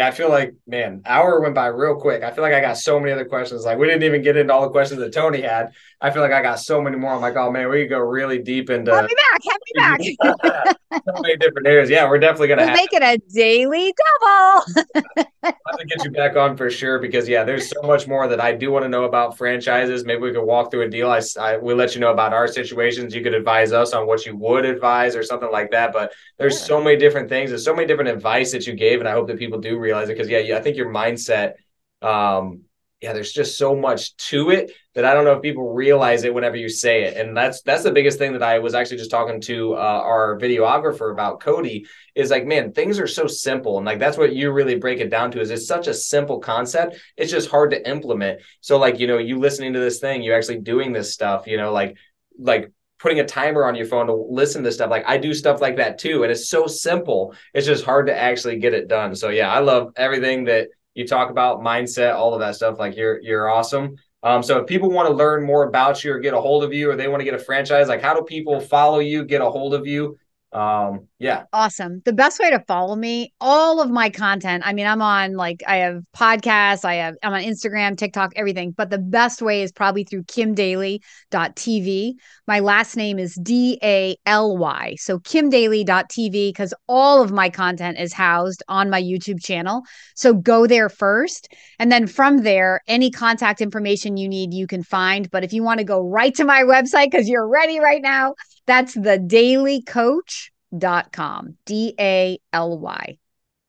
Yeah, 0.00 0.06
I 0.06 0.12
feel 0.12 0.30
like, 0.30 0.54
man, 0.66 1.02
hour 1.04 1.42
went 1.42 1.54
by 1.54 1.66
real 1.66 1.94
quick. 1.94 2.22
I 2.22 2.30
feel 2.30 2.40
like 2.42 2.54
I 2.54 2.62
got 2.62 2.78
so 2.78 2.98
many 2.98 3.12
other 3.12 3.26
questions. 3.26 3.66
Like 3.66 3.76
we 3.76 3.86
didn't 3.86 4.04
even 4.04 4.22
get 4.22 4.34
into 4.34 4.50
all 4.50 4.62
the 4.62 4.70
questions 4.70 4.98
that 4.98 5.12
Tony 5.12 5.42
had. 5.42 5.74
I 6.02 6.10
feel 6.10 6.22
like 6.22 6.32
I 6.32 6.40
got 6.40 6.58
so 6.58 6.80
many 6.80 6.96
more. 6.96 7.12
I'm 7.12 7.20
like, 7.20 7.36
oh 7.36 7.50
man, 7.50 7.68
we 7.68 7.82
could 7.82 7.90
go 7.90 7.98
really 7.98 8.38
deep 8.38 8.70
into 8.70 8.90
have 8.94 9.04
me 9.04 9.14
back, 9.14 9.40
have 9.50 9.98
me 9.98 10.16
back. 10.16 10.76
so 11.04 11.20
many 11.20 11.36
different 11.36 11.66
areas. 11.66 11.90
Yeah, 11.90 12.08
we're 12.08 12.18
definitely 12.18 12.48
gonna 12.48 12.64
we'll 12.64 12.74
make 12.74 12.92
it 12.94 13.02
a 13.02 13.18
daily 13.30 13.92
double. 13.92 14.64
I'm 15.44 15.54
gonna 15.70 15.84
get 15.84 16.02
you 16.02 16.10
back 16.10 16.36
on 16.36 16.56
for 16.56 16.70
sure 16.70 17.00
because 17.00 17.28
yeah, 17.28 17.44
there's 17.44 17.68
so 17.68 17.82
much 17.82 18.08
more 18.08 18.26
that 18.28 18.40
I 18.40 18.52
do 18.52 18.70
want 18.72 18.84
to 18.84 18.88
know 18.88 19.04
about 19.04 19.36
franchises. 19.36 20.06
Maybe 20.06 20.22
we 20.22 20.32
could 20.32 20.44
walk 20.44 20.70
through 20.70 20.82
a 20.82 20.88
deal. 20.88 21.10
I, 21.10 21.20
I 21.38 21.58
we 21.58 21.74
let 21.74 21.94
you 21.94 22.00
know 22.00 22.12
about 22.12 22.32
our 22.32 22.48
situations. 22.48 23.14
You 23.14 23.22
could 23.22 23.34
advise 23.34 23.72
us 23.72 23.92
on 23.92 24.06
what 24.06 24.24
you 24.24 24.34
would 24.36 24.64
advise 24.64 25.14
or 25.14 25.22
something 25.22 25.50
like 25.52 25.70
that. 25.72 25.92
But 25.92 26.12
there's 26.38 26.58
yeah. 26.60 26.66
so 26.66 26.82
many 26.82 26.96
different 26.96 27.28
things. 27.28 27.50
There's 27.50 27.64
so 27.64 27.74
many 27.74 27.86
different 27.86 28.08
advice 28.08 28.52
that 28.52 28.66
you 28.66 28.72
gave, 28.72 29.00
and 29.00 29.08
I 29.08 29.12
hope 29.12 29.26
that 29.28 29.38
people 29.38 29.58
do 29.58 29.78
realize 29.78 30.08
it 30.08 30.14
because 30.14 30.30
yeah, 30.30 30.38
yeah, 30.38 30.56
I 30.56 30.62
think 30.62 30.78
your 30.78 30.88
mindset 30.88 31.54
um 32.00 32.62
yeah, 33.00 33.14
there's 33.14 33.32
just 33.32 33.56
so 33.56 33.74
much 33.74 34.14
to 34.16 34.50
it 34.50 34.72
that 34.94 35.06
I 35.06 35.14
don't 35.14 35.24
know 35.24 35.32
if 35.32 35.42
people 35.42 35.72
realize 35.72 36.24
it 36.24 36.34
whenever 36.34 36.56
you 36.56 36.68
say 36.68 37.04
it. 37.04 37.16
And 37.16 37.34
that's 37.34 37.62
that's 37.62 37.82
the 37.82 37.92
biggest 37.92 38.18
thing 38.18 38.32
that 38.34 38.42
I 38.42 38.58
was 38.58 38.74
actually 38.74 38.98
just 38.98 39.10
talking 39.10 39.40
to 39.42 39.74
uh, 39.74 39.78
our 39.78 40.38
videographer 40.38 41.10
about 41.10 41.40
Cody 41.40 41.86
is 42.14 42.30
like, 42.30 42.44
man, 42.44 42.72
things 42.72 42.98
are 42.98 43.06
so 43.06 43.26
simple. 43.26 43.78
And 43.78 43.86
like 43.86 43.98
that's 43.98 44.18
what 44.18 44.34
you 44.34 44.50
really 44.50 44.74
break 44.74 45.00
it 45.00 45.08
down 45.08 45.30
to 45.30 45.40
is 45.40 45.50
it's 45.50 45.66
such 45.66 45.86
a 45.86 45.94
simple 45.94 46.40
concept. 46.40 46.96
It's 47.16 47.30
just 47.30 47.50
hard 47.50 47.70
to 47.70 47.88
implement. 47.88 48.40
So 48.60 48.78
like, 48.78 48.98
you 48.98 49.06
know, 49.06 49.18
you 49.18 49.38
listening 49.38 49.72
to 49.72 49.80
this 49.80 49.98
thing, 49.98 50.22
you 50.22 50.34
actually 50.34 50.58
doing 50.58 50.92
this 50.92 51.14
stuff, 51.14 51.46
you 51.46 51.56
know, 51.56 51.72
like 51.72 51.96
like 52.38 52.70
putting 52.98 53.20
a 53.20 53.24
timer 53.24 53.64
on 53.64 53.74
your 53.74 53.86
phone 53.86 54.08
to 54.08 54.14
listen 54.14 54.62
to 54.64 54.72
stuff. 54.72 54.90
Like 54.90 55.06
I 55.06 55.16
do 55.16 55.32
stuff 55.32 55.62
like 55.62 55.76
that 55.76 55.96
too. 55.96 56.22
And 56.22 56.30
it's 56.30 56.50
so 56.50 56.66
simple. 56.66 57.34
It's 57.54 57.66
just 57.66 57.84
hard 57.84 58.08
to 58.08 58.16
actually 58.16 58.58
get 58.58 58.74
it 58.74 58.88
done. 58.88 59.16
So 59.16 59.30
yeah, 59.30 59.50
I 59.50 59.60
love 59.60 59.92
everything 59.96 60.44
that 60.44 60.68
you 60.94 61.06
talk 61.06 61.30
about 61.30 61.60
mindset, 61.60 62.14
all 62.14 62.34
of 62.34 62.40
that 62.40 62.56
stuff. 62.56 62.78
Like 62.78 62.96
you're 62.96 63.20
you're 63.20 63.50
awesome. 63.50 63.96
Um, 64.22 64.42
so 64.42 64.58
if 64.58 64.66
people 64.66 64.90
want 64.90 65.08
to 65.08 65.14
learn 65.14 65.44
more 65.44 65.66
about 65.66 66.04
you 66.04 66.12
or 66.12 66.18
get 66.18 66.34
a 66.34 66.40
hold 66.40 66.62
of 66.62 66.74
you 66.74 66.90
or 66.90 66.96
they 66.96 67.08
want 67.08 67.20
to 67.20 67.24
get 67.24 67.34
a 67.34 67.38
franchise, 67.38 67.88
like 67.88 68.02
how 68.02 68.14
do 68.14 68.22
people 68.22 68.60
follow 68.60 68.98
you, 68.98 69.24
get 69.24 69.40
a 69.40 69.48
hold 69.48 69.72
of 69.72 69.86
you? 69.86 70.18
Um 70.52 71.06
yeah. 71.18 71.44
Awesome. 71.52 72.00
The 72.06 72.14
best 72.14 72.40
way 72.40 72.48
to 72.50 72.60
follow 72.66 72.96
me 72.96 73.34
all 73.40 73.80
of 73.82 73.90
my 73.90 74.08
content 74.08 74.66
i 74.66 74.72
mean 74.72 74.86
i'm 74.86 75.02
on 75.02 75.34
like 75.34 75.62
i 75.68 75.76
have 75.76 76.02
podcasts 76.16 76.84
i 76.84 76.94
have 76.94 77.14
i'm 77.22 77.34
on 77.34 77.42
instagram 77.42 77.96
tiktok 77.96 78.32
everything 78.36 78.70
but 78.70 78.88
the 78.88 78.98
best 78.98 79.42
way 79.42 79.62
is 79.62 79.70
probably 79.70 80.02
through 80.02 80.22
kimdaly.tv 80.24 82.12
my 82.46 82.58
last 82.58 82.96
name 82.96 83.18
is 83.18 83.38
d-a-l-y 83.42 84.96
so 84.98 85.18
kimdaly.tv 85.18 86.48
because 86.48 86.72
all 86.88 87.22
of 87.22 87.30
my 87.30 87.50
content 87.50 87.98
is 87.98 88.12
housed 88.12 88.62
on 88.68 88.88
my 88.90 89.00
youtube 89.00 89.42
channel. 89.42 89.82
So 90.14 90.34
go 90.34 90.66
there 90.66 90.88
first 90.88 91.52
and 91.78 91.90
then 91.90 92.06
from 92.06 92.42
there 92.42 92.80
any 92.86 93.10
contact 93.10 93.60
information 93.60 94.16
you 94.16 94.28
need 94.28 94.54
you 94.54 94.66
can 94.66 94.82
find. 94.82 95.30
But 95.30 95.44
if 95.44 95.52
you 95.52 95.62
want 95.62 95.78
to 95.78 95.84
go 95.84 96.00
right 96.00 96.34
to 96.36 96.44
my 96.44 96.62
website 96.62 97.10
because 97.10 97.28
you're 97.28 97.48
ready 97.48 97.80
right 97.80 98.02
now 98.02 98.34
that's 98.66 98.94
the 98.94 99.18
dalycoach.com. 99.18 101.56
D 101.64 101.94
A 101.98 102.38
L 102.52 102.78
Y. 102.78 103.18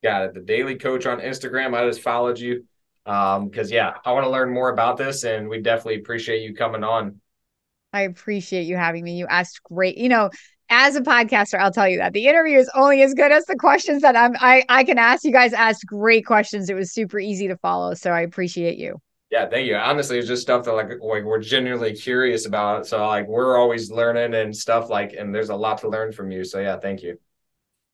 Got 0.04 0.24
it. 0.24 0.34
The 0.34 0.42
Daly 0.42 0.76
Coach 0.76 1.06
on 1.06 1.20
Instagram. 1.20 1.76
I 1.76 1.88
just 1.88 2.02
followed 2.02 2.40
you. 2.40 2.66
Um, 3.06 3.50
because 3.50 3.72
yeah, 3.72 3.94
I 4.06 4.12
want 4.12 4.26
to 4.26 4.30
learn 4.30 4.54
more 4.54 4.70
about 4.70 4.98
this 4.98 5.24
and 5.24 5.50
we 5.50 5.62
definitely 5.62 5.96
appreciate 5.96 6.44
you 6.44 6.54
coming 6.54 6.84
on. 6.84 7.20
I 7.94 8.02
appreciate 8.02 8.64
you 8.64 8.78
having 8.78 9.04
me. 9.04 9.18
You 9.18 9.28
asked 9.28 9.64
great, 9.64 9.98
you 9.98 10.08
know, 10.08 10.30
as 10.70 10.96
a 10.96 11.02
podcaster, 11.02 11.60
I'll 11.60 11.72
tell 11.72 11.88
you 11.88 11.98
that 11.98 12.14
the 12.14 12.28
interview 12.28 12.58
is 12.58 12.72
only 12.74 13.02
as 13.02 13.14
good 13.14 13.32
as 13.32 13.46
the 13.46 13.58
questions 13.58 14.02
that 14.04 14.16
I'm 14.16 14.34
I 14.40 14.64
I 14.70 14.84
can 14.84 14.98
ask. 14.98 15.26
You 15.26 15.34
guys 15.34 15.52
asked 15.52 15.86
great 15.86 16.26
questions. 16.26 16.70
It 16.70 16.76
was 16.76 16.94
super 16.94 17.20
easy 17.20 17.50
to 17.50 17.58
follow. 17.58 17.94
So 17.94 18.12
I 18.12 18.22
appreciate 18.22 18.78
you. 18.78 19.02
Yeah, 19.32 19.48
thank 19.48 19.66
you. 19.66 19.78
Honestly, 19.78 20.20
it's 20.20 20.28
just 20.28 20.42
stuff 20.42 20.66
that 20.66 20.74
like 20.74 20.90
like 21.02 21.24
we're 21.24 21.40
genuinely 21.40 21.94
curious 21.94 22.46
about. 22.46 22.86
So 22.86 23.08
like 23.08 23.28
we're 23.28 23.58
always 23.58 23.90
learning 23.90 24.34
and 24.36 24.56
stuff 24.56 24.90
like, 24.90 25.14
and 25.14 25.34
there's 25.34 25.50
a 25.50 25.56
lot 25.56 25.80
to 25.80 25.90
learn 25.90 26.12
from 26.12 26.32
you. 26.32 26.44
So 26.44 26.60
yeah, 26.60 26.78
thank 26.78 27.02
you. 27.02 27.18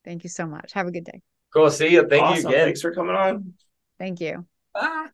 Thank 0.04 0.24
you 0.24 0.30
so 0.32 0.48
much. 0.48 0.74
Have 0.74 0.88
a 0.88 0.92
good 0.92 1.06
day. 1.06 1.22
Cool. 1.54 1.70
See 1.70 1.90
you. 1.90 2.08
Thank 2.08 2.24
awesome. 2.24 2.44
you 2.44 2.50
again. 2.50 2.66
Thanks 2.66 2.82
for 2.82 2.92
coming 2.92 3.16
on. 3.16 3.54
Thank 4.00 4.20
you. 4.20 4.46
Bye. 4.74 5.10